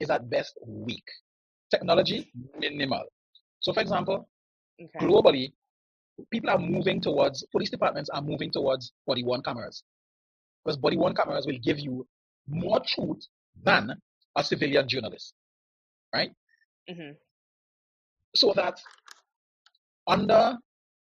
is 0.00 0.10
at 0.10 0.28
best 0.28 0.58
weak. 0.66 1.04
Technology, 1.72 2.30
minimal. 2.58 3.04
So, 3.60 3.72
for 3.72 3.80
example, 3.80 4.28
okay. 4.78 5.06
globally, 5.06 5.52
people 6.30 6.50
are 6.50 6.58
moving 6.58 7.00
towards, 7.00 7.44
police 7.50 7.70
departments 7.70 8.10
are 8.10 8.20
moving 8.20 8.50
towards 8.50 8.92
body 9.06 9.24
worn 9.24 9.42
cameras. 9.42 9.82
Because 10.62 10.76
body 10.76 10.98
worn 10.98 11.14
cameras 11.14 11.46
will 11.46 11.58
give 11.64 11.78
you 11.78 12.06
more 12.46 12.80
truth 12.86 13.26
than 13.64 13.94
a 14.36 14.44
civilian 14.44 14.86
journalist, 14.86 15.32
right? 16.14 16.30
Mm-hmm. 16.90 17.12
So 18.36 18.52
that 18.54 18.78
under 20.06 20.58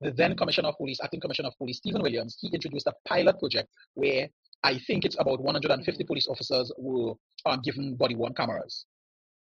the 0.00 0.12
then 0.12 0.34
Commissioner 0.34 0.68
of 0.68 0.78
Police, 0.78 0.98
acting 1.02 1.20
Commissioner 1.20 1.48
of 1.48 1.58
Police, 1.58 1.78
Stephen 1.78 2.00
Williams, 2.00 2.38
he 2.40 2.48
introduced 2.48 2.86
a 2.86 2.94
pilot 3.06 3.38
project 3.38 3.68
where 3.94 4.28
I 4.62 4.78
think 4.86 5.04
it's 5.04 5.16
about 5.18 5.42
150 5.42 6.04
police 6.04 6.26
officers 6.26 6.72
were 6.78 7.12
um, 7.44 7.60
given 7.62 7.96
body 7.96 8.14
worn 8.14 8.32
cameras. 8.32 8.86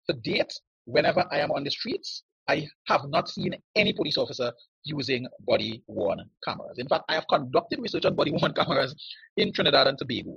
To 0.09 0.17
date, 0.17 0.53
whenever 0.85 1.25
I 1.31 1.39
am 1.39 1.51
on 1.53 1.65
the 1.65 1.71
streets, 1.71 2.23
I 2.49 2.67
have 2.89 3.03
not 3.09 3.29
seen 3.29 3.55
any 3.77 3.93
police 3.93 4.19
officer 4.19 4.53
using 4.85 5.27
body 5.41 5.83
worn 5.87 6.19
cameras. 6.45 6.79
In 6.79 6.89
fact, 6.89 7.05
I 7.09 7.15
have 7.15 7.27
conducted 7.29 7.81
research 7.81 8.05
on 8.05 8.15
body 8.17 8.33
worn 8.33 8.53
cameras 8.61 8.95
in 9.37 9.53
Trinidad 9.53 9.87
and 9.87 9.97
Tobago, 9.99 10.37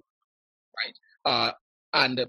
right? 0.78 0.96
Uh, 1.26 1.52
and 1.94 2.26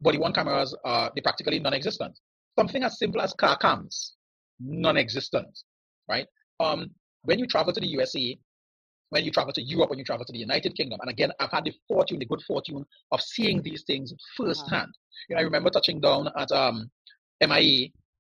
body 0.00 0.18
worn 0.18 0.32
cameras 0.32 0.76
are 0.84 1.10
they 1.14 1.20
practically 1.22 1.58
non-existent. 1.58 2.18
Something 2.58 2.82
as 2.84 2.98
simple 2.98 3.20
as 3.20 3.32
car 3.32 3.56
cams, 3.56 4.14
non-existent, 4.60 5.58
right? 6.08 6.26
Um, 6.58 6.90
when 7.22 7.38
you 7.38 7.46
travel 7.46 7.72
to 7.72 7.80
the 7.80 7.86
USA, 7.88 8.38
when 9.10 9.24
you 9.24 9.30
travel 9.30 9.52
to 9.52 9.62
Europe, 9.62 9.90
when 9.90 9.98
you 9.98 10.04
travel 10.04 10.24
to 10.24 10.32
the 10.32 10.38
United 10.38 10.76
Kingdom, 10.76 10.98
and 11.02 11.10
again, 11.10 11.32
I've 11.40 11.50
had 11.50 11.64
the 11.64 11.72
fortune, 11.88 12.18
the 12.18 12.26
good 12.26 12.42
fortune 12.42 12.84
of 13.10 13.20
seeing 13.20 13.60
these 13.62 13.82
things 13.86 14.14
firsthand. 14.36 14.86
Wow. 14.88 15.26
You 15.28 15.34
know, 15.34 15.40
I 15.40 15.44
remember 15.44 15.70
touching 15.70 16.00
down 16.00 16.28
at 16.36 16.50
um, 16.52 16.90
MIA 17.40 17.88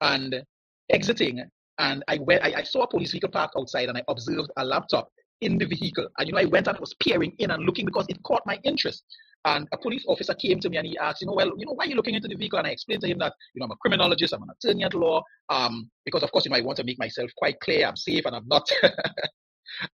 and 0.00 0.42
exiting, 0.90 1.42
and 1.78 2.04
I 2.08 2.18
went. 2.18 2.44
I, 2.44 2.60
I 2.60 2.62
saw 2.62 2.82
a 2.82 2.88
police 2.88 3.12
vehicle 3.12 3.30
parked 3.30 3.54
outside, 3.58 3.88
and 3.88 3.98
I 3.98 4.02
observed 4.08 4.50
a 4.56 4.64
laptop 4.64 5.08
in 5.42 5.58
the 5.58 5.66
vehicle. 5.66 6.08
And 6.18 6.28
you 6.28 6.34
know, 6.34 6.40
I 6.40 6.44
went 6.46 6.68
and 6.68 6.78
was 6.78 6.94
peering 6.94 7.34
in 7.38 7.50
and 7.50 7.64
looking 7.64 7.84
because 7.84 8.06
it 8.08 8.22
caught 8.22 8.42
my 8.46 8.58
interest. 8.64 9.04
And 9.44 9.66
a 9.72 9.76
police 9.78 10.04
officer 10.06 10.34
came 10.34 10.60
to 10.60 10.70
me 10.70 10.76
and 10.76 10.86
he 10.86 10.96
asked, 10.98 11.20
you 11.20 11.26
know, 11.26 11.32
well, 11.34 11.50
you 11.56 11.66
know, 11.66 11.72
why 11.72 11.84
are 11.84 11.88
you 11.88 11.96
looking 11.96 12.14
into 12.14 12.28
the 12.28 12.36
vehicle? 12.36 12.58
And 12.60 12.68
I 12.68 12.70
explained 12.70 13.02
to 13.02 13.08
him 13.08 13.18
that, 13.18 13.34
you 13.54 13.60
know, 13.60 13.64
I'm 13.64 13.72
a 13.72 13.76
criminologist, 13.76 14.32
I'm 14.32 14.42
an 14.44 14.50
attorney 14.50 14.84
at 14.84 14.94
law, 14.94 15.20
um, 15.48 15.90
because 16.04 16.22
of 16.22 16.30
course, 16.30 16.44
you 16.44 16.52
know, 16.52 16.56
I 16.56 16.60
want 16.60 16.78
to 16.78 16.84
make 16.84 16.98
myself 17.00 17.28
quite 17.36 17.58
clear, 17.58 17.86
I'm 17.86 17.96
safe 17.96 18.24
and 18.24 18.36
I'm 18.36 18.46
not, 18.46 18.70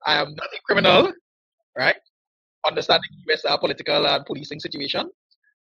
I 0.07 0.21
am 0.21 0.35
not 0.35 0.49
a 0.55 0.61
criminal, 0.67 1.13
right? 1.79 1.97
Understanding 2.67 3.09
U.S. 3.29 3.47
Uh, 3.47 3.57
political 3.57 4.07
and 4.07 4.27
policing 4.27 4.61
situation. 4.61 5.09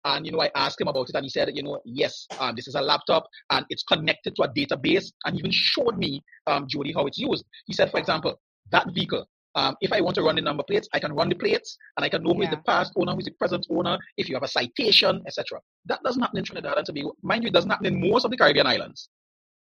And, 0.05 0.25
you 0.25 0.31
know, 0.31 0.41
I 0.41 0.49
asked 0.55 0.79
him 0.79 0.87
about 0.87 1.09
it 1.09 1.15
and 1.15 1.25
he 1.25 1.29
said, 1.29 1.49
you 1.53 1.63
know, 1.63 1.81
yes, 1.85 2.27
um, 2.39 2.55
this 2.55 2.67
is 2.67 2.75
a 2.75 2.81
laptop 2.81 3.27
and 3.49 3.65
it's 3.69 3.83
connected 3.83 4.35
to 4.35 4.43
a 4.43 4.49
database 4.49 5.11
and 5.25 5.37
even 5.37 5.51
showed 5.51 5.97
me, 5.97 6.23
um, 6.45 6.65
Jody, 6.67 6.93
how 6.93 7.05
it's 7.05 7.17
used. 7.17 7.45
He 7.65 7.73
said, 7.73 7.91
for 7.91 7.99
example, 7.99 8.39
that 8.71 8.87
vehicle, 8.93 9.27
um, 9.55 9.75
if 9.81 9.91
I 9.91 10.01
want 10.01 10.15
to 10.15 10.21
run 10.21 10.35
the 10.35 10.41
number 10.41 10.63
plates, 10.63 10.87
I 10.93 10.99
can 10.99 11.13
run 11.13 11.29
the 11.29 11.35
plates 11.35 11.77
and 11.97 12.05
I 12.05 12.09
can 12.09 12.23
know 12.23 12.33
who 12.33 12.43
yeah. 12.43 12.49
is 12.49 12.55
the 12.55 12.61
past 12.61 12.93
owner, 12.95 13.13
who 13.13 13.19
is 13.19 13.25
the 13.25 13.31
present 13.31 13.65
owner, 13.69 13.97
if 14.17 14.29
you 14.29 14.35
have 14.35 14.43
a 14.43 14.47
citation, 14.47 15.21
etc. 15.25 15.59
That 15.87 16.01
doesn't 16.03 16.21
happen 16.21 16.37
in 16.37 16.43
Trinidad 16.43 16.77
and 16.77 16.85
Tobago. 16.85 17.13
Mind 17.23 17.43
you, 17.43 17.49
it 17.49 17.53
doesn't 17.53 17.69
happen 17.69 17.87
in 17.87 17.99
most 17.99 18.23
of 18.23 18.31
the 18.31 18.37
Caribbean 18.37 18.67
islands. 18.67 19.09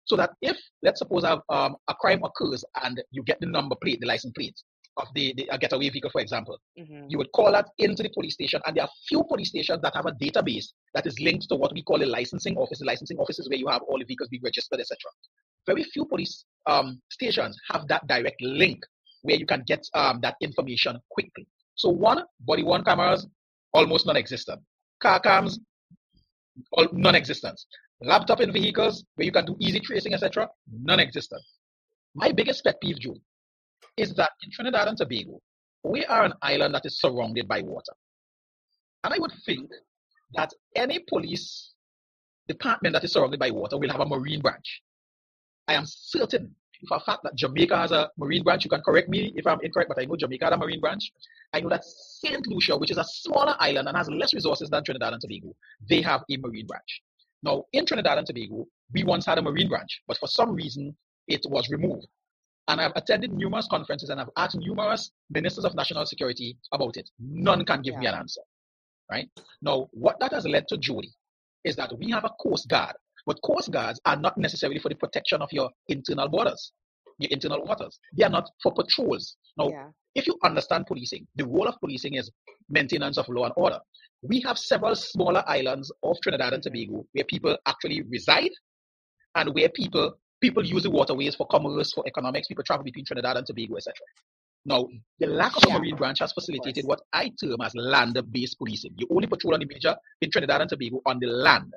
So 0.06 0.16
that 0.16 0.32
if, 0.42 0.58
let's 0.82 1.00
suppose, 1.00 1.24
um, 1.24 1.76
a 1.88 1.94
crime 1.94 2.24
occurs 2.24 2.64
and 2.84 3.02
you 3.12 3.22
get 3.24 3.40
the 3.42 3.48
number 3.48 3.76
plate, 3.82 4.00
the 4.00 4.08
license 4.08 4.34
plate 4.36 4.56
of 4.98 5.08
the, 5.16 5.34
the 5.38 5.48
a 5.52 5.58
getaway 5.58 5.90
vehicle, 5.90 6.10
for 6.12 6.22
example, 6.22 6.58
mm-hmm. 6.78 7.06
you 7.08 7.18
would 7.18 7.32
call 7.32 7.52
that 7.52 7.70
into 7.78 8.04
the 8.04 8.10
police 8.10 8.34
station, 8.34 8.62
and 8.66 8.76
there 8.76 8.84
are 8.84 8.90
few 9.08 9.24
police 9.24 9.50
stations 9.50 9.80
that 9.82 9.96
have 9.96 10.06
a 10.06 10.12
database 10.12 10.66
that 10.94 11.08
is 11.08 11.18
linked 11.20 11.48
to 11.50 11.56
what 11.56 11.74
we 11.74 11.82
call 11.82 12.04
a 12.04 12.06
licensing 12.06 12.58
office. 12.58 12.80
The 12.80 12.86
licensing 12.86 13.18
office 13.18 13.40
is 13.40 13.50
where 13.50 13.58
you 13.58 13.68
have 13.68 13.82
all 13.84 13.98
the 13.98 14.06
vehicles 14.06 14.30
being 14.30 14.44
registered, 14.44 14.80
etc. 14.80 14.98
Very 15.66 15.84
few 15.84 16.06
police 16.06 16.46
um, 16.66 17.02
stations 17.10 17.58
have 17.72 17.88
that 17.88 18.06
direct 18.08 18.42
link 18.42 18.84
where 19.22 19.38
you 19.38 19.46
can 19.46 19.64
get 19.68 19.86
um, 19.94 20.20
that 20.22 20.36
information 20.42 21.00
quickly. 21.10 21.48
So 21.76 21.90
one, 21.90 22.24
body 22.42 22.64
worn 22.64 22.84
cameras, 22.84 23.28
almost 23.74 24.06
non-existent. 24.06 24.62
Car 25.02 25.20
cams, 25.20 25.60
all 26.74 26.88
non-existent. 26.92 27.60
Laptop 28.02 28.42
in 28.42 28.52
vehicles 28.52 29.06
where 29.16 29.26
you 29.26 29.32
can 29.32 29.46
do 29.46 29.56
easy 29.60 29.80
tracing, 29.80 30.14
etc., 30.14 30.50
non-existent. 30.72 31.42
My 32.16 32.32
biggest 32.32 32.64
pet 32.64 32.82
peeve, 32.82 33.00
June, 33.00 33.22
is 33.98 34.14
that 34.16 34.32
in 34.44 34.52
Trinidad 34.52 34.88
and 34.88 34.98
Tobago, 34.98 35.40
we 35.84 36.06
are 36.06 36.24
an 36.24 36.34
island 36.42 36.76
that 36.76 36.86
is 36.86 37.00
surrounded 37.00 37.48
by 37.48 37.62
water. 37.62 37.94
And 39.04 39.14
I 39.14 39.18
would 39.18 39.34
think 39.46 39.70
that 40.34 40.52
any 40.76 41.00
police 41.08 41.74
department 42.48 42.94
that 42.94 43.04
is 43.04 43.14
surrounded 43.14 43.40
by 43.40 43.52
water 43.52 43.78
will 43.78 43.90
have 43.90 44.02
a 44.02 44.06
marine 44.06 44.42
branch. 44.42 44.82
I 45.68 45.74
am 45.74 45.86
certain 45.86 46.56
for 46.88 46.98
a 46.98 47.00
fact 47.00 47.22
that 47.24 47.36
Jamaica 47.36 47.78
has 47.78 47.92
a 47.92 48.10
marine 48.18 48.44
branch. 48.44 48.64
You 48.64 48.70
can 48.70 48.82
correct 48.82 49.10
me 49.10 49.32
if 49.36 49.46
I'm 49.46 49.60
incorrect, 49.62 49.90
but 49.90 50.02
I 50.02 50.06
know 50.06 50.16
Jamaica 50.16 50.46
has 50.46 50.54
a 50.54 50.58
marine 50.58 50.80
branch. 50.80 51.12
I 51.54 51.60
know 51.60 51.70
that 51.70 51.84
St. 51.84 52.46
Lucia, 52.48 52.78
which 52.78 52.92
is 52.92 52.98
a 52.98 53.04
smaller 53.04 53.56
island 53.60 53.88
and 53.88 53.98
has 53.98 54.10
less 54.10 54.34
resources 54.34 54.70
than 54.70 54.84
Trinidad 54.84 55.14
and 55.14 55.22
Tobago, 55.22 55.54
they 55.90 56.02
have 56.02 56.24
a 56.30 56.38
marine 56.38 56.66
branch. 56.66 57.02
Now, 57.44 57.66
in 57.74 57.86
Trinidad 57.86 58.18
and 58.18 58.28
Tobago, 58.28 58.66
we 58.94 59.04
once 59.04 59.26
had 59.26 59.38
a 59.38 59.42
marine 59.42 59.68
branch, 59.68 60.02
but 60.08 60.18
for 60.18 60.28
some 60.28 60.54
reason, 60.54 60.96
it 61.28 61.42
was 61.50 61.70
removed. 61.70 62.08
And 62.72 62.82
I've 62.82 62.94
attended 62.96 63.34
numerous 63.34 63.68
conferences 63.68 64.10
and 64.10 64.20
I've 64.22 64.30
asked 64.38 64.58
numerous 64.58 65.12
ministers 65.30 65.66
of 65.66 65.76
national 65.76 66.06
security 66.06 66.58
about 66.72 66.98
it. 66.98 67.10
None 67.20 67.66
can 67.66 67.82
give 67.82 67.94
yeah. 67.94 68.00
me 68.00 68.08
an 68.08 68.16
answer. 68.16 68.42
Right? 69.12 69.30
Now, 69.62 69.90
what 69.92 70.20
that 70.22 70.32
has 70.32 70.46
led 70.46 70.68
to, 70.70 70.78
Jody, 70.78 71.12
is 71.66 71.76
that 71.76 71.98
we 72.00 72.10
have 72.12 72.24
a 72.24 72.32
Coast 72.42 72.70
Guard 72.70 72.96
but 73.26 73.42
coast 73.44 73.72
guards 73.72 74.00
are 74.06 74.16
not 74.16 74.38
necessarily 74.38 74.80
for 74.80 74.90
the 74.90 74.96
protection 74.96 75.42
of 75.42 75.50
your 75.52 75.70
internal 75.88 76.28
borders, 76.28 76.74
your 77.20 77.30
internal 77.32 77.64
waters. 77.64 78.00
They 78.16 78.24
are 78.24 78.30
not 78.30 78.50
for 78.62 78.74
patrols. 78.74 79.36
Now, 79.58 79.70
yeah. 79.70 79.88
if 80.16 80.28
you 80.28 80.38
understand 80.44 80.88
policing, 80.88 81.28
the 81.36 81.46
role 81.46 81.68
of 81.68 81.80
policing 81.80 82.16
is 82.16 82.32
maintenance 82.70 83.18
of 83.18 83.28
law 83.30 83.46
and 83.46 83.54
order. 83.58 83.80
We 84.24 84.42
have 84.42 84.58
several 84.58 84.96
smaller 84.96 85.44
islands 85.48 85.92
of 86.04 86.18
Trinidad 86.22 86.54
and 86.54 86.64
Tobago 86.64 87.06
where 87.14 87.26
people 87.26 87.58
actually 87.66 88.04
reside 88.04 88.52
and 89.36 89.54
where 89.54 89.70
people 89.70 90.14
people 90.42 90.66
use 90.66 90.84
the 90.84 90.92
waterways 90.92 91.36
for 91.36 91.48
commerce, 91.48 91.94
for 91.94 92.04
economics, 92.08 92.48
people 92.48 92.64
travel 92.64 92.84
between 92.84 93.06
Trinidad 93.06 93.38
and 93.38 93.46
Tobago, 93.46 93.76
etc. 93.76 93.94
Now, 94.66 94.88
the 95.20 95.28
lack 95.28 95.56
of 95.58 95.64
yeah. 95.68 95.76
a 95.76 95.80
marine 95.80 95.96
branch 95.96 96.20
has 96.20 96.34
facilitated 96.34 96.86
what 96.86 97.02
I 97.14 97.32
term 97.42 97.62
as 97.64 97.74
land-based 97.76 98.58
policing. 98.58 98.94
You 98.98 99.08
only 99.10 99.28
patrol 99.28 99.54
on 99.54 99.60
the 99.60 99.66
major 99.66 99.96
in 100.22 100.30
Trinidad 100.30 100.62
and 100.62 100.70
Tobago 100.70 101.02
on 101.06 101.20
the 101.20 101.28
land. 101.28 101.74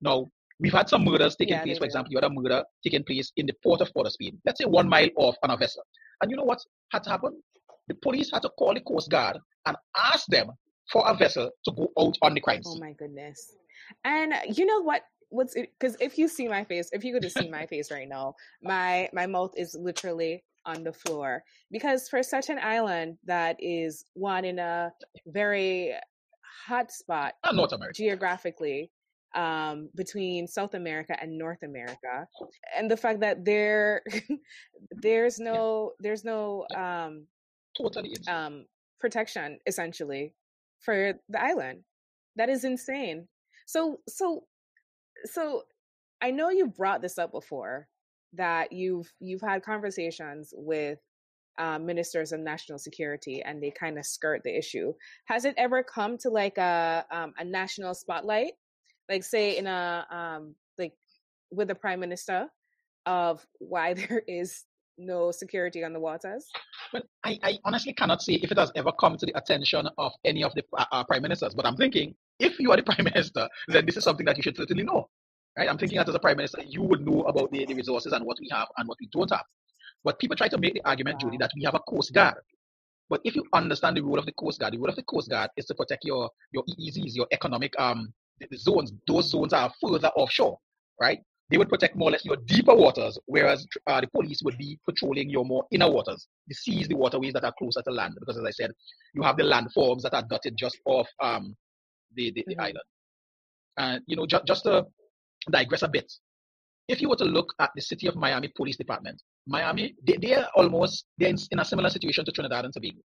Now, 0.00 0.26
We've 0.60 0.72
had 0.72 0.90
some 0.90 1.04
murders 1.04 1.36
taking 1.36 1.54
yeah, 1.54 1.62
place. 1.62 1.78
For 1.78 1.86
example, 1.86 2.12
you 2.12 2.18
had 2.18 2.24
a 2.24 2.30
murder 2.30 2.62
taking 2.84 3.02
place 3.02 3.32
in 3.36 3.46
the 3.46 3.54
port 3.62 3.80
of 3.80 3.92
Port 3.94 4.06
of 4.06 4.12
Spain, 4.12 4.38
let's 4.44 4.58
say 4.58 4.66
one 4.66 4.88
mile 4.88 5.08
off 5.16 5.34
on 5.42 5.50
a 5.50 5.56
vessel. 5.56 5.82
And 6.20 6.30
you 6.30 6.36
know 6.36 6.44
what 6.44 6.58
had 6.92 7.02
to 7.04 7.10
happen? 7.10 7.42
The 7.88 7.94
police 7.94 8.30
had 8.30 8.42
to 8.42 8.50
call 8.50 8.74
the 8.74 8.80
Coast 8.80 9.10
Guard 9.10 9.38
and 9.66 9.76
ask 9.96 10.26
them 10.26 10.50
for 10.92 11.02
a 11.08 11.16
vessel 11.16 11.50
to 11.64 11.72
go 11.72 11.88
out 11.98 12.16
on 12.20 12.34
the 12.34 12.40
crime 12.40 12.62
scene. 12.62 12.74
Oh 12.76 12.80
my 12.80 12.92
goodness. 12.92 13.56
And 14.04 14.34
you 14.54 14.66
know 14.66 14.82
what? 14.82 15.02
What's 15.30 15.54
it? 15.56 15.70
because 15.78 15.96
if 16.00 16.18
you 16.18 16.28
see 16.28 16.48
my 16.48 16.64
face, 16.64 16.90
if 16.92 17.04
you 17.04 17.12
could 17.12 17.22
just 17.22 17.38
see 17.38 17.48
my 17.48 17.66
face 17.66 17.90
right 17.90 18.08
now, 18.08 18.34
my 18.62 19.08
my 19.12 19.26
mouth 19.26 19.52
is 19.56 19.74
literally 19.78 20.44
on 20.66 20.84
the 20.84 20.92
floor 20.92 21.42
because 21.70 22.08
for 22.08 22.22
such 22.22 22.50
an 22.50 22.58
island 22.58 23.16
that 23.24 23.56
is 23.58 24.04
one 24.14 24.44
in 24.44 24.58
a 24.58 24.92
very 25.26 25.94
hot 26.66 26.92
spot 26.92 27.34
North 27.52 27.72
America. 27.72 27.96
geographically 27.96 28.90
um, 29.34 29.88
between 29.94 30.46
South 30.46 30.74
America 30.74 31.16
and 31.20 31.38
North 31.38 31.62
America, 31.62 32.26
and 32.76 32.90
the 32.90 32.96
fact 32.96 33.20
that 33.20 33.44
there 33.44 34.02
there's 34.90 35.38
no 35.38 35.92
there's 36.00 36.24
no 36.24 36.66
um, 36.74 37.26
totally 37.76 38.16
um, 38.28 38.66
protection 38.98 39.58
essentially 39.66 40.34
for 40.80 41.14
the 41.28 41.42
island. 41.42 41.84
That 42.36 42.48
is 42.48 42.64
insane. 42.64 43.28
So 43.66 44.00
so 44.08 44.44
so 45.24 45.62
I 46.20 46.30
know 46.30 46.50
you 46.50 46.66
brought 46.66 47.02
this 47.02 47.18
up 47.18 47.32
before 47.32 47.88
that 48.34 48.72
you've 48.72 49.12
you've 49.20 49.40
had 49.40 49.62
conversations 49.62 50.52
with 50.56 50.98
uh, 51.58 51.78
ministers 51.78 52.32
of 52.32 52.40
national 52.40 52.78
security 52.78 53.42
and 53.42 53.62
they 53.62 53.70
kind 53.70 53.98
of 53.98 54.06
skirt 54.06 54.42
the 54.44 54.56
issue. 54.56 54.92
Has 55.26 55.44
it 55.44 55.54
ever 55.58 55.82
come 55.82 56.16
to 56.18 56.30
like 56.30 56.58
a 56.58 57.04
um, 57.10 57.32
a 57.38 57.44
national 57.44 57.94
spotlight, 57.94 58.52
like 59.08 59.24
say 59.24 59.56
in 59.56 59.66
a 59.66 60.06
um, 60.10 60.54
like 60.78 60.94
with 61.50 61.68
the 61.68 61.74
prime 61.74 62.00
minister, 62.00 62.46
of 63.06 63.46
why 63.58 63.94
there 63.94 64.22
is 64.26 64.64
no 65.00 65.30
security 65.30 65.82
on 65.82 65.92
the 65.92 66.00
waters? 66.00 66.46
Well, 66.92 67.02
I, 67.24 67.38
I 67.42 67.58
honestly 67.64 67.92
cannot 67.92 68.22
say 68.22 68.34
if 68.34 68.50
it 68.50 68.58
has 68.58 68.70
ever 68.76 68.92
come 68.92 69.16
to 69.16 69.26
the 69.26 69.36
attention 69.36 69.88
of 69.98 70.12
any 70.24 70.44
of 70.44 70.54
the 70.54 70.62
uh, 70.76 70.84
uh 70.92 71.04
prime 71.04 71.22
ministers. 71.22 71.54
But 71.54 71.66
I'm 71.66 71.76
thinking, 71.76 72.14
if 72.38 72.58
you 72.60 72.70
are 72.70 72.76
the 72.76 72.82
prime 72.90 73.04
minister, 73.04 73.48
then 73.68 73.86
this 73.86 73.96
is 73.96 74.04
something 74.04 74.26
that 74.26 74.36
you 74.36 74.42
should 74.42 74.56
certainly 74.56 74.84
know. 74.84 75.08
Right? 75.58 75.68
I'm 75.68 75.78
thinking 75.78 75.98
that 75.98 76.08
as 76.08 76.14
a 76.14 76.18
prime 76.20 76.36
minister, 76.36 76.62
you 76.64 76.82
would 76.82 77.04
know 77.04 77.22
about 77.22 77.50
the, 77.50 77.64
the 77.66 77.74
resources 77.74 78.12
and 78.12 78.24
what 78.24 78.38
we 78.40 78.48
have 78.52 78.68
and 78.76 78.86
what 78.86 78.98
we 79.00 79.08
don't 79.12 79.30
have. 79.30 79.44
But 80.04 80.18
people 80.18 80.36
try 80.36 80.48
to 80.48 80.58
make 80.58 80.74
the 80.74 80.82
argument, 80.84 81.16
wow. 81.16 81.28
Judy, 81.28 81.38
that 81.38 81.50
we 81.54 81.64
have 81.64 81.74
a 81.74 81.80
coast 81.80 82.14
guard. 82.14 82.36
But 83.08 83.20
if 83.24 83.34
you 83.34 83.44
understand 83.52 83.96
the 83.96 84.02
role 84.02 84.18
of 84.18 84.26
the 84.26 84.32
coast 84.32 84.60
guard, 84.60 84.72
the 84.72 84.78
role 84.78 84.88
of 84.88 84.96
the 84.96 85.02
coast 85.02 85.28
guard 85.28 85.50
is 85.56 85.66
to 85.66 85.74
protect 85.74 86.04
your 86.04 86.30
your 86.52 86.62
EEZs, 86.64 87.16
your 87.16 87.26
economic 87.32 87.78
um 87.78 88.12
zones. 88.54 88.92
Those 89.06 89.30
zones 89.30 89.52
are 89.52 89.72
further 89.80 90.08
offshore, 90.16 90.58
right? 91.00 91.18
They 91.50 91.58
would 91.58 91.68
protect 91.68 91.96
more 91.96 92.08
or 92.08 92.12
less 92.12 92.24
your 92.24 92.36
deeper 92.36 92.74
waters, 92.74 93.18
whereas 93.26 93.66
uh, 93.86 94.00
the 94.00 94.06
police 94.06 94.40
would 94.44 94.56
be 94.56 94.78
patrolling 94.88 95.28
your 95.28 95.44
more 95.44 95.64
inner 95.72 95.90
waters, 95.90 96.28
the 96.46 96.54
seas, 96.54 96.86
the 96.86 96.96
waterways 96.96 97.32
that 97.32 97.44
are 97.44 97.54
closer 97.58 97.82
to 97.82 97.90
land. 97.90 98.14
Because 98.20 98.38
as 98.38 98.44
I 98.44 98.50
said, 98.50 98.70
you 99.14 99.22
have 99.22 99.36
the 99.36 99.42
landforms 99.42 100.02
that 100.02 100.14
are 100.14 100.22
dotted 100.30 100.54
just 100.56 100.78
off 100.84 101.08
um, 101.20 101.56
the, 102.14 102.30
the, 102.32 102.44
the 102.46 102.54
mm-hmm. 102.54 102.60
island. 102.60 102.84
And, 103.78 104.02
you 104.06 104.16
know, 104.16 104.26
ju- 104.26 104.40
just 104.46 104.64
to 104.64 104.86
digress 105.50 105.82
a 105.82 105.88
bit, 105.88 106.12
if 106.88 107.00
you 107.00 107.08
were 107.08 107.16
to 107.16 107.24
look 107.24 107.52
at 107.58 107.70
the 107.74 107.82
city 107.82 108.06
of 108.06 108.16
Miami 108.16 108.52
Police 108.56 108.76
Department, 108.76 109.20
Miami, 109.46 109.94
they, 110.06 110.16
they 110.16 110.34
are 110.34 110.48
almost 110.54 111.06
they're 111.18 111.30
in, 111.30 111.36
in, 111.50 111.58
a 111.58 111.64
similar 111.64 111.90
situation 111.90 112.24
to 112.24 112.32
Trinidad 112.32 112.64
and 112.64 112.74
Tobago. 112.74 113.00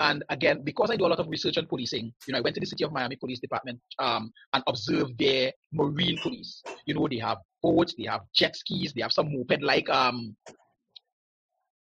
And 0.00 0.24
again, 0.28 0.62
because 0.62 0.90
I 0.90 0.96
do 0.96 1.06
a 1.06 1.08
lot 1.08 1.18
of 1.18 1.28
research 1.28 1.58
on 1.58 1.66
policing, 1.66 2.12
you 2.26 2.32
know, 2.32 2.38
I 2.38 2.40
went 2.40 2.54
to 2.54 2.60
the 2.60 2.66
city 2.66 2.84
of 2.84 2.92
Miami 2.92 3.16
Police 3.16 3.40
Department 3.40 3.80
um, 3.98 4.32
and 4.52 4.62
observed 4.68 5.18
their 5.18 5.52
marine 5.72 6.18
police. 6.22 6.62
You 6.86 6.94
know, 6.94 7.08
they 7.08 7.18
have 7.18 7.38
boats, 7.62 7.94
they 7.98 8.04
have 8.04 8.20
jet 8.32 8.56
skis, 8.56 8.92
they 8.92 9.02
have 9.02 9.12
some 9.12 9.32
moped-like 9.32 9.88
um, 9.90 10.36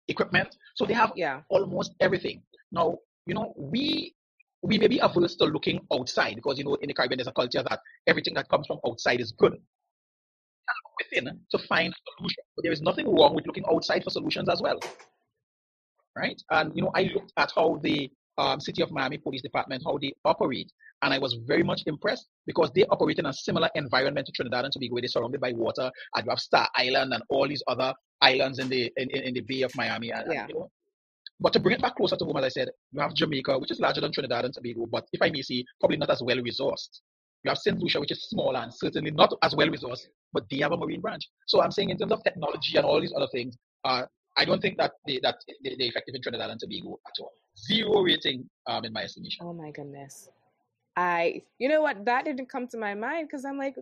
equipment. 0.08 0.56
So 0.76 0.86
they 0.86 0.94
have 0.94 1.12
yeah. 1.16 1.42
almost 1.50 1.96
everything. 2.00 2.44
Now, 2.72 2.98
you 3.26 3.34
know, 3.34 3.54
we 3.58 4.14
we 4.62 4.78
may 4.78 4.88
be 4.88 5.00
averse 5.00 5.36
to 5.36 5.46
looking 5.46 5.82
outside 5.92 6.36
because 6.36 6.58
you 6.58 6.64
know 6.64 6.76
in 6.76 6.88
the 6.88 6.94
Caribbean 6.94 7.18
there's 7.18 7.28
a 7.28 7.34
culture 7.34 7.64
that 7.68 7.80
everything 8.08 8.34
that 8.36 8.48
comes 8.48 8.68
from 8.68 8.80
outside 8.88 9.20
is 9.20 9.32
good. 9.32 9.58
within 11.12 11.40
to 11.52 11.58
find 11.68 11.92
a 11.92 12.12
solution. 12.18 12.44
But 12.56 12.64
there 12.64 12.72
is 12.72 12.82
nothing 12.82 13.14
wrong 13.14 13.36
with 13.36 13.46
looking 13.48 13.66
outside 13.70 14.04
for 14.04 14.10
solutions 14.10 14.48
as 14.48 14.62
well 14.62 14.80
right? 16.16 16.42
And 16.52 16.72
you 16.76 16.84
know, 16.84 16.92
I 16.96 17.04
looked 17.14 17.34
at 17.38 17.52
how 17.56 17.80
the 17.84 18.10
um, 18.38 18.60
City 18.60 18.82
of 18.82 18.92
Miami 18.92 19.18
Police 19.18 19.42
Department 19.42 19.84
how 19.86 19.98
they 20.02 20.14
operate, 20.26 20.72
and 21.02 21.14
I 21.14 21.20
was 21.20 21.38
very 21.46 21.64
much 21.64 21.84
impressed 21.86 22.28
because 22.48 22.72
they 22.76 22.86
operate 22.86 23.20
in 23.20 23.26
a 23.26 23.34
similar 23.34 23.70
environment 23.76 24.28
to 24.28 24.32
Trinidad 24.32 24.66
and 24.66 24.74
Tobago, 24.74 24.96
they're 25.00 25.08
surrounded 25.08 25.42
by 25.42 25.52
water, 25.54 25.92
and 26.16 26.26
you 26.26 26.30
have 26.30 26.40
Star 26.40 26.68
Island 26.76 27.14
and 27.14 27.24
all 27.30 27.48
these 27.48 27.64
other 27.68 27.94
islands 28.22 28.60
in 28.60 28.70
the 28.70 28.92
in, 28.98 29.10
in 29.10 29.34
the 29.34 29.42
Bay 29.42 29.62
of 29.62 29.72
Miami. 29.76 30.12
And, 30.12 30.26
yeah. 30.32 30.48
you 30.48 30.56
know, 30.56 30.70
but 31.40 31.54
to 31.54 31.60
bring 31.60 31.76
it 31.76 31.82
back 31.82 31.96
closer 31.96 32.16
to 32.16 32.26
home, 32.26 32.38
as 32.38 32.46
I 32.46 32.50
said, 32.50 32.70
you 32.92 33.02
have 33.02 33.14
Jamaica, 33.14 33.60
which 33.60 33.72
is 33.72 33.80
larger 33.80 34.02
than 34.02 34.12
Trinidad 34.12 34.46
and 34.46 34.54
Tobago, 34.54 34.86
but 34.90 35.06
if 35.12 35.22
I 35.22 35.30
may 35.30 35.42
say, 35.42 35.66
probably 35.80 35.98
not 35.98 36.10
as 36.10 36.22
well 36.22 36.38
resourced. 36.38 37.02
You 37.44 37.50
have 37.50 37.58
St. 37.58 37.78
Lucia, 37.78 38.00
which 38.00 38.12
is 38.12 38.30
smaller 38.30 38.60
and 38.60 38.74
certainly 38.74 39.12
not 39.12 39.34
as 39.42 39.54
well 39.54 39.68
resourced, 39.68 40.08
but 40.32 40.46
they 40.50 40.60
have 40.60 40.72
a 40.72 40.78
marine 40.78 41.02
branch. 41.02 41.28
So 41.48 41.62
I'm 41.62 41.72
saying 41.72 41.90
in 41.90 41.98
terms 41.98 42.14
of 42.14 42.24
technology 42.24 42.78
and 42.78 42.86
all 42.86 43.02
these 43.02 43.14
other 43.14 43.28
things, 43.34 43.58
uh, 43.84 44.04
I 44.38 44.46
don't 44.46 44.62
think 44.62 44.78
that 44.78 44.94
they, 45.08 45.20
that 45.24 45.36
they, 45.64 45.76
they're 45.78 45.88
effective 45.88 46.16
in 46.16 46.22
Trinidad 46.22 46.50
and 46.50 46.60
Tobago 46.60 47.00
at 47.08 47.14
all. 47.20 47.32
Zero 47.58 48.02
rating, 48.02 48.50
um, 48.68 48.84
in 48.86 48.94
my 48.94 49.04
estimation. 49.04 49.46
Oh 49.46 49.54
my 49.54 49.72
goodness. 49.72 50.30
I, 50.96 51.42
you 51.60 51.70
know 51.70 51.82
what, 51.82 52.06
that 52.06 52.26
didn't 52.26 52.50
come 52.50 52.68
to 52.70 52.78
my 52.78 52.94
mind 52.94 53.28
because 53.28 53.46
I'm 53.46 53.58
like, 53.58 53.76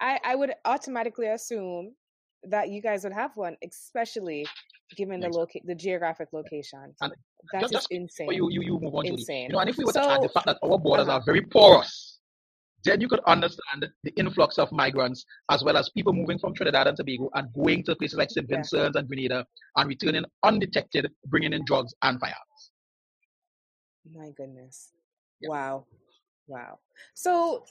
I, 0.00 0.18
I 0.24 0.34
would 0.34 0.52
automatically 0.64 1.26
assume 1.26 1.94
that 2.44 2.70
you 2.70 2.80
guys 2.80 3.04
would 3.04 3.12
have 3.12 3.32
one, 3.36 3.56
especially 3.66 4.46
given 4.96 5.20
the 5.20 5.28
loca- 5.28 5.60
the 5.64 5.74
geographic 5.74 6.28
location. 6.32 6.94
And 7.00 7.12
That's 7.52 7.64
just, 7.64 7.72
just 7.72 7.86
insane. 7.90 8.32
You, 8.32 8.48
you, 8.50 8.62
you 8.62 8.78
move 8.80 8.94
on 8.94 9.06
insane. 9.06 9.48
You 9.48 9.54
know, 9.54 9.58
and 9.58 9.68
if 9.68 9.76
we 9.76 9.84
were 9.84 9.92
so, 9.92 10.02
to 10.02 10.10
add 10.10 10.22
the 10.22 10.28
fact 10.28 10.46
that 10.46 10.58
our 10.62 10.78
borders 10.78 11.08
uh-huh. 11.08 11.18
are 11.18 11.22
very 11.24 11.42
porous, 11.42 12.17
then 12.84 13.00
you 13.00 13.08
could 13.08 13.20
understand 13.26 13.88
the 14.04 14.10
influx 14.16 14.58
of 14.58 14.70
migrants 14.70 15.24
as 15.50 15.64
well 15.64 15.76
as 15.76 15.88
people 15.90 16.12
moving 16.12 16.38
from 16.38 16.54
Trinidad 16.54 16.86
and 16.86 16.96
Tobago 16.96 17.28
and 17.34 17.52
going 17.52 17.82
to 17.84 17.96
places 17.96 18.16
like 18.16 18.30
St. 18.30 18.48
Vincent 18.48 18.94
and 18.94 19.08
Grenada 19.08 19.44
and 19.76 19.88
returning 19.88 20.24
undetected, 20.44 21.10
bringing 21.26 21.52
in 21.52 21.64
drugs 21.64 21.94
and 22.02 22.20
firearms. 22.20 22.70
My 24.14 24.30
goodness. 24.36 24.90
Yeah. 25.40 25.50
Wow. 25.50 25.86
Wow. 26.46 26.78
So 27.14 27.64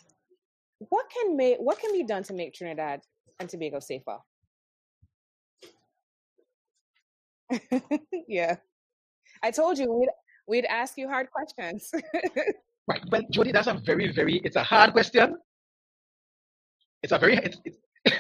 what 0.80 1.08
can 1.10 1.36
make 1.36 1.58
what 1.58 1.80
can 1.80 1.92
be 1.92 2.04
done 2.04 2.24
to 2.24 2.34
make 2.34 2.54
Trinidad 2.54 3.02
and 3.40 3.50
Tobago 3.50 3.80
safer? 3.80 4.18
yeah. 8.28 8.58
I 9.42 9.52
told 9.52 9.78
you 9.78 9.92
we'd 9.92 10.10
we'd 10.48 10.66
ask 10.66 10.98
you 10.98 11.08
hard 11.08 11.30
questions. 11.32 11.92
Right. 12.88 13.02
Well, 13.12 13.22
Jody, 13.32 13.52
that's 13.52 13.68
a 13.68 13.80
very, 13.86 14.12
very, 14.12 14.42
it's 14.46 14.56
a 14.56 14.64
hard 14.64 14.94
question. 14.94 15.36
It's 17.04 17.12
a 17.12 17.18
very, 17.20 17.38
it's, 17.38 17.58
it's, 17.66 17.78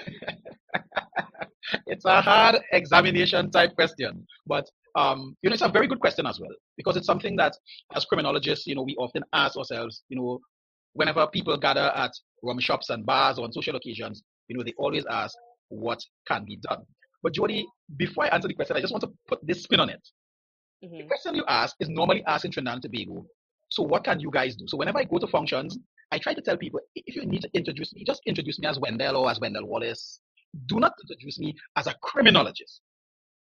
it's 1.87 2.05
a 2.05 2.21
hard 2.21 2.57
examination 2.73 3.49
type 3.49 3.75
question. 3.75 4.27
But, 4.45 4.69
um, 4.95 5.35
you 5.41 5.49
know, 5.49 5.53
it's 5.53 5.63
a 5.63 5.69
very 5.69 5.87
good 5.87 6.01
question 6.01 6.25
as 6.25 6.39
well, 6.39 6.51
because 6.75 6.97
it's 6.97 7.05
something 7.05 7.37
that 7.37 7.53
as 7.95 8.03
criminologists, 8.05 8.67
you 8.67 8.75
know, 8.75 8.83
we 8.83 8.95
often 8.97 9.23
ask 9.31 9.55
ourselves, 9.55 10.03
you 10.09 10.17
know, 10.17 10.39
whenever 10.93 11.25
people 11.27 11.55
gather 11.57 11.91
at 11.95 12.11
rum 12.43 12.59
shops 12.59 12.89
and 12.89 13.05
bars 13.05 13.37
or 13.39 13.45
on 13.45 13.53
social 13.53 13.75
occasions, 13.77 14.23
you 14.49 14.57
know, 14.57 14.63
they 14.63 14.73
always 14.77 15.05
ask 15.09 15.33
what 15.69 15.99
can 16.27 16.43
be 16.43 16.57
done. 16.67 16.83
But 17.23 17.33
Jody, 17.33 17.65
before 17.95 18.25
I 18.25 18.29
answer 18.29 18.47
the 18.49 18.53
question, 18.53 18.75
I 18.75 18.81
just 18.81 18.91
want 18.91 19.03
to 19.03 19.11
put 19.27 19.39
this 19.45 19.63
spin 19.63 19.79
on 19.79 19.89
it. 19.89 20.01
Mm-hmm. 20.83 20.97
The 20.97 21.03
question 21.05 21.35
you 21.35 21.43
ask 21.47 21.75
is 21.79 21.89
normally 21.89 22.23
asked 22.27 22.45
in 22.45 22.51
Trinidad 22.51 22.75
and 22.75 22.83
Tobago 22.83 23.25
so 23.69 23.83
what 23.83 24.03
can 24.03 24.19
you 24.19 24.31
guys 24.31 24.55
do? 24.55 24.65
So 24.67 24.77
whenever 24.77 24.99
I 24.99 25.03
go 25.03 25.17
to 25.19 25.27
functions, 25.27 25.77
I 26.11 26.19
try 26.19 26.33
to 26.33 26.41
tell 26.41 26.57
people, 26.57 26.79
if 26.95 27.15
you 27.15 27.25
need 27.25 27.41
to 27.41 27.49
introduce 27.53 27.93
me, 27.93 28.03
just 28.05 28.21
introduce 28.25 28.59
me 28.59 28.67
as 28.67 28.79
Wendell 28.79 29.17
or 29.17 29.29
as 29.29 29.39
Wendell 29.39 29.65
Wallace. 29.65 30.19
Do 30.67 30.79
not 30.79 30.93
introduce 31.03 31.37
me 31.39 31.53
as 31.75 31.87
a 31.87 31.93
criminologist. 32.01 32.81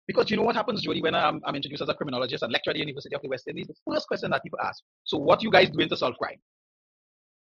Because 0.07 0.31
you 0.31 0.37
know 0.37 0.45
what 0.45 0.55
happens, 0.55 0.83
Jody, 0.83 1.03
when 1.03 1.15
I'm, 1.15 1.41
I'm 1.45 1.57
introduced 1.57 1.83
as 1.83 1.89
a 1.89 1.95
criminologist 1.95 2.43
and 2.43 2.53
lecturer 2.53 2.71
at 2.71 2.75
the 2.75 2.81
University 2.81 3.15
of 3.15 3.23
the 3.23 3.29
West 3.29 3.49
Indies, 3.49 3.67
the 3.67 3.93
first 3.93 4.07
question 4.07 4.31
that 4.31 4.43
people 4.43 4.59
ask, 4.65 4.83
so 5.05 5.19
what 5.19 5.43
you 5.43 5.51
guys 5.51 5.69
doing 5.71 5.89
to 5.89 5.97
solve 5.97 6.15
crime? 6.17 6.39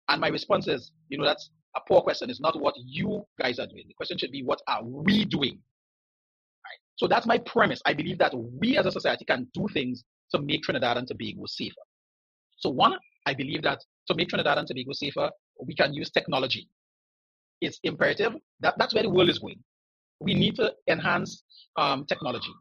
And 0.09 0.21
my 0.21 0.29
response 0.29 0.67
is, 0.67 0.91
you 1.09 1.17
know, 1.17 1.25
that's 1.25 1.49
a 1.75 1.81
poor 1.87 2.01
question. 2.01 2.29
It's 2.29 2.39
not 2.39 2.59
what 2.59 2.73
you 2.77 3.23
guys 3.39 3.59
are 3.59 3.67
doing. 3.67 3.83
The 3.87 3.93
question 3.93 4.17
should 4.17 4.31
be, 4.31 4.43
what 4.43 4.61
are 4.67 4.83
we 4.83 5.25
doing? 5.25 5.51
Right? 5.53 6.79
So 6.95 7.07
that's 7.07 7.25
my 7.25 7.37
premise. 7.37 7.81
I 7.85 7.93
believe 7.93 8.17
that 8.19 8.33
we 8.33 8.77
as 8.77 8.85
a 8.85 8.91
society 8.91 9.25
can 9.25 9.47
do 9.53 9.67
things 9.73 10.05
to 10.31 10.39
make 10.41 10.63
Trinidad 10.63 10.97
and 10.97 11.07
Tobago 11.07 11.43
safer. 11.45 11.75
So 12.57 12.69
one, 12.69 12.95
I 13.25 13.33
believe 13.33 13.63
that 13.63 13.79
to 14.07 14.15
make 14.15 14.29
Trinidad 14.29 14.57
and 14.57 14.67
Tobago 14.67 14.93
safer, 14.93 15.29
we 15.65 15.75
can 15.75 15.93
use 15.93 16.09
technology. 16.09 16.69
It's 17.61 17.79
imperative. 17.83 18.33
That, 18.59 18.75
that's 18.77 18.93
where 18.93 19.03
the 19.03 19.09
world 19.09 19.29
is 19.29 19.39
going. 19.39 19.59
We 20.19 20.33
need 20.33 20.55
to 20.55 20.73
enhance 20.87 21.43
um, 21.77 22.05
technology. 22.05 22.51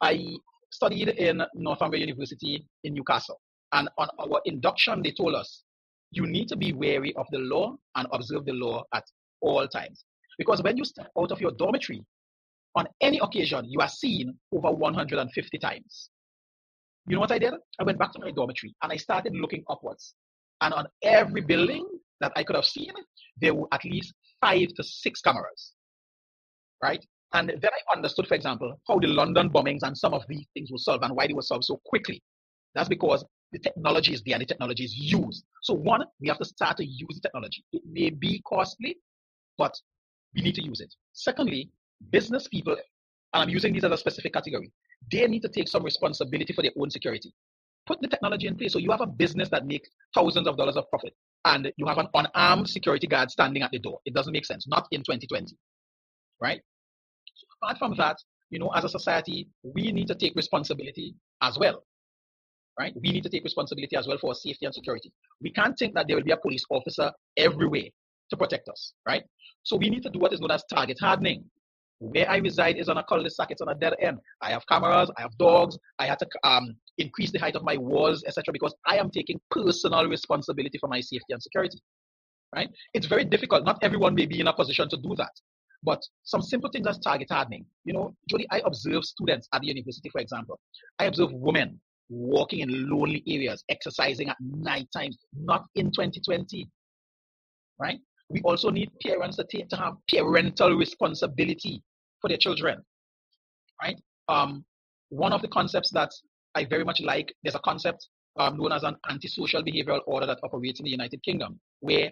I 0.00 0.36
studied 0.70 1.08
in 1.08 1.42
Northumbria 1.54 2.00
University 2.00 2.64
in 2.84 2.94
Newcastle, 2.94 3.40
and 3.72 3.88
on 3.98 4.08
our 4.18 4.40
induction, 4.44 5.02
they 5.02 5.12
told 5.12 5.34
us 5.34 5.64
you 6.12 6.26
need 6.26 6.48
to 6.48 6.56
be 6.56 6.72
wary 6.72 7.14
of 7.16 7.26
the 7.30 7.38
law 7.38 7.76
and 7.96 8.08
observe 8.12 8.44
the 8.44 8.52
law 8.52 8.84
at 8.94 9.04
all 9.40 9.66
times. 9.68 10.04
Because 10.38 10.62
when 10.62 10.76
you 10.76 10.84
step 10.84 11.08
out 11.18 11.30
of 11.32 11.40
your 11.40 11.52
dormitory, 11.52 12.04
on 12.76 12.86
any 13.00 13.18
occasion, 13.18 13.66
you 13.68 13.80
are 13.80 13.88
seen 13.88 14.34
over 14.52 14.70
150 14.70 15.58
times. 15.58 16.10
You 17.10 17.16
know 17.16 17.22
what 17.22 17.32
I 17.32 17.40
did? 17.40 17.54
I 17.80 17.82
went 17.82 17.98
back 17.98 18.12
to 18.12 18.20
my 18.20 18.30
dormitory 18.30 18.72
and 18.84 18.92
I 18.92 18.96
started 18.96 19.34
looking 19.34 19.64
upwards. 19.68 20.14
And 20.60 20.72
on 20.72 20.86
every 21.02 21.40
building 21.40 21.84
that 22.20 22.30
I 22.36 22.44
could 22.44 22.54
have 22.54 22.64
seen, 22.64 22.92
there 23.40 23.52
were 23.52 23.66
at 23.72 23.84
least 23.84 24.14
five 24.40 24.68
to 24.76 24.84
six 24.84 25.20
cameras. 25.20 25.72
Right? 26.80 27.04
And 27.32 27.48
then 27.48 27.64
I 27.64 27.96
understood, 27.96 28.28
for 28.28 28.34
example, 28.34 28.80
how 28.86 29.00
the 29.00 29.08
London 29.08 29.50
bombings 29.50 29.80
and 29.82 29.98
some 29.98 30.14
of 30.14 30.22
these 30.28 30.46
things 30.54 30.70
were 30.70 30.78
solved 30.78 31.02
and 31.02 31.16
why 31.16 31.26
they 31.26 31.32
were 31.32 31.42
solved 31.42 31.64
so 31.64 31.80
quickly. 31.84 32.22
That's 32.76 32.88
because 32.88 33.24
the 33.50 33.58
technology 33.58 34.14
is 34.14 34.22
there 34.22 34.34
and 34.34 34.42
the 34.42 34.46
technology 34.46 34.84
is 34.84 34.94
used. 34.96 35.44
So 35.62 35.74
one, 35.74 36.04
we 36.20 36.28
have 36.28 36.38
to 36.38 36.44
start 36.44 36.76
to 36.76 36.84
use 36.84 37.14
the 37.16 37.20
technology. 37.22 37.64
It 37.72 37.82
may 37.90 38.10
be 38.10 38.40
costly, 38.46 38.98
but 39.58 39.74
we 40.32 40.42
need 40.42 40.54
to 40.54 40.62
use 40.62 40.80
it. 40.80 40.94
Secondly, 41.12 41.70
business 42.12 42.46
people, 42.46 42.76
and 43.34 43.42
I'm 43.42 43.48
using 43.48 43.72
these 43.72 43.82
as 43.82 43.90
a 43.90 43.96
specific 43.96 44.32
category, 44.32 44.70
they 45.10 45.26
need 45.26 45.42
to 45.42 45.48
take 45.48 45.68
some 45.68 45.84
responsibility 45.84 46.52
for 46.52 46.62
their 46.62 46.72
own 46.78 46.90
security. 46.90 47.32
Put 47.86 48.00
the 48.00 48.08
technology 48.08 48.46
in 48.46 48.56
place 48.56 48.72
so 48.72 48.78
you 48.78 48.90
have 48.90 49.00
a 49.00 49.06
business 49.06 49.48
that 49.50 49.66
makes 49.66 49.88
thousands 50.14 50.46
of 50.46 50.56
dollars 50.56 50.76
of 50.76 50.88
profit 50.90 51.14
and 51.44 51.72
you 51.76 51.86
have 51.86 51.98
an 51.98 52.08
unarmed 52.14 52.68
security 52.68 53.06
guard 53.06 53.30
standing 53.30 53.62
at 53.62 53.70
the 53.70 53.78
door. 53.78 53.98
It 54.04 54.14
doesn't 54.14 54.32
make 54.32 54.44
sense, 54.44 54.66
not 54.68 54.86
in 54.92 55.00
2020. 55.00 55.56
Right? 56.40 56.60
So 57.34 57.46
apart 57.60 57.78
from 57.78 57.96
that, 57.96 58.16
you 58.50 58.58
know, 58.58 58.68
as 58.68 58.84
a 58.84 58.88
society, 58.88 59.48
we 59.62 59.92
need 59.92 60.08
to 60.08 60.14
take 60.14 60.34
responsibility 60.34 61.14
as 61.42 61.58
well. 61.58 61.84
Right? 62.78 62.94
We 62.94 63.10
need 63.10 63.22
to 63.24 63.28
take 63.28 63.44
responsibility 63.44 63.96
as 63.96 64.06
well 64.06 64.18
for 64.18 64.34
safety 64.34 64.66
and 64.66 64.74
security. 64.74 65.12
We 65.40 65.50
can't 65.52 65.78
think 65.78 65.94
that 65.94 66.06
there 66.06 66.16
will 66.16 66.24
be 66.24 66.32
a 66.32 66.36
police 66.36 66.64
officer 66.70 67.12
everywhere 67.36 67.88
to 68.30 68.36
protect 68.36 68.68
us, 68.68 68.94
right? 69.06 69.24
So 69.62 69.76
we 69.76 69.90
need 69.90 70.02
to 70.04 70.10
do 70.10 70.18
what 70.18 70.32
is 70.32 70.40
known 70.40 70.50
as 70.52 70.64
target 70.72 70.98
hardening. 71.00 71.44
Where 72.00 72.28
I 72.30 72.38
reside 72.38 72.78
is 72.78 72.88
on 72.88 72.96
a 72.96 73.04
cul-de-sac, 73.04 73.50
it's 73.50 73.60
on 73.60 73.68
a 73.68 73.74
dead 73.74 73.94
end. 74.00 74.18
I 74.40 74.50
have 74.50 74.66
cameras, 74.66 75.10
I 75.18 75.20
have 75.20 75.36
dogs, 75.36 75.78
I 75.98 76.06
had 76.06 76.18
to 76.20 76.26
um, 76.44 76.74
increase 76.96 77.30
the 77.30 77.38
height 77.38 77.56
of 77.56 77.62
my 77.62 77.76
walls, 77.76 78.24
etc., 78.26 78.52
because 78.52 78.74
I 78.86 78.96
am 78.96 79.10
taking 79.10 79.38
personal 79.50 80.06
responsibility 80.08 80.78
for 80.78 80.88
my 80.88 81.00
safety 81.00 81.34
and 81.34 81.42
security. 81.42 81.78
Right? 82.56 82.70
It's 82.94 83.06
very 83.06 83.24
difficult. 83.24 83.66
Not 83.66 83.78
everyone 83.82 84.14
may 84.14 84.24
be 84.24 84.40
in 84.40 84.46
a 84.46 84.52
position 84.52 84.88
to 84.88 84.96
do 84.96 85.14
that. 85.16 85.30
But 85.82 86.02
some 86.24 86.40
simple 86.40 86.70
things 86.70 86.86
as 86.86 86.98
target 86.98 87.28
hardening. 87.30 87.66
You 87.84 87.92
know, 87.92 88.14
Jody, 88.28 88.46
I 88.50 88.62
observe 88.64 89.04
students 89.04 89.46
at 89.52 89.60
the 89.60 89.68
university, 89.68 90.08
for 90.08 90.22
example. 90.22 90.58
I 90.98 91.04
observe 91.04 91.32
women 91.32 91.80
walking 92.08 92.60
in 92.60 92.88
lonely 92.88 93.22
areas, 93.28 93.62
exercising 93.68 94.30
at 94.30 94.36
night 94.40 94.88
times, 94.96 95.18
not 95.34 95.66
in 95.74 95.92
2020. 95.92 96.66
Right? 97.78 97.98
We 98.30 98.40
also 98.40 98.70
need 98.70 98.90
parents 99.02 99.36
to 99.36 99.44
take 99.44 99.68
to 99.68 99.76
have 99.76 99.94
parental 100.08 100.76
responsibility 100.76 101.82
for 102.20 102.28
their 102.28 102.38
children. 102.38 102.82
Right? 103.82 104.00
Um, 104.28 104.64
one 105.08 105.32
of 105.32 105.42
the 105.42 105.48
concepts 105.48 105.90
that 105.92 106.10
I 106.54 106.64
very 106.64 106.84
much 106.84 107.00
like, 107.00 107.34
there's 107.42 107.54
a 107.54 107.60
concept 107.60 108.08
um, 108.38 108.56
known 108.56 108.72
as 108.72 108.82
an 108.82 108.96
antisocial 109.08 109.62
behavioral 109.62 110.00
order 110.06 110.26
that 110.26 110.38
operates 110.42 110.80
in 110.80 110.84
the 110.84 110.90
United 110.90 111.22
Kingdom, 111.22 111.60
where 111.80 112.10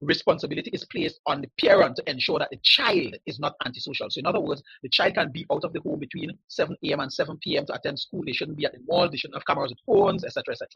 responsibility 0.00 0.70
is 0.72 0.84
placed 0.86 1.20
on 1.26 1.42
the 1.42 1.48
parent 1.60 1.96
to 1.96 2.10
ensure 2.10 2.38
that 2.38 2.48
the 2.50 2.58
child 2.62 3.14
is 3.26 3.38
not 3.38 3.54
antisocial. 3.66 4.08
So, 4.10 4.18
in 4.18 4.26
other 4.26 4.40
words, 4.40 4.62
the 4.82 4.88
child 4.88 5.14
can 5.14 5.30
be 5.30 5.46
out 5.52 5.64
of 5.64 5.72
the 5.72 5.80
home 5.80 5.98
between 5.98 6.30
7 6.48 6.76
a.m. 6.84 7.00
and 7.00 7.12
7 7.12 7.38
p.m. 7.42 7.66
to 7.66 7.74
attend 7.74 7.98
school. 7.98 8.22
They 8.24 8.32
shouldn't 8.32 8.56
be 8.56 8.64
at 8.64 8.72
the 8.72 8.80
mall. 8.88 9.08
They 9.10 9.16
shouldn't 9.16 9.36
have 9.36 9.46
cameras 9.46 9.70
with 9.70 9.78
phones, 9.86 10.24
etc., 10.24 10.52
etc. 10.52 10.68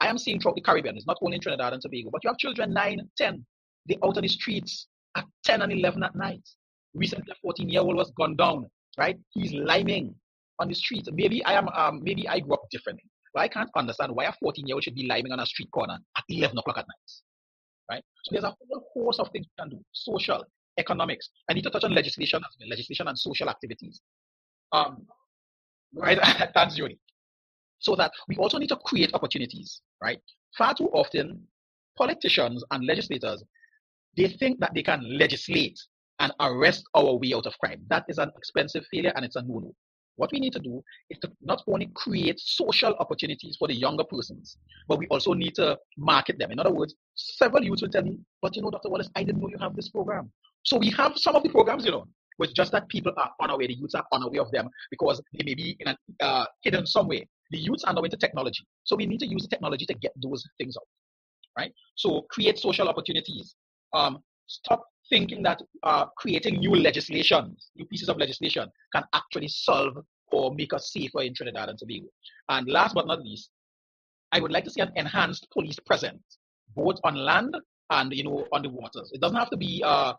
I 0.00 0.08
am 0.08 0.18
seeing 0.18 0.40
throughout 0.40 0.56
the 0.56 0.62
Caribbean, 0.62 0.96
it's 0.96 1.06
not 1.06 1.18
only 1.22 1.36
in 1.36 1.40
Trinidad 1.40 1.72
and 1.72 1.80
Tobago, 1.80 2.10
but 2.10 2.24
you 2.24 2.30
have 2.30 2.38
children 2.38 2.72
9, 2.72 3.08
10. 3.16 3.46
They're 3.86 3.98
out 4.04 4.16
on 4.16 4.22
the 4.22 4.28
streets 4.28 4.88
at 5.16 5.24
10 5.44 5.62
and 5.62 5.72
11 5.72 6.02
at 6.02 6.16
night. 6.16 6.48
Recently, 6.94 7.30
a 7.30 7.34
14 7.42 7.68
year 7.68 7.80
old 7.80 7.96
was 7.96 8.10
gunned 8.18 8.38
down, 8.38 8.66
right? 8.98 9.18
He's 9.30 9.52
liming 9.52 10.14
on 10.58 10.68
the 10.68 10.74
street. 10.74 11.08
Maybe 11.12 11.44
I 11.44 11.54
am, 11.54 11.68
um, 11.68 12.00
maybe 12.02 12.28
I 12.28 12.40
grew 12.40 12.54
up 12.54 12.68
differently, 12.70 13.04
but 13.34 13.40
I 13.40 13.48
can't 13.48 13.70
understand 13.76 14.12
why 14.14 14.24
a 14.24 14.32
14 14.32 14.66
year 14.66 14.74
old 14.74 14.84
should 14.84 14.94
be 14.94 15.06
liming 15.06 15.32
on 15.32 15.40
a 15.40 15.46
street 15.46 15.70
corner 15.70 15.98
at 16.16 16.24
11 16.28 16.58
o'clock 16.58 16.78
at 16.78 16.86
night, 16.86 17.12
right? 17.90 18.04
So 18.24 18.32
there's 18.32 18.44
a 18.44 18.54
whole 18.68 18.84
host 18.94 19.20
of 19.20 19.30
things 19.30 19.46
we 19.46 19.62
can 19.62 19.70
do 19.70 19.82
social, 19.92 20.44
economics. 20.78 21.30
I 21.48 21.54
need 21.54 21.64
to 21.64 21.70
touch 21.70 21.84
on 21.84 21.94
legislation 21.94 22.38
as 22.38 22.56
well, 22.60 22.68
legislation 22.68 23.08
and 23.08 23.18
social 23.18 23.48
activities. 23.48 24.00
Um, 24.72 25.06
right? 25.94 26.18
Thanks, 26.54 26.76
Jody. 26.76 26.98
So 27.78 27.96
that 27.96 28.12
we 28.28 28.36
also 28.36 28.58
need 28.58 28.68
to 28.68 28.76
create 28.76 29.12
opportunities, 29.14 29.80
right? 30.02 30.20
Far 30.56 30.74
too 30.74 30.88
often, 30.92 31.42
politicians 31.96 32.64
and 32.70 32.86
legislators 32.86 33.42
they 34.16 34.28
think 34.28 34.60
that 34.60 34.72
they 34.74 34.82
can 34.82 35.00
legislate 35.18 35.78
and 36.22 36.32
arrest 36.40 36.84
our 36.94 37.14
way 37.16 37.34
out 37.34 37.46
of 37.46 37.58
crime. 37.58 37.82
That 37.90 38.04
is 38.08 38.18
an 38.18 38.30
expensive 38.36 38.84
failure 38.90 39.12
and 39.16 39.24
it's 39.24 39.36
a 39.36 39.42
no-no. 39.42 39.74
What 40.16 40.30
we 40.32 40.38
need 40.38 40.52
to 40.52 40.60
do 40.60 40.82
is 41.10 41.18
to 41.18 41.32
not 41.40 41.62
only 41.66 41.90
create 41.94 42.38
social 42.38 42.94
opportunities 43.00 43.56
for 43.58 43.66
the 43.66 43.74
younger 43.74 44.04
persons, 44.04 44.56
but 44.88 44.98
we 44.98 45.06
also 45.08 45.32
need 45.32 45.56
to 45.56 45.76
market 45.98 46.38
them. 46.38 46.52
In 46.52 46.60
other 46.60 46.72
words, 46.72 46.94
several 47.14 47.64
youths 47.64 47.82
will 47.82 47.88
tell 47.88 48.02
me, 48.02 48.18
but 48.40 48.54
you 48.54 48.62
know, 48.62 48.70
Dr. 48.70 48.88
Wallace, 48.88 49.10
I 49.16 49.24
didn't 49.24 49.40
know 49.40 49.48
you 49.48 49.58
have 49.60 49.74
this 49.74 49.88
program. 49.88 50.30
So 50.64 50.76
we 50.76 50.90
have 50.90 51.14
some 51.16 51.34
of 51.34 51.42
the 51.42 51.48
programs, 51.48 51.84
you 51.84 51.90
know, 51.90 52.06
it's 52.38 52.52
just 52.52 52.72
that 52.72 52.88
people 52.88 53.12
are 53.16 53.30
unaware, 53.42 53.66
the 53.66 53.74
youths 53.74 53.94
are 53.94 54.04
unaware 54.12 54.42
of 54.42 54.50
them 54.52 54.68
because 54.90 55.20
they 55.32 55.44
may 55.44 55.54
be 55.54 55.76
in 55.80 55.88
an, 55.88 55.96
uh, 56.20 56.44
hidden 56.62 56.86
somewhere. 56.86 57.22
The 57.50 57.58
youths 57.58 57.84
are 57.84 57.92
now 57.92 58.02
into 58.02 58.16
technology. 58.16 58.64
So 58.84 58.96
we 58.96 59.06
need 59.06 59.20
to 59.20 59.26
use 59.26 59.42
the 59.42 59.48
technology 59.48 59.86
to 59.86 59.94
get 59.94 60.12
those 60.22 60.44
things 60.58 60.76
out, 60.76 60.86
right? 61.58 61.72
So 61.96 62.26
create 62.30 62.58
social 62.58 62.88
opportunities. 62.88 63.54
Um, 63.92 64.22
stop 64.46 64.84
thinking 65.12 65.42
that 65.42 65.60
uh, 65.82 66.06
creating 66.16 66.56
new 66.58 66.74
legislation, 66.74 67.54
new 67.76 67.84
pieces 67.84 68.08
of 68.08 68.16
legislation, 68.16 68.66
can 68.94 69.04
actually 69.12 69.48
solve 69.48 69.94
or 70.32 70.54
make 70.54 70.72
us 70.72 70.90
safer 70.90 71.20
in 71.20 71.34
Trinidad 71.34 71.68
and 71.68 71.78
Tobago. 71.78 72.06
And 72.48 72.66
last 72.66 72.94
but 72.94 73.06
not 73.06 73.22
least, 73.22 73.50
I 74.32 74.40
would 74.40 74.50
like 74.50 74.64
to 74.64 74.70
see 74.70 74.80
an 74.80 74.90
enhanced 74.96 75.46
police 75.52 75.78
presence, 75.84 76.22
both 76.74 76.96
on 77.04 77.14
land 77.14 77.54
and 77.90 78.10
you 78.14 78.24
know 78.24 78.46
on 78.52 78.62
the 78.62 78.70
waters. 78.70 79.10
It 79.12 79.20
doesn't 79.20 79.36
have 79.36 79.50
to 79.50 79.58
be 79.58 79.82
uh, 79.84 80.14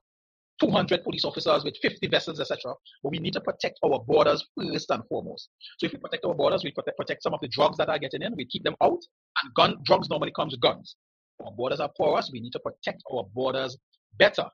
200 0.62 1.04
police 1.04 1.26
officers 1.26 1.64
with 1.64 1.76
50 1.82 2.06
vessels, 2.08 2.40
etc. 2.40 2.76
But 3.02 3.12
we 3.12 3.18
need 3.18 3.34
to 3.34 3.42
protect 3.42 3.80
our 3.84 4.00
borders 4.08 4.46
first 4.56 4.92
and 4.92 5.02
foremost. 5.10 5.50
So 5.80 5.88
if 5.88 5.94
we 5.94 5.98
protect 5.98 6.24
our 6.26 6.36
borders, 6.36 6.64
we 6.64 6.72
protect, 6.72 7.24
some 7.24 7.34
of 7.34 7.40
the 7.42 7.48
drugs 7.48 7.78
that 7.78 7.90
are 7.90 7.98
getting 7.98 8.22
in, 8.22 8.36
we 8.38 8.46
keep 8.46 8.64
them 8.64 8.76
out. 8.84 9.00
And 9.42 9.54
gun 9.56 9.78
drugs 9.86 10.10
normally 10.12 10.32
comes 10.32 10.54
with 10.54 10.62
guns. 10.62 10.96
Our 11.44 11.52
borders 11.52 11.80
are 11.80 11.90
porous. 11.98 12.30
We 12.32 12.40
need 12.40 12.54
to 12.54 12.60
protect 12.60 13.02
our 13.12 13.24
borders 13.34 13.76
better 14.20 14.46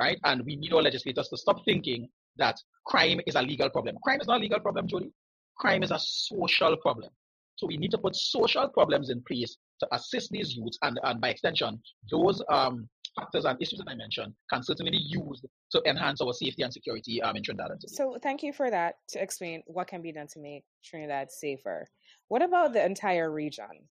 right? 0.00 0.18
And 0.24 0.44
we 0.46 0.56
need 0.56 0.72
our 0.72 0.82
legislators 0.82 1.28
to 1.28 1.36
stop 1.36 1.64
thinking 1.64 2.08
that 2.36 2.56
crime 2.86 3.20
is 3.26 3.34
a 3.36 3.42
legal 3.42 3.68
problem. 3.68 3.96
Crime 4.02 4.20
is 4.20 4.26
not 4.26 4.38
a 4.38 4.40
legal 4.40 4.60
problem, 4.60 4.88
Jody. 4.88 5.12
Crime 5.58 5.82
is 5.82 5.90
a 5.90 5.98
social 5.98 6.76
problem. 6.78 7.10
So 7.56 7.66
we 7.66 7.76
need 7.76 7.90
to 7.90 7.98
put 7.98 8.16
social 8.16 8.66
problems 8.68 9.10
in 9.10 9.22
place 9.28 9.58
to 9.80 9.94
assist 9.94 10.30
these 10.30 10.56
youths, 10.56 10.78
and, 10.82 10.98
and 11.02 11.20
by 11.20 11.28
extension, 11.28 11.78
those 12.10 12.42
um, 12.48 12.88
factors 13.14 13.44
and 13.44 13.60
issues 13.60 13.78
that 13.80 13.88
I 13.90 13.94
mentioned 13.94 14.32
can 14.50 14.62
certainly 14.62 14.92
be 14.92 15.04
used 15.06 15.46
to 15.72 15.82
enhance 15.84 16.22
our 16.22 16.32
safety 16.32 16.62
and 16.62 16.72
security 16.72 17.20
um, 17.20 17.36
in 17.36 17.42
Trinidad 17.42 17.70
and 17.72 17.80
So 17.86 18.16
thank 18.22 18.42
you 18.42 18.54
for 18.54 18.70
that 18.70 18.94
to 19.10 19.22
explain 19.22 19.62
what 19.66 19.88
can 19.88 20.00
be 20.00 20.12
done 20.12 20.28
to 20.28 20.40
make 20.40 20.64
Trinidad 20.82 21.30
safer. 21.30 21.86
What 22.28 22.40
about 22.40 22.72
the 22.72 22.84
entire 22.84 23.30
region? 23.30 23.88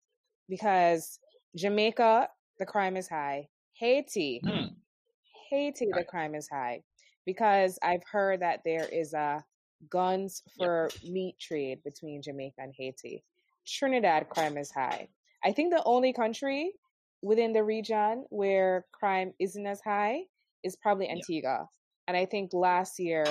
Because 0.48 1.20
Jamaica, 1.56 2.30
the 2.58 2.66
crime 2.66 2.98
is 2.98 3.08
high. 3.08 3.50
Haiti, 3.74 4.42
hmm. 4.44 4.74
Haiti, 5.50 5.88
the 5.94 6.04
crime 6.04 6.36
is 6.36 6.48
high 6.50 6.84
because 7.26 7.80
I've 7.82 8.04
heard 8.12 8.42
that 8.42 8.62
there 8.64 8.88
is 8.92 9.14
a 9.14 9.44
guns 9.90 10.42
for 10.58 10.90
yep. 11.02 11.12
meat 11.12 11.36
trade 11.40 11.80
between 11.84 12.22
Jamaica 12.22 12.56
and 12.60 12.74
Haiti. 12.76 13.24
Trinidad 13.66 14.30
crime 14.30 14.58
is 14.58 14.72
high. 14.72 15.08
I 15.44 15.52
think 15.52 15.72
the 15.72 15.84
only 15.86 16.14
country 16.14 16.74
within 17.22 17.54
the 17.54 17.64
region 17.64 18.26
where 18.30 18.86
crime 18.92 19.34
isn't 19.40 19.66
as 19.66 19.82
high 19.82 20.22
is 20.64 20.76
probably 20.76 21.10
Antigua. 21.10 21.60
Yep. 21.60 21.68
And 22.08 22.18
I 22.18 22.26
think 22.26 22.52
last 22.54 23.00
year 23.00 23.26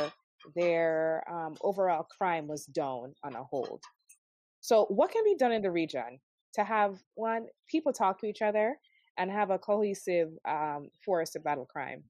their 0.54 1.24
um, 1.30 1.56
overall 1.62 2.06
crime 2.16 2.46
was 2.46 2.64
down 2.66 3.14
on 3.24 3.34
a 3.34 3.42
hold. 3.44 3.82
So, 4.60 4.86
what 4.86 5.10
can 5.10 5.24
be 5.24 5.36
done 5.36 5.52
in 5.52 5.62
the 5.62 5.70
region 5.70 6.20
to 6.54 6.64
have 6.64 6.98
one 7.14 7.46
people 7.68 7.92
talk 7.92 8.20
to 8.20 8.26
each 8.26 8.42
other 8.42 8.78
and 9.18 9.30
have 9.30 9.50
a 9.50 9.58
cohesive 9.58 10.30
um, 10.48 10.88
force 11.04 11.30
to 11.30 11.40
battle 11.40 11.66
crime? 11.66 12.02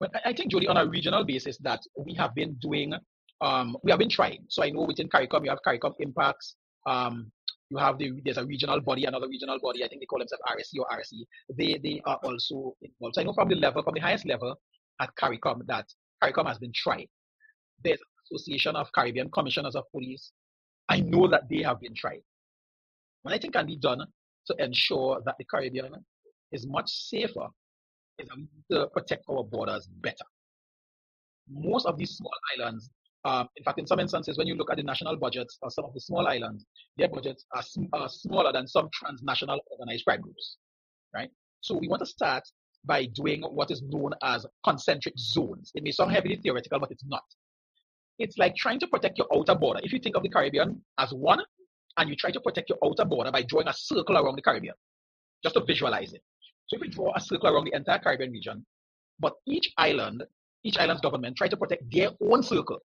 Well, 0.00 0.10
I 0.24 0.32
think, 0.32 0.50
Jody, 0.50 0.66
on 0.68 0.76
a 0.76 0.86
regional 0.86 1.24
basis, 1.24 1.58
that 1.58 1.80
we 1.96 2.14
have 2.14 2.34
been 2.34 2.54
doing, 2.54 2.94
um, 3.40 3.76
we 3.82 3.90
have 3.90 3.98
been 3.98 4.08
trying. 4.08 4.44
So 4.48 4.62
I 4.62 4.70
know 4.70 4.82
within 4.82 5.08
CARICOM, 5.08 5.44
you 5.44 5.50
have 5.50 5.60
CARICOM 5.66 5.94
IMPACS. 6.00 6.54
Um, 6.86 7.30
you 7.70 7.76
have 7.76 7.98
the 7.98 8.12
there's 8.24 8.38
a 8.38 8.46
regional 8.46 8.80
body, 8.80 9.04
another 9.04 9.28
regional 9.28 9.58
body. 9.60 9.84
I 9.84 9.88
think 9.88 10.00
they 10.00 10.06
call 10.06 10.20
themselves 10.20 10.42
RSC 10.48 10.80
or 10.80 10.86
RSE. 10.90 11.26
They 11.54 11.78
they 11.82 12.00
are 12.06 12.18
also 12.22 12.74
involved. 12.80 13.16
So 13.16 13.20
I 13.20 13.24
know 13.24 13.34
from 13.34 13.48
the 13.48 13.56
level, 13.56 13.82
from 13.82 13.94
the 13.94 14.00
highest 14.00 14.24
level 14.24 14.54
at 15.00 15.10
CARICOM, 15.16 15.66
that 15.66 15.86
CARICOM 16.22 16.46
has 16.46 16.58
been 16.58 16.72
trying. 16.72 17.08
There's 17.84 18.00
Association 18.32 18.76
of 18.76 18.90
Caribbean 18.92 19.30
Commissioners 19.30 19.74
of 19.74 19.84
Police. 19.90 20.32
I 20.88 21.00
know 21.00 21.28
that 21.28 21.48
they 21.48 21.62
have 21.62 21.80
been 21.80 21.94
trying. 21.94 22.22
What 23.22 23.34
I 23.34 23.38
think 23.38 23.54
can 23.54 23.66
be 23.66 23.76
done 23.76 24.00
to 24.46 24.64
ensure 24.64 25.20
that 25.24 25.34
the 25.38 25.44
Caribbean 25.44 25.92
is 26.52 26.66
much 26.66 26.90
safer 26.90 27.46
is 28.18 28.28
to 28.70 28.88
protect 28.88 29.24
our 29.30 29.44
borders 29.44 29.86
better. 30.00 30.24
Most 31.50 31.86
of 31.86 31.96
these 31.96 32.16
small 32.16 32.32
islands, 32.58 32.90
in 33.56 33.64
fact, 33.64 33.78
in 33.78 33.86
some 33.86 34.00
instances, 34.00 34.36
when 34.38 34.46
you 34.46 34.54
look 34.54 34.70
at 34.70 34.76
the 34.76 34.82
national 34.82 35.16
budgets 35.16 35.58
of 35.62 35.72
some 35.72 35.84
of 35.84 35.94
the 35.94 36.00
small 36.00 36.26
islands, 36.26 36.64
their 36.96 37.08
budgets 37.08 37.44
are, 37.54 37.62
sm- 37.62 37.84
are 37.92 38.08
smaller 38.08 38.52
than 38.52 38.66
some 38.66 38.88
transnational 38.92 39.60
organized 39.70 40.04
crime 40.04 40.20
groups, 40.20 40.56
right? 41.14 41.30
So 41.60 41.76
we 41.76 41.88
want 41.88 42.00
to 42.00 42.06
start 42.06 42.42
by 42.84 43.06
doing 43.06 43.42
what 43.42 43.70
is 43.70 43.82
known 43.82 44.12
as 44.22 44.46
concentric 44.64 45.14
zones. 45.18 45.70
It 45.74 45.82
may 45.82 45.90
sound 45.90 46.12
heavily 46.12 46.36
theoretical, 46.36 46.78
but 46.80 46.90
it's 46.90 47.04
not. 47.06 47.24
It's 48.18 48.38
like 48.38 48.56
trying 48.56 48.80
to 48.80 48.86
protect 48.86 49.18
your 49.18 49.26
outer 49.34 49.54
border. 49.54 49.80
If 49.82 49.92
you 49.92 49.98
think 49.98 50.16
of 50.16 50.22
the 50.22 50.28
Caribbean 50.28 50.80
as 50.98 51.12
one, 51.12 51.40
and 51.96 52.08
you 52.08 52.14
try 52.16 52.30
to 52.30 52.40
protect 52.40 52.68
your 52.68 52.78
outer 52.84 53.04
border 53.04 53.32
by 53.32 53.42
drawing 53.42 53.66
a 53.68 53.72
circle 53.72 54.16
around 54.16 54.36
the 54.36 54.42
Caribbean, 54.42 54.74
just 55.42 55.56
to 55.56 55.64
visualize 55.64 56.12
it. 56.12 56.22
So 56.68 56.76
if 56.76 56.82
we 56.82 56.88
draw 56.88 57.12
a 57.16 57.20
circle 57.20 57.48
around 57.48 57.64
the 57.64 57.74
entire 57.74 57.98
Caribbean 57.98 58.30
region, 58.30 58.64
but 59.18 59.32
each 59.46 59.72
island, 59.78 60.22
each 60.64 60.78
island's 60.78 61.00
government 61.00 61.36
try 61.36 61.48
to 61.48 61.56
protect 61.56 61.82
their 61.90 62.10
own 62.22 62.42
circle, 62.42 62.78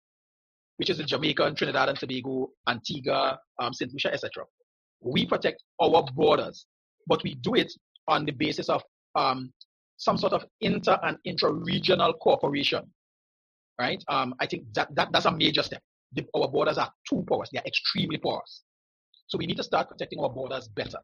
which 0.76 0.88
is 0.88 0.98
the 0.98 1.04
Jamaica, 1.04 1.52
Trinidad 1.56 1.88
and 1.88 1.98
Tobago, 1.98 2.50
Antigua, 2.68 3.38
um, 3.60 3.72
St. 3.74 3.92
Lucia, 3.92 4.12
etc. 4.12 4.44
We 5.00 5.26
protect 5.26 5.62
our 5.80 6.04
borders, 6.14 6.64
but 7.08 7.22
we 7.24 7.34
do 7.34 7.54
it 7.56 7.72
on 8.06 8.24
the 8.24 8.32
basis 8.32 8.68
of 8.68 8.82
um, 9.16 9.52
some 9.96 10.16
sort 10.16 10.32
of 10.32 10.44
inter 10.60 10.98
and 11.02 11.18
intra-regional 11.24 12.14
cooperation, 12.14 12.82
right? 13.80 14.02
Um, 14.08 14.34
I 14.40 14.46
think 14.46 14.64
that, 14.74 14.94
that 14.94 15.08
that's 15.12 15.26
a 15.26 15.32
major 15.32 15.62
step. 15.62 15.82
The, 16.12 16.24
our 16.34 16.48
borders 16.48 16.78
are 16.78 16.90
too 17.08 17.24
porous; 17.26 17.50
they 17.52 17.58
are 17.58 17.66
extremely 17.66 18.18
porous. 18.18 18.62
So 19.26 19.38
we 19.38 19.46
need 19.46 19.56
to 19.56 19.64
start 19.64 19.88
protecting 19.88 20.20
our 20.20 20.30
borders 20.30 20.68
better. 20.68 20.98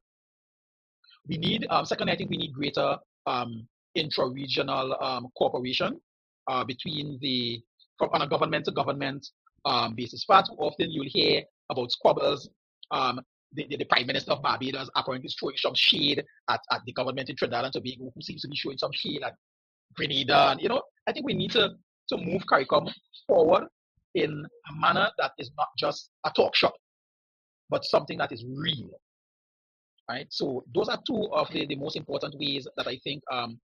We 1.28 1.36
need, 1.38 1.66
um, 1.70 1.84
secondly, 1.84 2.12
I 2.12 2.16
think 2.16 2.30
we 2.30 2.36
need 2.36 2.52
greater 2.52 2.96
um, 3.26 3.66
intra-regional 3.94 4.96
um, 5.02 5.28
cooperation 5.36 6.00
uh, 6.48 6.64
between 6.64 7.18
the, 7.20 7.60
from, 7.98 8.10
on 8.12 8.22
a 8.22 8.26
government 8.26 8.64
to 8.64 8.72
government 8.72 9.28
um, 9.64 9.94
basis. 9.94 10.24
Far 10.24 10.42
too 10.42 10.54
often 10.58 10.90
you'll 10.90 11.06
hear 11.08 11.42
about 11.70 11.92
squabbles. 11.92 12.48
Um, 12.90 13.20
the, 13.52 13.66
the, 13.70 13.76
the, 13.78 13.84
Prime 13.84 14.06
Minister 14.06 14.32
of 14.32 14.42
Barbados 14.42 14.90
apparently 14.94 15.30
throwing 15.38 15.56
some 15.56 15.74
shade 15.74 16.22
at, 16.50 16.60
at 16.70 16.80
the 16.84 16.92
government 16.92 17.30
in 17.30 17.36
Trinidad 17.36 17.64
and 17.64 17.72
Tobago, 17.72 18.12
who 18.14 18.22
seems 18.22 18.42
to 18.42 18.48
be 18.48 18.56
showing 18.56 18.78
some 18.78 18.92
shade 18.92 19.22
at 19.22 19.34
Grenada. 19.94 20.50
And, 20.50 20.60
you 20.60 20.68
know, 20.68 20.82
I 21.06 21.12
think 21.12 21.26
we 21.26 21.34
need 21.34 21.52
to, 21.52 21.70
to 22.10 22.16
move 22.16 22.42
CARICOM 22.50 22.90
forward 23.26 23.64
in 24.14 24.46
a 24.70 24.80
manner 24.80 25.08
that 25.18 25.32
is 25.38 25.50
not 25.56 25.68
just 25.78 26.10
a 26.24 26.30
talk 26.30 26.54
shop, 26.54 26.74
but 27.70 27.84
something 27.84 28.18
that 28.18 28.32
is 28.32 28.44
real. 28.46 28.90
Right? 30.08 30.26
So 30.30 30.64
those 30.74 30.88
are 30.88 30.98
two 31.06 31.28
of 31.32 31.50
the, 31.52 31.66
the 31.66 31.76
most 31.76 31.96
important 31.96 32.34
ways 32.38 32.66
that 32.76 32.86
I 32.86 32.98
think 33.04 33.22
um, 33.30 33.60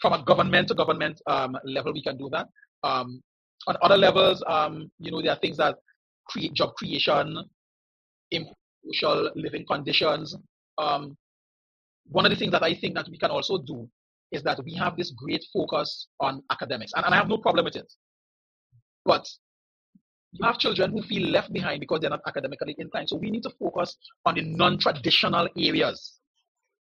from 0.00 0.12
a 0.14 0.24
government 0.24 0.68
to 0.68 0.74
government 0.74 1.20
um, 1.26 1.56
level 1.64 1.92
we 1.92 2.02
can 2.02 2.16
do 2.16 2.28
that. 2.32 2.48
Um, 2.82 3.22
on 3.68 3.76
other 3.82 3.96
levels, 3.96 4.42
um, 4.46 4.90
you 4.98 5.10
know, 5.10 5.22
there 5.22 5.32
are 5.32 5.38
things 5.38 5.58
that 5.58 5.76
create 6.26 6.54
job 6.54 6.74
creation, 6.74 7.44
improve 8.30 8.54
social 8.92 9.30
living 9.34 9.64
conditions. 9.66 10.34
Um, 10.78 11.16
one 12.06 12.24
of 12.24 12.30
the 12.30 12.36
things 12.36 12.52
that 12.52 12.62
I 12.62 12.74
think 12.74 12.94
that 12.94 13.08
we 13.08 13.18
can 13.18 13.30
also 13.30 13.58
do 13.58 13.88
is 14.32 14.42
that 14.44 14.62
we 14.64 14.74
have 14.74 14.96
this 14.96 15.10
great 15.10 15.44
focus 15.52 16.08
on 16.20 16.42
academics, 16.50 16.92
and, 16.94 17.04
and 17.04 17.14
I 17.14 17.18
have 17.18 17.28
no 17.28 17.38
problem 17.38 17.64
with 17.64 17.76
it. 17.76 17.92
But 19.04 19.28
you 20.32 20.44
have 20.44 20.58
children 20.58 20.92
who 20.92 21.02
feel 21.02 21.28
left 21.28 21.52
behind 21.52 21.80
because 21.80 22.00
they're 22.00 22.10
not 22.10 22.22
academically 22.26 22.76
inclined. 22.78 23.08
So 23.08 23.16
we 23.16 23.30
need 23.30 23.42
to 23.42 23.50
focus 23.50 23.96
on 24.24 24.34
the 24.34 24.42
non-traditional 24.42 25.48
areas 25.56 26.20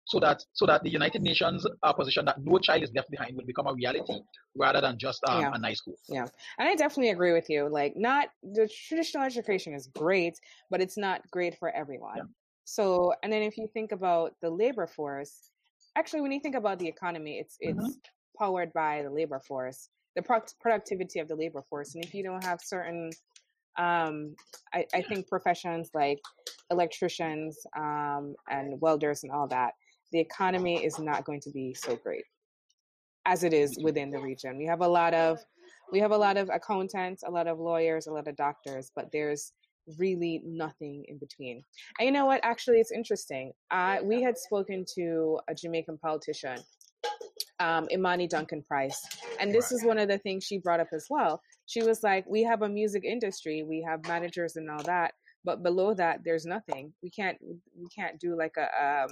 so 0.07 0.18
that 0.20 0.43
so 0.53 0.66
that 0.66 0.82
the 0.82 0.90
United 0.90 1.22
Nations 1.22 1.66
uh, 1.82 1.93
position 1.93 2.24
that 2.24 2.36
no 2.40 2.59
child 2.59 2.82
is 2.82 2.90
left 2.95 3.11
behind 3.11 3.36
will 3.36 3.47
become 3.47 3.66
a 3.66 3.74
reality 3.74 4.20
rather 4.57 4.80
than 4.80 4.99
just 4.99 5.20
um, 5.28 5.40
yeah. 5.40 5.53
a 5.55 5.59
nice 5.59 5.78
school. 5.78 5.95
Yeah, 6.09 6.26
and 6.59 6.68
I 6.68 6.74
definitely 6.74 7.11
agree 7.11 7.32
with 7.32 7.49
you. 7.49 7.68
Like, 7.68 7.95
not 7.97 8.28
the 8.43 8.68
traditional 8.88 9.24
education 9.24 9.74
is 9.74 9.88
great, 9.95 10.38
but 10.70 10.80
it's 10.80 10.97
not 10.97 11.22
great 11.30 11.59
for 11.59 11.70
everyone. 11.70 12.16
Yeah. 12.16 12.22
So, 12.64 13.12
and 13.22 13.32
then 13.32 13.43
if 13.43 13.57
you 13.57 13.68
think 13.72 13.93
about 13.93 14.34
the 14.40 14.51
labor 14.51 14.86
force, 14.86 15.51
actually, 15.97 16.20
when 16.20 16.32
you 16.32 16.40
think 16.40 16.57
about 16.57 16.78
the 16.78 16.88
economy, 16.88 17.38
it's 17.38 17.57
it's 17.61 17.78
mm-hmm. 17.78 18.38
powered 18.38 18.72
by 18.72 19.03
the 19.03 19.11
labor 19.11 19.40
force, 19.47 19.88
the 20.16 20.22
pro- 20.22 20.40
productivity 20.60 21.18
of 21.20 21.28
the 21.28 21.36
labor 21.36 21.62
force, 21.68 21.94
and 21.94 22.04
if 22.04 22.14
you 22.14 22.22
don't 22.22 22.44
have 22.44 22.60
certain 22.62 23.10
um, 23.78 24.34
I, 24.74 24.84
I, 24.92 25.00
think 25.00 25.28
professions 25.28 25.88
like 25.94 26.20
electricians 26.70 27.58
um, 27.74 28.34
and 28.50 28.78
welders 28.82 29.22
and 29.22 29.32
all 29.32 29.48
that, 29.48 29.72
the 30.12 30.20
economy 30.20 30.84
is 30.84 30.98
not 30.98 31.24
going 31.24 31.40
to 31.40 31.50
be 31.50 31.74
so 31.74 31.96
great 31.96 32.24
as 33.24 33.44
it 33.44 33.52
is 33.52 33.78
within 33.82 34.10
the 34.10 34.20
region. 34.20 34.58
We 34.58 34.66
have 34.66 34.82
a 34.82 34.88
lot 34.88 35.14
of 35.14 35.38
we 35.90 36.00
have 36.00 36.10
a 36.10 36.16
lot 36.16 36.36
of 36.36 36.48
accountants, 36.48 37.22
a 37.22 37.30
lot 37.30 37.46
of 37.46 37.58
lawyers, 37.58 38.06
a 38.06 38.12
lot 38.12 38.28
of 38.28 38.36
doctors, 38.36 38.90
but 38.94 39.10
there's 39.12 39.52
really 39.98 40.42
nothing 40.44 41.04
in 41.08 41.18
between. 41.18 41.62
And 41.98 42.06
you 42.06 42.12
know 42.12 42.24
what? 42.24 42.40
Actually, 42.42 42.78
it's 42.78 42.92
interesting. 42.92 43.52
Uh, 43.70 43.98
we 44.02 44.22
had 44.22 44.38
spoken 44.38 44.84
to 44.94 45.38
a 45.48 45.54
Jamaican 45.54 45.98
politician, 45.98 46.58
um, 47.61 47.86
Imani 47.90 48.26
Duncan 48.26 48.62
Price, 48.62 49.05
and 49.40 49.53
this 49.53 49.72
is 49.72 49.84
one 49.84 49.98
of 49.98 50.09
the 50.09 50.18
things 50.18 50.44
she 50.44 50.59
brought 50.59 50.80
up 50.80 50.88
as 50.92 51.07
well. 51.11 51.40
She 51.66 51.82
was 51.82 52.03
like, 52.03 52.24
"We 52.26 52.42
have 52.42 52.62
a 52.62 52.68
music 52.68 53.05
industry, 53.05 53.62
we 53.62 53.84
have 53.86 54.07
managers 54.07 54.57
and 54.57 54.70
all 54.70 54.82
that, 54.84 55.14
but 55.44 55.62
below 55.62 55.94
that, 55.94 56.20
there's 56.24 56.46
nothing. 56.46 56.92
We 57.03 57.11
can't 57.11 57.38
we 57.40 57.86
can't 57.94 58.18
do 58.18 58.36
like 58.36 58.57
a 58.57 59.05
um, 59.05 59.09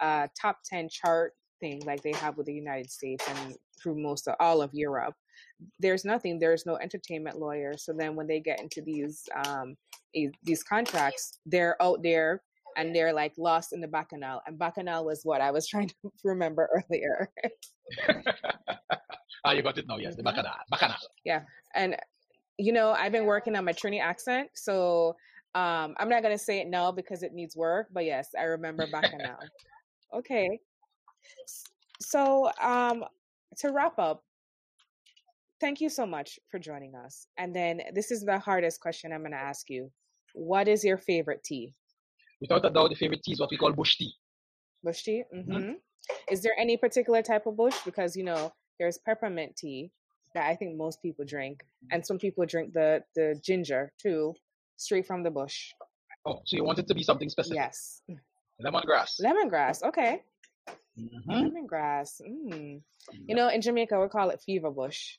uh, 0.00 0.26
top 0.40 0.58
10 0.64 0.88
chart 0.88 1.34
thing 1.60 1.82
like 1.86 2.02
they 2.02 2.12
have 2.12 2.36
with 2.36 2.46
the 2.46 2.54
United 2.54 2.90
States 2.90 3.24
and 3.28 3.56
through 3.80 4.00
most 4.00 4.28
of 4.28 4.34
all 4.40 4.62
of 4.62 4.70
Europe. 4.72 5.14
There's 5.78 6.04
nothing. 6.04 6.38
There's 6.38 6.66
no 6.66 6.76
entertainment 6.76 7.38
lawyer. 7.38 7.74
So 7.76 7.92
then 7.92 8.14
when 8.14 8.26
they 8.26 8.40
get 8.40 8.60
into 8.60 8.82
these 8.82 9.24
um, 9.46 9.76
these 10.42 10.62
contracts, 10.62 11.38
they're 11.44 11.80
out 11.82 12.02
there 12.02 12.42
and 12.76 12.94
they're 12.94 13.12
like 13.12 13.32
lost 13.38 13.72
in 13.72 13.80
the 13.80 13.88
bacchanal. 13.88 14.40
And 14.46 14.58
bacchanal 14.58 15.04
was 15.04 15.22
what 15.24 15.40
I 15.40 15.50
was 15.50 15.66
trying 15.72 15.88
to 15.88 15.94
remember 16.24 16.68
earlier. 16.72 17.30
ah, 19.44 19.52
you 19.52 19.62
got 19.62 19.78
it 19.78 19.86
now. 19.88 19.98
Yes, 19.98 20.16
the 20.16 20.22
bacchanal. 20.22 20.52
Bacchanal. 20.70 20.96
Yeah, 21.24 21.42
and 21.74 21.96
you 22.58 22.72
know 22.72 22.92
I've 22.92 23.12
been 23.12 23.26
working 23.26 23.56
on 23.56 23.64
my 23.64 23.72
Trini 23.72 24.00
accent, 24.00 24.50
so 24.54 25.16
um, 25.54 25.94
I'm 25.98 26.08
not 26.08 26.22
gonna 26.22 26.38
say 26.38 26.60
it 26.60 26.68
now 26.68 26.92
because 26.92 27.22
it 27.22 27.32
needs 27.32 27.56
work. 27.56 27.88
But 27.92 28.04
yes, 28.04 28.30
I 28.38 28.44
remember 28.44 28.86
bacchanal. 28.90 29.38
Okay. 30.14 30.60
So, 32.00 32.50
um, 32.60 33.04
to 33.58 33.72
wrap 33.72 33.98
up, 33.98 34.22
thank 35.60 35.80
you 35.80 35.88
so 35.88 36.06
much 36.06 36.38
for 36.50 36.58
joining 36.58 36.94
us. 36.94 37.26
And 37.38 37.54
then 37.54 37.80
this 37.94 38.10
is 38.10 38.22
the 38.22 38.38
hardest 38.38 38.80
question 38.80 39.12
I'm 39.12 39.20
going 39.20 39.32
to 39.32 39.38
ask 39.38 39.70
you. 39.70 39.90
What 40.34 40.68
is 40.68 40.84
your 40.84 40.98
favorite 40.98 41.42
tea? 41.44 41.74
Without 42.40 42.64
a 42.64 42.70
doubt, 42.70 42.90
the 42.90 42.96
favorite 42.96 43.22
tea 43.22 43.32
is 43.32 43.40
what 43.40 43.50
we 43.50 43.56
call 43.56 43.72
bush 43.72 43.96
tea. 43.96 44.12
Bush 44.82 45.02
tea? 45.02 45.24
Mm-hmm. 45.34 45.52
mm-hmm. 45.52 45.72
Is 46.30 46.40
there 46.42 46.52
any 46.56 46.76
particular 46.76 47.20
type 47.20 47.46
of 47.46 47.56
bush? 47.56 47.76
Because, 47.84 48.16
you 48.16 48.22
know, 48.22 48.52
there's 48.78 48.98
peppermint 48.98 49.56
tea 49.56 49.90
that 50.34 50.46
I 50.46 50.54
think 50.54 50.76
most 50.76 51.02
people 51.02 51.24
drink. 51.24 51.62
And 51.90 52.04
some 52.06 52.18
people 52.18 52.46
drink 52.46 52.72
the, 52.72 53.02
the 53.16 53.40
ginger 53.42 53.92
too, 54.00 54.34
straight 54.76 55.06
from 55.06 55.22
the 55.24 55.30
bush. 55.30 55.72
Oh, 56.24 56.40
so 56.44 56.56
you 56.56 56.64
want 56.64 56.78
it 56.78 56.86
to 56.88 56.94
be 56.94 57.02
something 57.02 57.28
specific? 57.28 57.56
Yes. 57.56 58.02
Lemongrass. 58.64 59.20
Lemongrass. 59.20 59.82
Okay. 59.82 60.22
Mm-hmm. 60.98 61.30
Lemongrass. 61.30 62.20
Mm. 62.20 62.80
You 63.26 63.34
know, 63.34 63.48
in 63.48 63.60
Jamaica 63.60 64.00
we 64.00 64.08
call 64.08 64.30
it 64.30 64.40
fever 64.44 64.70
bush. 64.70 65.18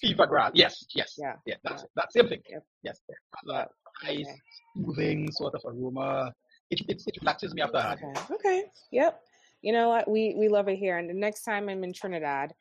Fever 0.00 0.26
grass. 0.26 0.52
Yes. 0.54 0.84
Yes. 0.94 1.14
Yeah. 1.18 1.34
Yeah. 1.46 1.54
That's 1.64 1.82
yeah. 1.82 1.88
that 1.96 2.12
same 2.12 2.28
thing. 2.28 2.42
Yep. 2.48 2.64
Yes. 2.82 3.00
That 3.46 3.68
nice, 4.04 4.18
okay. 4.18 4.40
soothing 4.76 5.30
sort 5.32 5.54
of 5.54 5.62
aroma. 5.64 6.32
It, 6.70 6.80
it, 6.88 7.02
it 7.06 7.16
relaxes 7.20 7.54
me 7.54 7.62
after 7.62 7.78
okay. 7.78 8.34
okay. 8.34 8.64
Yep. 8.90 9.20
You 9.62 9.72
know 9.72 9.88
what? 9.88 10.08
We 10.08 10.34
we 10.36 10.48
love 10.48 10.68
it 10.68 10.76
here. 10.76 10.98
And 10.98 11.08
the 11.08 11.14
next 11.14 11.42
time 11.42 11.68
I'm 11.68 11.84
in 11.84 11.92
Trinidad, 11.92 12.52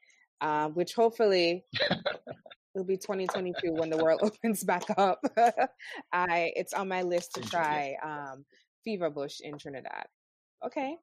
uh, 0.41 0.69
which 0.69 0.93
hopefully 0.93 1.65
it'll 2.75 2.85
be 2.85 2.97
2022 2.97 3.73
when 3.73 3.89
the 3.89 3.97
world 3.97 4.19
opens 4.23 4.63
back 4.63 4.83
up. 4.97 5.19
I 6.13 6.51
it's 6.55 6.73
on 6.73 6.87
my 6.87 7.01
list 7.01 7.33
to 7.35 7.41
try 7.41 7.95
um, 8.03 8.45
Fever 8.83 9.09
Bush 9.09 9.39
in 9.41 9.57
Trinidad. 9.57 10.05
Okay. 10.65 10.95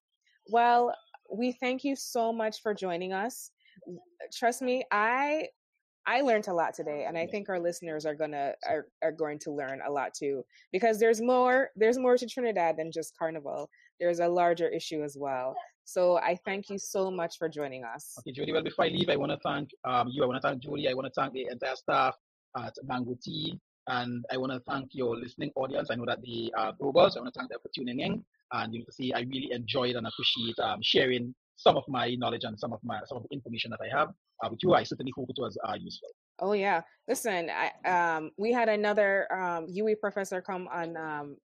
Well, 0.49 0.95
we 1.33 1.53
thank 1.53 1.85
you 1.85 1.97
so 1.97 2.33
much 2.33 2.63
for 2.63 2.75
joining 2.75 3.13
us. 3.13 3.51
Trust 4.33 4.63
me, 4.63 4.85
I 4.91 5.49
I 6.07 6.21
learned 6.21 6.49
a 6.49 6.55
lot 6.55 6.75
today, 6.75 7.05
and 7.07 7.17
I 7.17 7.27
think 7.27 7.49
our 7.49 7.61
listeners 7.61 8.05
are 8.07 8.15
gonna 8.15 8.53
are, 8.69 8.87
are 9.03 9.13
going 9.13 9.39
to 9.41 9.53
learn 9.53 9.81
a 9.87 9.91
lot 9.91 10.15
too 10.15 10.45
because 10.73 10.99
there's 10.99 11.21
more 11.21 11.71
there's 11.77 11.99
more 11.99 12.17
to 12.17 12.27
Trinidad 12.27 12.77
than 12.77 12.91
just 12.91 13.17
carnival. 13.17 13.71
There's 14.01 14.19
a 14.19 14.29
larger 14.29 14.69
issue 14.69 15.03
as 15.05 15.17
well. 15.19 15.55
So 15.85 16.19
I 16.19 16.39
thank 16.45 16.71
you 16.71 16.79
so 16.79 17.11
much 17.11 17.39
for 17.39 17.49
joining 17.49 17.85
us. 17.85 18.15
Okay, 18.21 18.33
Jody. 18.33 18.53
Well, 18.53 18.63
before 18.63 18.85
I 18.85 18.89
leave, 18.89 19.09
I 19.09 19.17
want 19.17 19.33
to 19.33 19.39
thank 19.39 19.71
um, 19.85 20.09
you. 20.09 20.23
I 20.23 20.27
want 20.27 20.43
to 20.43 20.49
thank 20.49 20.63
Jody. 20.63 20.89
I 20.89 20.95
want 20.95 21.07
to 21.07 21.21
thank 21.21 21.33
the 21.33 21.49
entire 21.51 21.77
staff 21.77 22.17
at 22.57 22.75
Mango 22.85 23.17
Tea. 23.23 23.59
And 23.89 24.25
I 24.31 24.37
want 24.37 24.53
to 24.53 24.61
thank 24.61 24.91
your 24.93 25.17
listening 25.17 25.51
audience. 25.57 25.89
I 25.91 25.97
know 25.97 26.07
that 26.07 26.19
are 26.57 26.73
global, 26.81 27.01
I 27.01 27.21
want 27.21 27.35
to 27.35 27.39
thank 27.39 27.51
them 27.51 27.59
for 27.61 27.71
tuning 27.75 27.99
in. 27.99 28.25
And 28.53 28.73
you 28.73 28.85
to 28.85 28.93
see, 28.93 29.13
I 29.13 29.21
really 29.21 29.51
enjoyed 29.51 29.97
and 29.97 30.07
appreciate 30.07 30.59
um, 30.61 30.79
sharing 30.83 31.35
some 31.57 31.77
of 31.77 31.85
my 31.89 32.15
knowledge 32.15 32.45
and 32.45 32.59
some 32.59 32.73
of 32.73 32.81
my 32.85 33.01
some 33.07 33.19
of 33.19 33.25
the 33.25 33.35
information 33.35 33.71
that 33.71 33.81
I 33.83 33.99
have 33.99 34.09
uh, 34.09 34.13
with 34.51 34.61
you. 34.63 34.75
Certainly 34.85 35.13
hope 35.17 35.31
it 35.31 35.37
was 35.39 35.57
uh, 35.67 35.75
useful. 35.79 36.09
Oh 36.41 36.53
yeah, 36.53 36.83
listen, 37.09 37.51
I, 37.51 37.71
um, 37.89 38.31
we 38.39 38.53
had 38.53 38.69
another 38.69 39.33
um, 39.33 39.67
UWI 39.67 39.99
professor 40.01 40.41
come 40.41 40.69
on 40.73 40.97
um, 40.97 41.37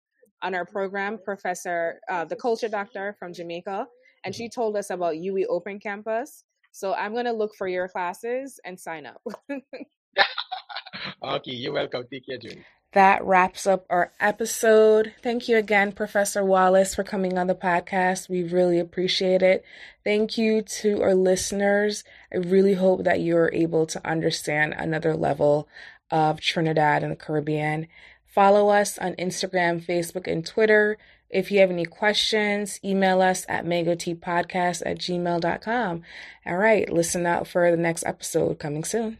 on 0.42 0.54
our 0.54 0.64
program, 0.64 1.18
Professor 1.24 2.00
uh, 2.08 2.24
the 2.24 2.36
Culture 2.36 2.68
Doctor 2.68 3.16
from 3.18 3.32
Jamaica, 3.32 3.86
and 4.24 4.34
she 4.34 4.48
told 4.48 4.76
us 4.76 4.90
about 4.90 5.14
UWI 5.14 5.44
Open 5.48 5.78
Campus. 5.78 6.44
So 6.72 6.94
I'm 6.94 7.14
gonna 7.14 7.32
look 7.32 7.54
for 7.56 7.68
your 7.68 7.88
classes 7.88 8.60
and 8.64 8.78
sign 8.78 9.06
up. 9.06 9.22
Okay, 11.22 11.52
you're 11.52 11.72
welcome. 11.72 12.04
Take 12.10 12.26
care, 12.26 12.38
Julie. 12.38 12.64
That 12.92 13.22
wraps 13.22 13.66
up 13.66 13.84
our 13.90 14.12
episode. 14.18 15.12
Thank 15.22 15.46
you 15.46 15.58
again, 15.58 15.92
Professor 15.92 16.42
Wallace, 16.42 16.94
for 16.94 17.04
coming 17.04 17.36
on 17.36 17.46
the 17.46 17.54
podcast. 17.54 18.30
We 18.30 18.42
really 18.42 18.78
appreciate 18.78 19.42
it. 19.42 19.62
Thank 20.04 20.38
you 20.38 20.62
to 20.62 21.02
our 21.02 21.14
listeners. 21.14 22.02
I 22.32 22.38
really 22.38 22.74
hope 22.74 23.04
that 23.04 23.20
you're 23.20 23.50
able 23.52 23.84
to 23.86 24.08
understand 24.08 24.74
another 24.76 25.14
level 25.14 25.68
of 26.10 26.40
Trinidad 26.40 27.02
and 27.02 27.12
the 27.12 27.16
Caribbean. 27.16 27.88
Follow 28.24 28.70
us 28.70 28.96
on 28.98 29.14
Instagram, 29.16 29.84
Facebook, 29.84 30.26
and 30.26 30.46
Twitter. 30.46 30.96
If 31.28 31.50
you 31.50 31.60
have 31.60 31.70
any 31.70 31.84
questions, 31.84 32.80
email 32.82 33.20
us 33.20 33.44
at 33.50 33.66
mangotpodcast 33.66 34.82
at 34.86 34.98
gmail.com. 34.98 36.02
All 36.46 36.56
right, 36.56 36.90
listen 36.90 37.26
out 37.26 37.46
for 37.46 37.70
the 37.70 37.76
next 37.76 38.06
episode 38.06 38.58
coming 38.58 38.84
soon. 38.84 39.18